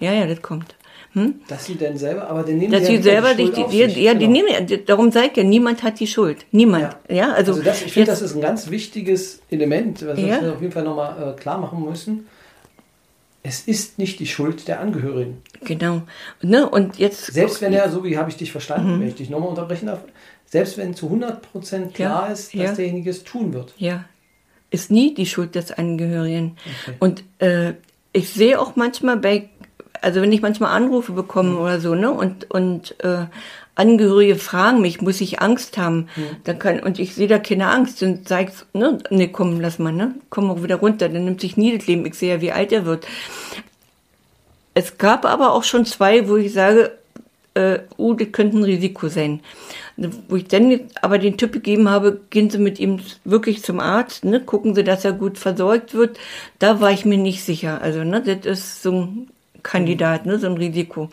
Ja, 0.00 0.12
ja, 0.12 0.26
das 0.26 0.42
kommt. 0.42 0.74
Hm? 1.14 1.36
Dass 1.48 1.64
sie 1.64 1.76
denn 1.76 1.96
selber, 1.96 2.28
aber 2.28 2.42
den 2.42 2.58
nehmen 2.58 2.72
Dass 2.72 2.86
sie 2.86 3.00
selber 3.00 3.32
die, 3.34 3.50
die, 3.50 3.64
die, 3.64 4.02
ja, 4.02 4.12
genau. 4.12 4.20
die 4.20 4.28
nehmen, 4.28 4.84
darum 4.84 5.10
sage 5.10 5.28
ich 5.30 5.36
ja, 5.38 5.44
niemand 5.44 5.82
hat 5.82 5.98
die 5.98 6.06
Schuld. 6.06 6.44
Niemand. 6.52 6.94
Ja, 7.08 7.14
ja 7.14 7.32
also, 7.32 7.52
also 7.52 7.64
das, 7.64 7.82
ich 7.82 7.92
finde, 7.92 8.10
das 8.10 8.20
ist 8.20 8.34
ein 8.34 8.42
ganz 8.42 8.68
wichtiges 8.68 9.40
Element, 9.50 10.06
was 10.06 10.18
ja. 10.20 10.42
wir 10.42 10.52
auf 10.52 10.60
jeden 10.60 10.72
Fall 10.72 10.84
nochmal 10.84 11.32
äh, 11.34 11.40
klar 11.40 11.56
machen 11.56 11.82
müssen 11.82 12.26
es 13.48 13.62
ist 13.62 13.98
nicht 13.98 14.20
die 14.20 14.26
Schuld 14.26 14.68
der 14.68 14.80
Angehörigen. 14.80 15.42
Genau. 15.62 16.02
Ne? 16.42 16.68
Und 16.68 16.98
jetzt. 16.98 17.32
Selbst 17.32 17.62
wenn 17.62 17.72
er, 17.72 17.90
so 17.90 18.04
wie 18.04 18.18
habe 18.18 18.28
ich 18.28 18.36
dich 18.36 18.52
verstanden, 18.52 18.96
mhm. 18.96 19.00
wenn 19.00 19.08
ich 19.08 19.14
dich 19.14 19.30
nochmal 19.30 19.48
unterbrechen 19.48 19.86
darf, 19.86 20.00
selbst 20.44 20.76
wenn 20.76 20.94
zu 20.94 21.06
100% 21.06 21.92
klar 21.92 22.26
ja, 22.26 22.32
ist, 22.32 22.54
dass 22.54 22.60
ja. 22.60 22.74
derjenige 22.74 23.10
es 23.10 23.24
tun 23.24 23.54
wird. 23.54 23.72
Ja. 23.78 24.04
Ist 24.70 24.90
nie 24.90 25.14
die 25.14 25.24
Schuld 25.24 25.54
des 25.54 25.72
Angehörigen. 25.72 26.58
Okay. 26.84 26.96
Und 26.98 27.24
äh, 27.38 27.72
ich 28.12 28.30
sehe 28.30 28.60
auch 28.60 28.76
manchmal 28.76 29.16
bei, 29.16 29.48
also 30.02 30.20
wenn 30.20 30.32
ich 30.32 30.42
manchmal 30.42 30.76
Anrufe 30.76 31.12
bekomme 31.12 31.52
mhm. 31.52 31.58
oder 31.58 31.80
so, 31.80 31.94
ne, 31.94 32.10
und, 32.10 32.50
und 32.50 33.02
äh, 33.02 33.26
Angehörige 33.78 34.36
fragen 34.36 34.80
mich, 34.80 35.00
muss 35.00 35.20
ich 35.20 35.40
Angst 35.40 35.78
haben? 35.78 36.08
Mhm. 36.16 36.22
Dann 36.44 36.58
kann, 36.58 36.80
und 36.80 36.98
ich 36.98 37.14
sehe 37.14 37.28
da 37.28 37.38
keine 37.38 37.68
Angst 37.68 38.02
und 38.02 38.28
sage, 38.28 38.52
ne, 38.72 38.98
ne, 39.10 39.28
komm, 39.28 39.60
lass 39.60 39.78
mal, 39.78 39.92
ne, 39.92 40.14
komm 40.30 40.50
auch 40.50 40.62
wieder 40.62 40.76
runter, 40.76 41.08
dann 41.08 41.24
nimmt 41.24 41.40
sich 41.40 41.56
nie 41.56 41.76
das 41.76 41.86
Leben. 41.86 42.04
Ich 42.04 42.14
sehe 42.14 42.34
ja, 42.34 42.40
wie 42.40 42.52
alt 42.52 42.72
er 42.72 42.84
wird. 42.84 43.06
Es 44.74 44.98
gab 44.98 45.24
aber 45.24 45.52
auch 45.52 45.64
schon 45.64 45.84
zwei, 45.84 46.28
wo 46.28 46.36
ich 46.36 46.52
sage, 46.52 46.98
äh, 47.54 47.80
oh, 47.96 48.14
das 48.14 48.32
könnte 48.32 48.58
ein 48.58 48.64
Risiko 48.64 49.08
sein. 49.08 49.40
Wo 50.28 50.36
ich 50.36 50.46
dann 50.46 50.80
aber 51.02 51.18
den 51.18 51.36
Tipp 51.36 51.52
gegeben 51.52 51.88
habe, 51.88 52.20
gehen 52.30 52.50
Sie 52.50 52.58
mit 52.58 52.78
ihm 52.78 53.00
wirklich 53.24 53.62
zum 53.62 53.80
Arzt, 53.80 54.24
ne, 54.24 54.40
gucken 54.40 54.74
Sie, 54.74 54.84
dass 54.84 55.04
er 55.04 55.12
gut 55.12 55.38
versorgt 55.38 55.94
wird. 55.94 56.18
Da 56.58 56.80
war 56.80 56.92
ich 56.92 57.04
mir 57.04 57.18
nicht 57.18 57.44
sicher. 57.44 57.80
Also, 57.82 58.04
ne, 58.04 58.22
das 58.22 58.46
ist 58.46 58.82
so 58.82 58.92
ein 58.92 59.30
Kandidat, 59.68 60.24
ne, 60.24 60.38
so 60.38 60.46
ein 60.46 60.56
Risiko. 60.56 61.10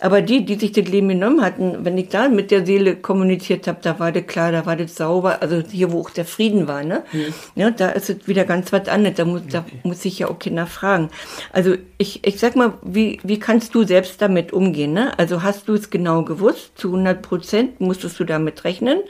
Aber 0.00 0.22
die, 0.22 0.46
die 0.46 0.54
sich 0.54 0.72
das 0.72 0.86
Leben 0.86 1.10
genommen 1.10 1.42
hatten, 1.42 1.84
wenn 1.84 1.98
ich 1.98 2.08
da 2.08 2.30
mit 2.30 2.50
der 2.50 2.64
Seele 2.64 2.96
kommuniziert 2.96 3.68
habe, 3.68 3.80
da 3.82 3.98
war 3.98 4.10
das 4.10 4.26
klar, 4.26 4.50
da 4.50 4.64
war 4.64 4.74
das 4.74 4.94
sauber, 4.94 5.42
also 5.42 5.62
hier, 5.70 5.92
wo 5.92 6.00
auch 6.00 6.08
der 6.08 6.24
Frieden 6.24 6.66
war, 6.66 6.82
ne? 6.82 7.02
Mhm. 7.12 7.34
Ja, 7.56 7.70
da 7.70 7.90
ist 7.90 8.08
es 8.08 8.26
wieder 8.26 8.46
ganz 8.46 8.72
was 8.72 8.88
anderes, 8.88 9.16
da 9.16 9.26
muss, 9.26 9.42
da 9.50 9.66
muss 9.82 10.02
ich 10.06 10.18
ja 10.18 10.28
auch 10.28 10.38
Kinder 10.38 10.66
fragen. 10.66 11.10
Also 11.52 11.74
ich, 11.98 12.26
ich 12.26 12.40
sag 12.40 12.56
mal, 12.56 12.72
wie, 12.82 13.20
wie 13.22 13.38
kannst 13.38 13.74
du 13.74 13.84
selbst 13.84 14.22
damit 14.22 14.54
umgehen, 14.54 14.94
ne? 14.94 15.18
Also 15.18 15.42
hast 15.42 15.68
du 15.68 15.74
es 15.74 15.90
genau 15.90 16.22
gewusst, 16.22 16.72
zu 16.76 16.88
100 16.88 17.20
Prozent 17.20 17.82
musstest 17.82 18.18
du 18.18 18.24
damit 18.24 18.64
rechnen? 18.64 19.00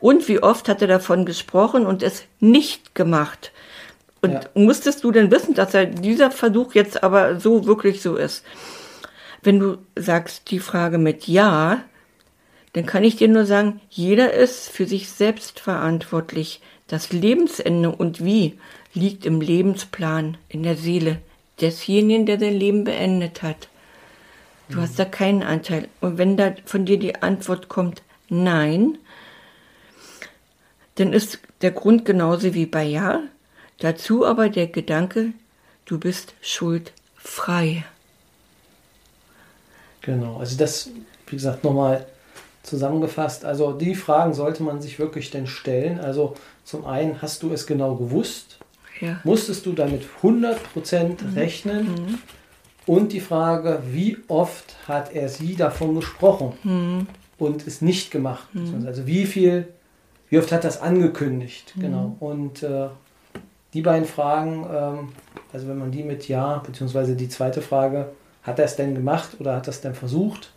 Und 0.00 0.26
wie 0.26 0.42
oft 0.42 0.68
hat 0.68 0.82
er 0.82 0.88
davon 0.88 1.26
gesprochen 1.26 1.86
und 1.86 2.02
es 2.02 2.24
nicht 2.40 2.96
gemacht? 2.96 3.52
Und 4.22 4.32
ja. 4.32 4.40
musstest 4.54 5.04
du 5.04 5.12
denn 5.12 5.30
wissen, 5.30 5.54
dass 5.54 5.74
er 5.74 5.86
dieser 5.86 6.30
Versuch 6.30 6.74
jetzt 6.74 7.02
aber 7.02 7.38
so 7.38 7.66
wirklich 7.66 8.02
so 8.02 8.16
ist? 8.16 8.44
Wenn 9.42 9.60
du 9.60 9.78
sagst 9.94 10.50
die 10.50 10.58
Frage 10.58 10.98
mit 10.98 11.28
Ja, 11.28 11.82
dann 12.72 12.86
kann 12.86 13.04
ich 13.04 13.16
dir 13.16 13.28
nur 13.28 13.46
sagen, 13.46 13.80
jeder 13.88 14.32
ist 14.32 14.68
für 14.68 14.86
sich 14.86 15.08
selbst 15.08 15.60
verantwortlich. 15.60 16.60
Das 16.88 17.12
Lebensende 17.12 17.90
und 17.90 18.24
wie 18.24 18.58
liegt 18.92 19.26
im 19.26 19.40
Lebensplan, 19.40 20.36
in 20.48 20.62
der 20.62 20.76
Seele 20.76 21.18
desjenigen, 21.60 22.26
der 22.26 22.38
sein 22.38 22.54
Leben 22.54 22.84
beendet 22.84 23.42
hat. 23.42 23.68
Du 24.68 24.78
mhm. 24.78 24.82
hast 24.82 24.98
da 24.98 25.04
keinen 25.04 25.42
Anteil. 25.42 25.88
Und 26.00 26.18
wenn 26.18 26.36
da 26.36 26.54
von 26.64 26.84
dir 26.84 26.98
die 26.98 27.22
Antwort 27.22 27.68
kommt, 27.68 28.02
nein, 28.28 28.98
dann 30.96 31.12
ist 31.12 31.38
der 31.62 31.70
Grund 31.70 32.04
genauso 32.04 32.54
wie 32.54 32.66
bei 32.66 32.84
Ja. 32.84 33.22
Dazu 33.78 34.24
aber 34.24 34.48
der 34.48 34.68
Gedanke, 34.68 35.32
du 35.84 35.98
bist 35.98 36.34
schuldfrei. 36.40 37.84
Genau, 40.00 40.38
also 40.38 40.56
das, 40.56 40.90
wie 41.26 41.36
gesagt, 41.36 41.64
nochmal 41.64 42.06
zusammengefasst. 42.62 43.44
Also 43.44 43.72
die 43.72 43.94
Fragen 43.94 44.34
sollte 44.34 44.62
man 44.62 44.80
sich 44.80 44.98
wirklich 44.98 45.30
denn 45.30 45.46
stellen. 45.46 46.00
Also 46.00 46.34
zum 46.64 46.84
einen, 46.86 47.22
hast 47.22 47.42
du 47.42 47.52
es 47.52 47.66
genau 47.66 47.96
gewusst? 47.96 48.58
Ja. 49.00 49.20
Musstest 49.24 49.66
du 49.66 49.72
damit 49.72 50.04
100% 50.22 50.56
mhm. 51.22 51.34
rechnen? 51.34 51.86
Mhm. 51.86 52.18
Und 52.86 53.12
die 53.12 53.20
Frage, 53.20 53.82
wie 53.90 54.16
oft 54.28 54.76
hat 54.86 55.12
er 55.12 55.28
sie 55.28 55.56
davon 55.56 55.96
gesprochen 55.96 56.52
mhm. 56.62 57.06
und 57.36 57.66
es 57.66 57.82
nicht 57.82 58.10
gemacht? 58.10 58.48
Mhm. 58.54 58.86
Also 58.86 59.06
wie 59.06 59.26
viel, 59.26 59.68
wie 60.30 60.38
oft 60.38 60.52
hat 60.52 60.64
das 60.64 60.80
angekündigt? 60.80 61.72
Mhm. 61.76 61.80
Genau. 61.80 62.16
Und 62.20 62.62
äh, 62.62 62.88
die 63.76 63.82
beiden 63.82 64.08
Fragen, 64.08 64.66
ähm, 64.72 65.08
also 65.52 65.68
wenn 65.68 65.78
man 65.78 65.90
die 65.90 66.02
mit 66.02 66.28
Ja, 66.28 66.62
beziehungsweise 66.64 67.14
die 67.14 67.28
zweite 67.28 67.60
Frage, 67.60 68.08
hat 68.42 68.58
er 68.58 68.64
es 68.64 68.74
denn 68.74 68.94
gemacht 68.94 69.36
oder 69.38 69.54
hat 69.54 69.68
er 69.68 69.70
es 69.70 69.82
denn 69.82 69.94
versucht? 69.94 70.50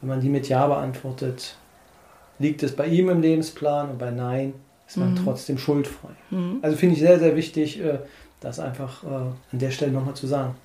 Wenn 0.00 0.10
man 0.10 0.20
die 0.20 0.28
mit 0.28 0.46
Ja 0.46 0.66
beantwortet, 0.66 1.56
liegt 2.38 2.62
es 2.62 2.76
bei 2.76 2.86
ihm 2.86 3.08
im 3.08 3.22
Lebensplan 3.22 3.90
und 3.90 3.98
bei 3.98 4.10
Nein 4.10 4.52
ist 4.86 4.98
man 4.98 5.12
mhm. 5.12 5.24
trotzdem 5.24 5.56
schuldfrei. 5.56 6.10
Mhm. 6.30 6.58
Also 6.60 6.76
finde 6.76 6.96
ich 6.96 7.00
sehr, 7.00 7.18
sehr 7.18 7.36
wichtig, 7.36 7.82
äh, 7.82 8.00
das 8.40 8.60
einfach 8.60 9.02
äh, 9.02 9.06
an 9.06 9.34
der 9.52 9.70
Stelle 9.70 9.92
nochmal 9.92 10.14
zu 10.14 10.26
sagen. 10.26 10.56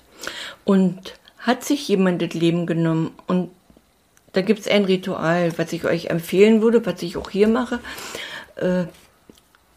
Und 0.64 1.14
hat 1.38 1.64
sich 1.64 1.88
jemand 1.88 2.20
das 2.20 2.34
Leben 2.34 2.66
genommen 2.66 3.12
und 3.26 3.50
da 4.34 4.42
gibt 4.42 4.60
es 4.60 4.68
ein 4.68 4.84
Ritual, 4.84 5.56
was 5.56 5.72
ich 5.72 5.86
euch 5.86 6.06
empfehlen 6.06 6.60
würde, 6.60 6.84
was 6.84 7.00
ich 7.02 7.16
auch 7.16 7.30
hier 7.30 7.48
mache, 7.48 7.80
äh, 8.56 8.84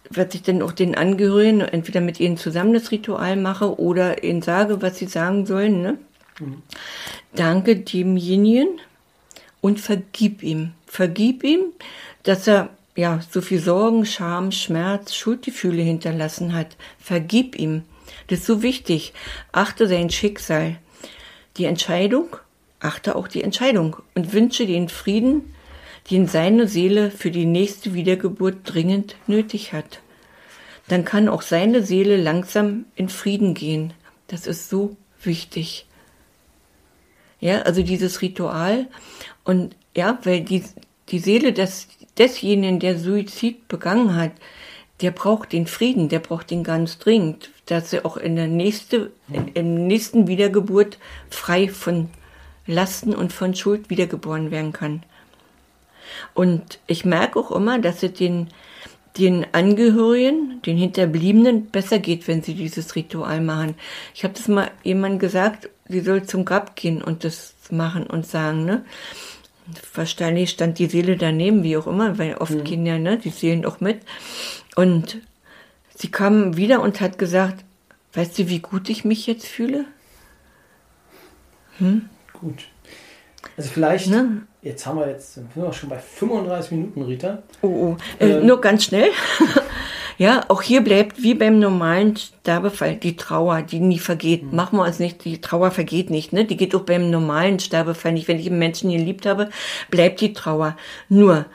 was 0.10 0.34
ich 0.34 0.44
dann 0.44 0.62
auch 0.62 0.72
den 0.72 0.96
Angehörigen 0.96 1.62
entweder 1.62 2.02
mit 2.02 2.20
ihnen 2.20 2.38
zusammen 2.38 2.74
das 2.74 2.92
Ritual 2.92 3.36
mache 3.36 3.80
oder 3.80 4.24
ihnen 4.24 4.42
sage, 4.42 4.82
was 4.82 4.98
sie 4.98 5.08
sagen 5.08 5.46
sollen. 5.46 5.82
Ne? 5.82 5.98
Mhm. 6.40 6.62
Danke 7.36 7.78
demjenigen 7.78 8.80
und 9.62 9.80
vergib 9.80 10.44
ihm. 10.44 10.72
Vergib 10.86 11.44
ihm, 11.44 11.62
dass 12.24 12.48
er 12.48 12.70
ja, 12.96 13.20
so 13.30 13.42
viel 13.42 13.60
Sorgen, 13.60 14.06
Scham, 14.06 14.52
Schmerz, 14.52 15.14
Schuldgefühle 15.14 15.82
hinterlassen 15.82 16.54
hat. 16.54 16.78
Vergib 16.98 17.60
ihm. 17.60 17.84
Das 18.28 18.40
ist 18.40 18.46
so 18.46 18.62
wichtig. 18.62 19.14
Achte 19.52 19.88
sein 19.88 20.10
Schicksal. 20.10 20.78
Die 21.58 21.66
Entscheidung, 21.66 22.38
achte 22.80 23.16
auch 23.16 23.28
die 23.28 23.44
Entscheidung 23.44 23.98
und 24.14 24.34
wünsche 24.34 24.66
den 24.66 24.90
Frieden, 24.90 25.55
den 26.12 26.28
seine 26.28 26.68
Seele 26.68 27.12
für 27.12 27.32
die 27.32 27.46
nächste 27.46 27.94
Wiedergeburt 27.94 28.58
dringend 28.64 29.16
nötig 29.28 29.74
hat. 29.74 30.02
Dann 30.88 31.04
kann 31.04 31.30
auch 31.30 31.42
seine 31.42 31.84
Seele 31.84 32.18
langsam 32.18 32.86
in 32.96 33.10
Frieden 33.10 33.54
gehen. 33.54 33.94
Das 34.28 34.46
ist 34.46 34.70
so 34.70 34.96
wichtig. 35.22 35.88
Ja, 37.40 37.64
also 37.64 37.82
dieses 37.82 38.22
Ritual 38.22 38.88
und 39.44 39.76
ja, 39.96 40.20
weil 40.24 40.42
die, 40.42 40.64
die 41.10 41.20
Seele 41.20 41.54
des, 41.54 41.88
desjenigen, 42.18 42.80
der 42.80 42.98
Suizid 42.98 43.68
begangen 43.68 44.16
hat, 44.16 44.32
der 45.02 45.12
braucht 45.12 45.52
den 45.52 45.68
Frieden, 45.68 46.08
der 46.08 46.20
braucht 46.20 46.52
den 46.52 46.64
ganz 46.64 46.98
dringend, 47.00 47.50
dass 47.66 47.92
er 47.92 48.06
auch 48.06 48.18
in 48.18 48.36
der 48.36 48.48
nächste, 48.48 49.12
im 49.54 49.88
nächsten 49.88 50.28
Wiedergeburt 50.28 50.98
frei 51.30 51.68
von 51.68 52.10
Lasten 52.66 53.14
und 53.14 53.34
von 53.34 53.54
Schuld 53.56 53.90
wiedergeboren 53.90 54.52
werden 54.52 54.72
kann. 54.72 55.04
Und 56.34 56.80
ich 56.88 57.06
merke 57.06 57.40
auch 57.40 57.52
immer, 57.52 57.80
dass 57.80 58.04
es 58.04 58.14
den, 58.14 58.48
den 59.18 59.46
Angehörigen, 59.54 60.62
den 60.66 60.78
Hinterbliebenen 60.78 61.68
besser 61.68 62.00
geht, 62.00 62.28
wenn 62.28 62.42
sie 62.42 62.54
dieses 62.54 62.96
Ritual 62.96 63.42
machen. 63.42 63.76
Ich 64.14 64.24
habe 64.24 64.34
das 64.34 64.48
mal 64.48 64.72
jemand 64.84 65.20
gesagt, 65.20 65.70
sie 65.88 66.02
soll 66.02 66.24
zum 66.24 66.46
Grab 66.46 66.76
gehen 66.76 67.02
und 67.02 67.24
das 67.24 67.54
machen 67.72 68.08
und 68.08 68.26
sagen, 68.26 68.66
ne? 68.66 68.86
Wahrscheinlich 69.96 70.52
stand 70.52 70.78
die 70.78 70.86
Seele 70.86 71.18
daneben, 71.18 71.64
wie 71.64 71.76
auch 71.76 71.88
immer, 71.88 72.20
weil 72.20 72.36
oft 72.36 72.54
mhm. 72.54 72.64
gehen 72.64 72.86
ja 72.86 73.00
ne, 73.00 73.18
die 73.18 73.32
Seelen 73.32 73.66
auch 73.66 73.80
mit. 73.80 74.00
Und 74.76 75.18
sie 75.96 76.12
kam 76.12 76.56
wieder 76.56 76.82
und 76.82 77.02
hat 77.02 77.18
gesagt, 77.18 77.66
weißt 78.14 78.38
du, 78.38 78.50
wie 78.50 78.60
gut 78.60 78.90
ich 78.90 79.06
mich 79.06 79.26
jetzt 79.26 79.48
fühle? 79.48 79.86
Hm? 81.80 82.10
Gut. 82.34 82.66
Also 83.58 83.70
vielleicht, 83.70 84.10
ne? 84.10 84.44
Jetzt 84.66 84.86
haben 84.86 85.00
wir 85.00 85.08
jetzt, 85.08 85.36
sind 85.36 85.48
wir 85.56 85.72
schon 85.72 85.90
bei 85.90 86.00
35 86.00 86.72
Minuten, 86.72 87.02
Rita. 87.04 87.44
Oh, 87.62 87.68
oh. 87.68 87.98
Äh, 88.20 88.32
ähm, 88.32 88.48
nur 88.48 88.60
ganz 88.60 88.86
schnell. 88.86 89.12
ja, 90.18 90.44
auch 90.48 90.64
hier 90.64 90.84
bleibt 90.84 91.22
wie 91.22 91.36
beim 91.36 91.60
normalen 91.60 92.18
Sterbefall 92.18 92.96
die 92.96 93.16
Trauer, 93.16 93.62
die 93.62 93.80
nie 93.80 94.00
vergeht. 94.00 94.44
Mhm. 94.44 94.56
Machen 94.56 94.78
wir 94.80 94.86
uns 94.86 94.98
nicht, 94.98 95.24
die 95.24 95.40
Trauer 95.40 95.70
vergeht 95.70 96.10
nicht, 96.10 96.34
ne? 96.34 96.46
Die 96.46 96.58
geht 96.58 96.76
auch 96.76 96.82
beim 96.82 97.12
normalen 97.12 97.60
Sterbefall 97.60 98.14
nicht. 98.14 98.28
Wenn 98.28 98.40
ich 98.40 98.48
einen 98.48 98.58
Menschen 98.58 98.92
geliebt 98.92 99.28
habe, 99.28 99.50
bleibt 99.92 100.20
die 100.20 100.34
Trauer. 100.34 100.76
Nur, 101.10 101.46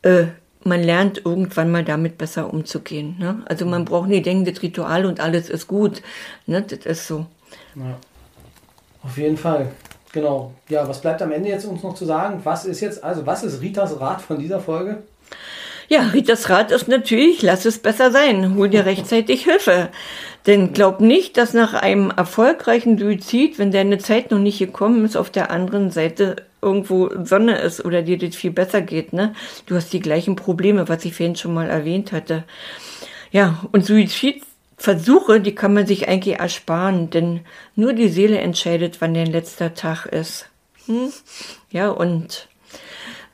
äh, 0.00 0.24
man 0.64 0.82
lernt 0.82 1.24
irgendwann 1.26 1.70
mal 1.70 1.84
damit 1.84 2.16
besser 2.16 2.52
umzugehen. 2.52 3.16
Ne? 3.18 3.42
Also 3.44 3.66
man 3.66 3.84
braucht 3.84 4.08
nicht 4.08 4.26
denken, 4.26 4.46
das 4.46 4.62
Ritual 4.62 5.04
und 5.04 5.20
alles 5.20 5.48
ist 5.48 5.68
gut. 5.68 6.02
Ne? 6.46 6.62
Das 6.62 6.86
ist 6.86 7.06
so. 7.06 7.26
Ja. 7.76 7.98
Auf 9.02 9.16
jeden 9.16 9.36
Fall. 9.36 9.70
Genau. 10.16 10.54
Ja, 10.70 10.88
was 10.88 11.02
bleibt 11.02 11.20
am 11.20 11.30
Ende 11.30 11.50
jetzt 11.50 11.66
uns 11.66 11.82
noch 11.82 11.94
zu 11.94 12.06
sagen? 12.06 12.40
Was 12.42 12.64
ist 12.64 12.80
jetzt, 12.80 13.04
also 13.04 13.26
was 13.26 13.44
ist 13.44 13.60
Ritas 13.60 14.00
Rat 14.00 14.22
von 14.22 14.38
dieser 14.38 14.60
Folge? 14.60 15.02
Ja, 15.88 16.08
Ritas 16.14 16.48
Rat 16.48 16.70
ist 16.70 16.88
natürlich, 16.88 17.42
lass 17.42 17.66
es 17.66 17.78
besser 17.80 18.10
sein, 18.10 18.56
hol 18.56 18.70
dir 18.70 18.86
rechtzeitig 18.86 19.44
Hilfe. 19.44 19.90
Denn 20.46 20.72
glaub 20.72 21.00
nicht, 21.00 21.36
dass 21.36 21.52
nach 21.52 21.74
einem 21.74 22.10
erfolgreichen 22.10 22.96
Suizid, 22.96 23.58
wenn 23.58 23.72
deine 23.72 23.98
Zeit 23.98 24.30
noch 24.30 24.38
nicht 24.38 24.58
gekommen 24.58 25.04
ist, 25.04 25.18
auf 25.18 25.28
der 25.28 25.50
anderen 25.50 25.90
Seite 25.90 26.36
irgendwo 26.62 27.10
Sonne 27.22 27.58
ist 27.58 27.84
oder 27.84 28.00
dir 28.00 28.16
das 28.16 28.34
viel 28.36 28.52
besser 28.52 28.80
geht, 28.80 29.12
ne? 29.12 29.34
Du 29.66 29.74
hast 29.74 29.92
die 29.92 30.00
gleichen 30.00 30.34
Probleme, 30.34 30.88
was 30.88 31.04
ich 31.04 31.14
vorhin 31.14 31.36
schon 31.36 31.52
mal 31.52 31.68
erwähnt 31.68 32.12
hatte. 32.12 32.44
Ja, 33.32 33.66
und 33.70 33.84
Suizid 33.84 34.42
Versuche, 34.76 35.40
die 35.40 35.54
kann 35.54 35.74
man 35.74 35.86
sich 35.86 36.08
eigentlich 36.08 36.38
ersparen, 36.38 37.10
denn 37.10 37.40
nur 37.74 37.92
die 37.92 38.08
Seele 38.08 38.38
entscheidet, 38.38 39.00
wann 39.00 39.14
der 39.14 39.26
letzte 39.26 39.74
Tag 39.74 40.06
ist. 40.06 40.48
Hm? 40.86 41.12
Ja, 41.70 41.88
und 41.88 42.48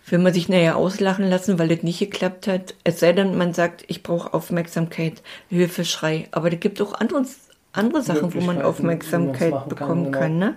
will 0.06 0.18
man 0.18 0.32
sich 0.32 0.48
nachher 0.48 0.76
auslachen 0.76 1.28
lassen, 1.28 1.58
weil 1.58 1.72
es 1.72 1.82
nicht 1.82 1.98
geklappt 1.98 2.46
hat, 2.46 2.74
es 2.84 3.00
sei 3.00 3.12
denn, 3.12 3.36
man 3.36 3.54
sagt, 3.54 3.84
ich 3.88 4.02
brauche 4.02 4.34
Aufmerksamkeit, 4.34 5.22
Hilfeschrei. 5.48 6.28
Aber 6.30 6.50
da 6.50 6.56
gibt 6.56 6.80
auch 6.80 6.92
andere, 6.92 7.24
andere 7.72 8.02
Sachen, 8.02 8.34
wo 8.34 8.40
man 8.40 8.60
Aufmerksamkeit 8.60 9.68
bekommen 9.68 10.12
kann. 10.12 10.20
kann 10.20 10.32
genau. 10.32 10.46
ne? 10.46 10.56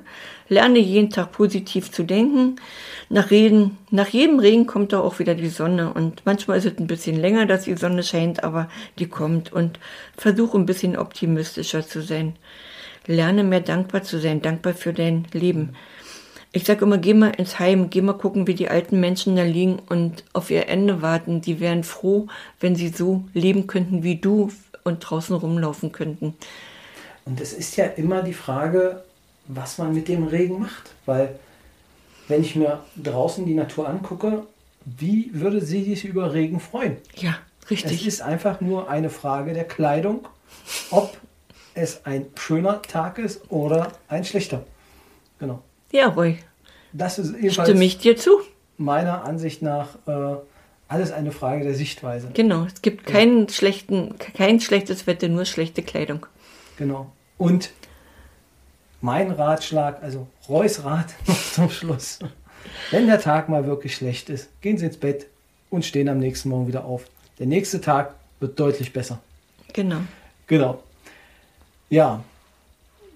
Lerne 0.50 0.80
jeden 0.80 1.10
Tag 1.10 1.32
positiv 1.32 1.92
zu 1.92 2.04
denken. 2.04 2.58
Nach, 3.10 3.32
Regen, 3.32 3.78
nach 3.90 4.10
jedem 4.10 4.40
Regen 4.40 4.68
kommt 4.68 4.92
da 4.94 5.00
auch 5.00 5.20
wieder 5.20 5.34
die 5.34 5.50
Sonne. 5.50 5.94
Und 5.94 6.26
manchmal 6.26 6.58
ist 6.58 6.66
es 6.66 6.78
ein 6.78 6.88
bisschen 6.88 7.16
länger, 7.16 7.46
dass 7.46 7.64
die 7.64 7.76
Sonne 7.76 8.04
scheint, 8.04 8.44
aber 8.44 8.68
die 9.00 9.08
kommt. 9.08 9.54
Und 9.54 9.80
versuche 10.18 10.58
ein 10.58 10.66
bisschen 10.66 10.98
optimistischer 10.98 11.88
zu 11.88 12.02
sein. 12.02 12.36
Lerne 13.08 13.44
mehr 13.44 13.62
dankbar 13.62 14.04
zu 14.04 14.20
sein, 14.20 14.42
dankbar 14.42 14.74
für 14.74 14.92
dein 14.94 15.26
Leben. 15.32 15.76
Ich 16.52 16.64
sage 16.64 16.86
immer, 16.86 16.98
geh 16.98 17.14
mal 17.14 17.32
ins 17.32 17.60
Heim, 17.60 17.90
geh 17.90 18.02
mal 18.02 18.14
gucken, 18.14 18.48
wie 18.48 18.56
die 18.56 18.70
alten 18.70 19.00
Menschen 19.00 19.36
da 19.36 19.44
liegen 19.44 19.80
und 19.90 20.24
auf 20.34 20.52
ihr 20.52 20.70
Ende 20.70 21.02
warten. 21.02 21.42
Die 21.42 21.60
wären 21.60 21.84
froh, 21.84 22.28
wenn 22.60 22.76
sie 22.76 22.90
so 22.90 23.26
leben 23.34 23.68
könnten 23.68 24.04
wie 24.04 24.16
du 24.18 24.52
und 24.84 25.00
draußen 25.00 25.36
rumlaufen 25.36 25.92
könnten. 25.92 26.36
Und 27.26 27.42
es 27.42 27.54
ist 27.54 27.76
ja 27.76 27.86
immer 27.86 28.22
die 28.22 28.34
Frage, 28.34 29.04
was 29.48 29.78
man 29.78 29.94
mit 29.94 30.08
dem 30.08 30.26
Regen 30.26 30.60
macht. 30.60 30.94
Weil 31.06 31.40
wenn 32.28 32.42
ich 32.42 32.56
mir 32.56 32.84
draußen 32.96 33.46
die 33.46 33.56
Natur 33.56 33.90
angucke, 33.90 34.44
wie 34.86 35.32
würde 35.34 35.62
sie 35.62 35.84
sich 35.84 36.06
über 36.06 36.34
Regen 36.34 36.60
freuen? 36.60 36.98
Ja, 37.16 37.36
richtig. 37.70 38.02
Es 38.02 38.08
ist 38.08 38.22
einfach 38.22 38.62
nur 38.62 38.90
eine 38.90 39.10
Frage 39.10 39.54
der 39.54 39.66
Kleidung, 39.66 40.28
ob 40.92 41.18
es 41.74 42.06
ein 42.06 42.28
schöner 42.36 42.82
Tag 42.84 43.18
ist 43.18 43.52
oder 43.52 43.92
ein 44.08 44.24
schlechter. 44.24 44.64
Genau. 45.40 45.62
Ja, 45.92 46.08
ruhig. 46.08 46.38
Das 46.94 47.20
ist 47.20 47.34
jedenfalls 47.36 47.70
Stimme 47.70 47.86
ich 47.86 47.98
dir 47.98 48.16
zu. 48.16 48.40
Meiner 48.78 49.26
Ansicht 49.26 49.62
nach 49.62 49.96
äh, 50.08 50.36
alles 50.88 51.12
eine 51.12 51.32
Frage 51.32 51.64
der 51.64 51.74
Sichtweise. 51.74 52.30
Genau, 52.34 52.66
es 52.66 52.82
gibt 52.82 53.06
keinen 53.06 53.50
schlechten, 53.50 54.16
kein 54.20 54.60
schlechtes 54.60 55.08
Wetter, 55.08 55.28
nur 55.28 55.46
schlechte 55.46 55.82
Kleidung. 55.82 56.26
Genau. 56.78 57.12
Und 57.38 57.72
mein 59.02 59.32
Ratschlag, 59.32 60.02
also 60.02 60.28
Reus 60.50 60.84
Rat 60.84 61.14
noch 61.28 61.52
zum 61.52 61.70
Schluss. 61.70 62.20
Wenn 62.92 63.08
der 63.08 63.20
Tag 63.20 63.50
mal 63.50 63.66
wirklich 63.68 63.96
schlecht 63.96 64.30
ist, 64.30 64.50
gehen 64.62 64.78
Sie 64.78 64.86
ins 64.86 64.98
Bett 64.98 65.28
und 65.70 65.86
stehen 65.86 66.10
am 66.10 66.20
nächsten 66.20 66.50
Morgen 66.50 66.68
wieder 66.68 66.86
auf. 66.86 67.06
Der 67.40 67.46
nächste 67.46 67.82
Tag 67.82 68.16
wird 68.40 68.60
deutlich 68.60 68.94
besser. 68.94 69.20
Genau. 69.74 69.98
Genau. 70.48 70.82
Ja, 71.90 72.24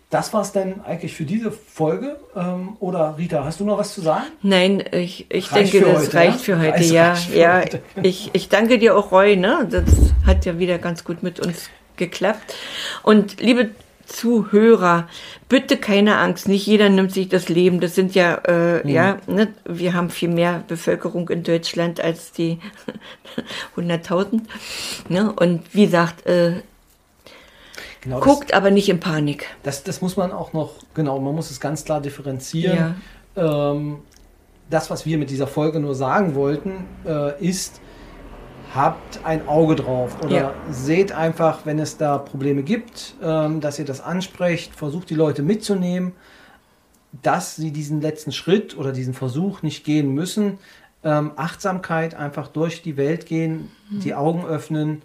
das 0.10 0.34
war 0.34 0.42
es 0.42 0.52
dann 0.52 0.82
eigentlich 0.86 1.14
für 1.14 1.24
diese 1.24 1.52
Folge. 1.52 2.20
Ähm, 2.36 2.78
oder 2.80 3.16
Rita, 3.18 3.44
hast 3.44 3.60
du 3.60 3.66
noch 3.66 3.78
was 3.78 3.94
zu 3.94 4.02
sagen? 4.02 4.26
Nein, 4.42 4.84
ich, 4.92 5.28
ich 5.30 5.50
denke, 5.50 5.82
das 5.82 6.06
heute, 6.06 6.14
reicht 6.16 6.42
für 6.42 6.60
heute. 6.60 6.74
Reicht, 6.74 6.92
ja, 6.92 7.16
für 7.16 7.38
ja. 7.38 7.60
Heute. 7.62 7.82
Ich, 8.04 8.30
ich 8.34 8.50
danke 8.50 8.80
dir 8.80 8.98
auch, 8.98 9.12
Roy. 9.12 9.36
Ne? 9.36 9.68
Das 9.70 9.84
hat 10.26 10.46
ja 10.46 10.58
wieder 10.58 10.80
ganz 10.80 11.04
gut 11.04 11.22
mit 11.22 11.40
uns 11.40 11.70
geklappt. 11.96 12.56
Und 13.04 13.40
liebe 13.40 13.70
Zuhörer, 14.10 15.08
bitte 15.48 15.78
keine 15.78 16.18
Angst, 16.18 16.48
nicht 16.48 16.66
jeder 16.66 16.90
nimmt 16.90 17.12
sich 17.14 17.30
das 17.30 17.48
Leben. 17.48 17.80
Das 17.80 17.96
sind 17.96 18.16
ja, 18.16 18.36
äh, 18.46 18.84
mhm. 18.84 18.90
ja, 18.90 19.18
ne? 19.28 19.54
wir 19.66 19.94
haben 19.94 20.10
viel 20.10 20.30
mehr 20.30 20.64
Bevölkerung 20.68 21.30
in 21.30 21.44
Deutschland 21.44 22.02
als 22.02 22.32
die 22.32 22.60
100.000. 23.78 24.42
Ne? 25.10 25.32
Und 25.32 25.74
wie 25.74 25.86
gesagt, 25.86 26.26
äh, 26.26 26.62
genau 28.02 28.20
guckt 28.20 28.52
das, 28.52 28.58
aber 28.58 28.72
nicht 28.72 28.90
in 28.90 29.00
Panik. 29.00 29.48
Das, 29.64 29.84
das 29.84 30.02
muss 30.02 30.18
man 30.18 30.32
auch 30.32 30.54
noch, 30.54 30.74
genau, 30.94 31.20
man 31.20 31.36
muss 31.36 31.52
es 31.52 31.60
ganz 31.60 31.86
klar 31.86 32.02
differenzieren. 32.02 32.96
Ja. 33.36 33.72
Ähm, 33.72 34.00
das, 34.70 34.90
was 34.90 35.06
wir 35.06 35.18
mit 35.18 35.30
dieser 35.30 35.48
Folge 35.48 35.80
nur 35.80 35.96
sagen 35.96 36.36
wollten, 36.36 36.86
äh, 37.06 37.44
ist, 37.44 37.82
habt 38.74 39.26
ein 39.26 39.48
Auge 39.48 39.76
drauf 39.76 40.18
oder 40.24 40.36
ja. 40.36 40.54
seht 40.70 41.12
einfach, 41.12 41.66
wenn 41.66 41.80
es 41.80 41.98
da 41.98 42.18
Probleme 42.18 42.64
gibt, 42.64 43.16
ähm, 43.22 43.62
dass 43.62 43.80
ihr 43.80 43.86
das 43.86 44.02
ansprecht, 44.02 44.76
versucht 44.76 45.10
die 45.10 45.16
Leute 45.16 45.42
mitzunehmen, 45.42 46.14
dass 47.24 47.56
sie 47.56 47.72
diesen 47.72 48.02
letzten 48.02 48.32
Schritt 48.32 48.78
oder 48.78 48.92
diesen 48.92 49.14
Versuch 49.14 49.64
nicht 49.64 49.84
gehen 49.84 50.14
müssen. 50.14 50.60
Ähm, 51.04 51.32
Achtsamkeit 51.36 52.14
einfach 52.14 52.48
durch 52.48 52.82
die 52.84 52.98
Welt 52.98 53.26
gehen, 53.26 53.72
mhm. 53.90 54.02
die 54.02 54.14
Augen 54.14 54.46
öffnen 54.46 55.02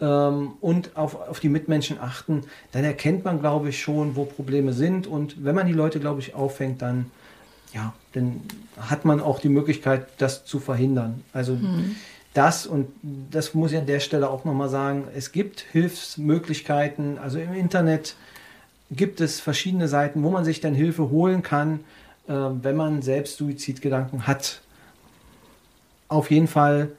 ähm, 0.00 0.52
und 0.60 0.96
auf, 0.96 1.28
auf 1.28 1.40
die 1.40 1.48
Mitmenschen 1.48 1.98
achten. 2.00 2.42
Dann 2.70 2.84
erkennt 2.84 3.24
man, 3.24 3.40
glaube 3.40 3.70
ich, 3.70 3.80
schon, 3.80 4.14
wo 4.14 4.24
Probleme 4.24 4.72
sind. 4.72 5.08
Und 5.08 5.44
wenn 5.44 5.56
man 5.56 5.66
die 5.66 5.72
Leute, 5.72 5.98
glaube 5.98 6.20
ich, 6.20 6.34
auffängt, 6.34 6.82
dann, 6.82 7.10
ja, 7.72 7.94
dann 8.12 8.42
hat 8.78 9.04
man 9.04 9.20
auch 9.20 9.40
die 9.40 9.48
Möglichkeit, 9.48 10.06
das 10.18 10.44
zu 10.44 10.60
verhindern. 10.60 11.24
Also 11.32 11.54
mhm 11.54 11.96
das, 12.38 12.68
und 12.68 12.88
das 13.30 13.52
muss 13.52 13.72
ich 13.72 13.78
an 13.78 13.86
der 13.86 13.98
Stelle 13.98 14.30
auch 14.30 14.44
nochmal 14.44 14.68
sagen, 14.68 15.08
es 15.12 15.32
gibt 15.32 15.60
Hilfsmöglichkeiten, 15.72 17.18
also 17.18 17.40
im 17.40 17.52
Internet 17.52 18.14
gibt 18.92 19.20
es 19.20 19.40
verschiedene 19.40 19.88
Seiten, 19.88 20.22
wo 20.22 20.30
man 20.30 20.44
sich 20.44 20.60
dann 20.60 20.72
Hilfe 20.72 21.10
holen 21.10 21.42
kann, 21.42 21.80
äh, 22.28 22.32
wenn 22.32 22.76
man 22.76 23.02
selbst 23.02 23.38
Suizidgedanken 23.38 24.28
hat. 24.28 24.62
Auf 26.06 26.30
jeden 26.30 26.46
Fall 26.46 26.90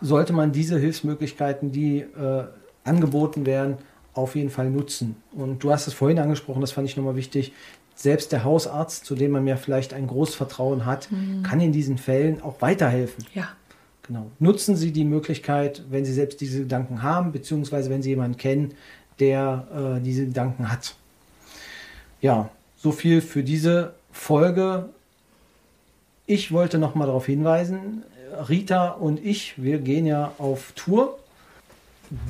sollte 0.00 0.32
man 0.32 0.50
diese 0.50 0.76
Hilfsmöglichkeiten, 0.76 1.70
die 1.70 2.00
äh, 2.00 2.44
angeboten 2.82 3.46
werden, 3.46 3.78
auf 4.12 4.34
jeden 4.34 4.50
Fall 4.50 4.68
nutzen. 4.68 5.14
Und 5.30 5.62
du 5.62 5.70
hast 5.70 5.86
es 5.86 5.94
vorhin 5.94 6.18
angesprochen, 6.18 6.60
das 6.60 6.72
fand 6.72 6.88
ich 6.88 6.96
nochmal 6.96 7.14
wichtig. 7.14 7.52
Selbst 7.94 8.32
der 8.32 8.42
Hausarzt, 8.42 9.04
zu 9.04 9.14
dem 9.14 9.30
man 9.30 9.46
ja 9.46 9.56
vielleicht 9.56 9.94
ein 9.94 10.08
großes 10.08 10.34
Vertrauen 10.34 10.84
hat, 10.84 11.12
mhm. 11.12 11.44
kann 11.44 11.60
in 11.60 11.70
diesen 11.70 11.96
Fällen 11.96 12.42
auch 12.42 12.60
weiterhelfen. 12.60 13.24
Ja. 13.34 13.50
Genau. 14.04 14.30
Nutzen 14.40 14.76
Sie 14.76 14.92
die 14.92 15.04
Möglichkeit, 15.04 15.82
wenn 15.90 16.04
Sie 16.04 16.12
selbst 16.12 16.40
diese 16.40 16.60
Gedanken 16.60 17.02
haben, 17.02 17.32
beziehungsweise 17.32 17.88
wenn 17.88 18.02
Sie 18.02 18.10
jemanden 18.10 18.36
kennen, 18.36 18.74
der 19.20 19.66
äh, 19.98 20.00
diese 20.00 20.26
Gedanken 20.26 20.72
hat. 20.72 20.96
Ja, 22.20 22.50
so 22.76 22.90
viel 22.90 23.20
für 23.20 23.42
diese 23.42 23.94
Folge. 24.10 24.88
Ich 26.26 26.50
wollte 26.52 26.78
noch 26.78 26.94
mal 26.94 27.06
darauf 27.06 27.26
hinweisen, 27.26 28.02
Rita 28.48 28.88
und 28.88 29.24
ich, 29.24 29.62
wir 29.62 29.78
gehen 29.78 30.06
ja 30.06 30.32
auf 30.38 30.72
Tour. 30.72 31.18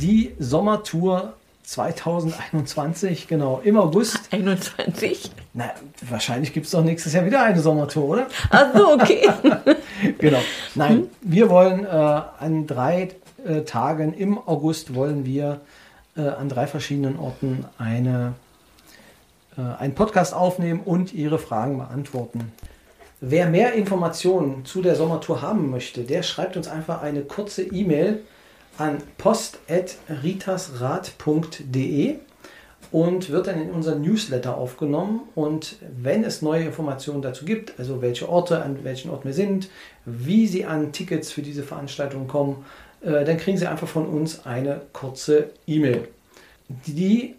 Die 0.01 0.35
Sommertour 0.39 1.35
2021, 1.65 3.29
genau, 3.29 3.61
im 3.65 3.77
August. 3.77 4.21
21? 4.31 5.31
Na, 5.55 5.71
wahrscheinlich 6.09 6.53
gibt 6.53 6.67
es 6.67 6.73
doch 6.73 6.85
nächstes 6.85 7.13
Jahr 7.13 7.25
wieder 7.25 7.43
eine 7.43 7.61
Sommertour, 7.61 8.05
oder? 8.05 8.27
Ach 8.51 8.67
so, 8.75 8.93
okay. 8.93 9.29
genau. 10.19 10.41
Nein, 10.75 10.97
hm? 10.97 11.09
wir 11.23 11.49
wollen 11.51 11.85
äh, 11.85 11.89
an 11.89 12.67
drei 12.67 13.11
äh, 13.45 13.61
Tagen 13.63 14.15
im 14.15 14.39
August 14.39 14.95
wollen 14.95 15.27
wir 15.27 15.61
äh, 16.17 16.23
an 16.23 16.49
drei 16.49 16.67
verschiedenen 16.67 17.19
Orten 17.19 17.67
eine, 17.79 18.33
äh, 19.57 19.61
einen 19.63 19.95
Podcast 19.95 20.35
aufnehmen 20.35 20.81
und 20.85 21.13
Ihre 21.13 21.39
Fragen 21.39 21.79
beantworten. 21.79 22.51
Wer 23.21 23.47
mehr 23.47 23.75
Informationen 23.75 24.65
zu 24.65 24.83
der 24.83 24.97
Sommertour 24.97 25.43
haben 25.43 25.71
möchte, 25.71 26.03
der 26.03 26.25
schreibt 26.25 26.57
uns 26.57 26.67
einfach 26.69 27.03
eine 27.03 27.23
kurze 27.23 27.63
E-Mail 27.63 28.23
an 28.79 28.99
post.ritasrat.de 29.19 32.17
und 32.93 33.31
wird 33.31 33.47
dann 33.47 33.61
in 33.61 33.71
unseren 33.71 34.03
Newsletter 34.03 34.57
aufgenommen. 34.57 35.23
Und 35.35 35.77
wenn 36.01 36.23
es 36.25 36.43
neue 36.43 36.65
Informationen 36.65 37.23
dazu 37.23 37.45
gibt, 37.45 37.79
also 37.79 38.03
welche 38.03 38.29
Orte, 38.29 38.63
an 38.63 38.85
welchen 38.85 39.11
Orten 39.11 39.25
wir 39.25 39.35
sind, 39.35 39.71
wie 40.05 40.47
Sie 40.47 40.65
an 40.65 40.93
Tickets 40.93 41.33
für 41.33 41.43
diese 41.43 41.63
Veranstaltung 41.63 42.29
kommen, 42.29 42.65
äh, 43.03 43.25
dann 43.25 43.39
kriegen 43.39 43.57
Sie 43.57 43.67
einfach 43.67 43.89
von 43.89 44.07
uns 44.07 44.47
eine 44.47 44.83
kurze 44.93 45.51
E-Mail. 45.67 46.07
Die 46.87 47.35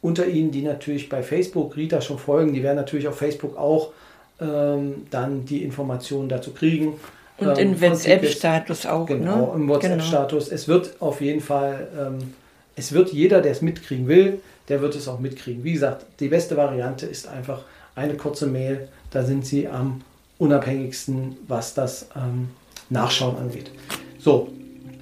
unter 0.00 0.26
Ihnen, 0.26 0.50
die 0.50 0.62
natürlich 0.62 1.08
bei 1.08 1.22
Facebook 1.22 1.76
Rita 1.76 2.00
schon 2.00 2.18
folgen, 2.18 2.52
die 2.52 2.62
werden 2.62 2.76
natürlich 2.76 3.06
auf 3.08 3.16
Facebook 3.16 3.56
auch 3.56 3.92
ähm, 4.40 5.06
dann 5.10 5.44
die 5.44 5.62
Informationen 5.62 6.28
dazu 6.28 6.52
kriegen. 6.52 6.94
Und 7.38 7.58
ähm, 7.58 7.72
im 7.72 7.80
WhatsApp-Status 7.80 8.86
auch. 8.86 9.06
Genau, 9.06 9.46
ne? 9.46 9.52
im 9.54 9.68
WhatsApp-Status. 9.68 10.44
Genau. 10.46 10.54
Es 10.54 10.68
wird 10.68 10.96
auf 11.00 11.20
jeden 11.20 11.40
Fall, 11.40 11.88
ähm, 11.98 12.34
es 12.76 12.92
wird 12.92 13.12
jeder, 13.12 13.40
der 13.40 13.52
es 13.52 13.62
mitkriegen 13.62 14.08
will, 14.08 14.40
der 14.68 14.80
wird 14.80 14.94
es 14.94 15.08
auch 15.08 15.18
mitkriegen. 15.18 15.64
Wie 15.64 15.72
gesagt, 15.72 16.06
die 16.20 16.28
beste 16.28 16.56
Variante 16.56 17.06
ist 17.06 17.28
einfach 17.28 17.62
eine 17.94 18.14
kurze 18.14 18.46
Mail. 18.46 18.88
Da 19.10 19.22
sind 19.24 19.44
Sie 19.44 19.68
am 19.68 20.00
unabhängigsten, 20.38 21.36
was 21.46 21.74
das 21.74 22.08
ähm, 22.16 22.48
Nachschauen 22.90 23.36
angeht. 23.36 23.70
So, 24.18 24.48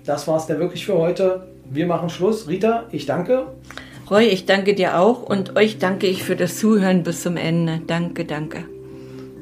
das 0.05 0.27
war 0.27 0.39
es 0.39 0.47
dann 0.47 0.59
wirklich 0.59 0.87
für 0.87 0.99
heute. 0.99 1.47
Wir 1.71 1.87
machen 1.87 2.11
Schluss. 2.11 2.49
Rita, 2.49 2.85
ich 2.91 3.07
danke. 3.07 3.47
Roy, 4.11 4.25
ich 4.25 4.47
danke 4.47 4.75
dir 4.75 4.99
auch 4.99 5.23
und 5.23 5.57
euch 5.57 5.79
danke 5.79 6.09
ich 6.09 6.25
für 6.25 6.35
das 6.35 6.59
Zuhören 6.59 7.05
bis 7.05 7.23
zum 7.23 7.37
Ende. 7.37 7.81
Danke, 7.87 8.25
danke 8.25 8.65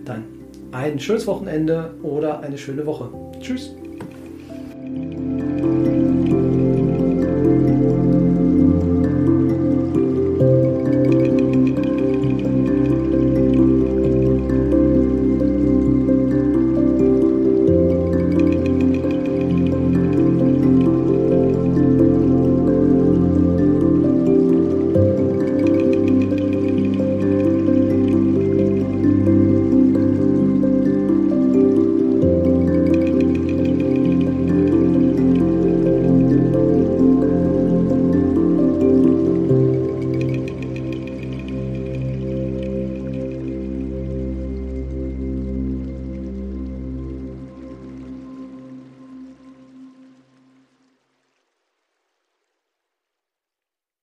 dann 0.08 0.24
ein 0.72 0.98
schönes 0.98 1.26
Wochenende 1.26 1.94
oder 2.02 2.40
eine 2.40 2.58
schöne 2.58 2.84
Woche. 2.86 3.10
Tschüss. 3.40 3.74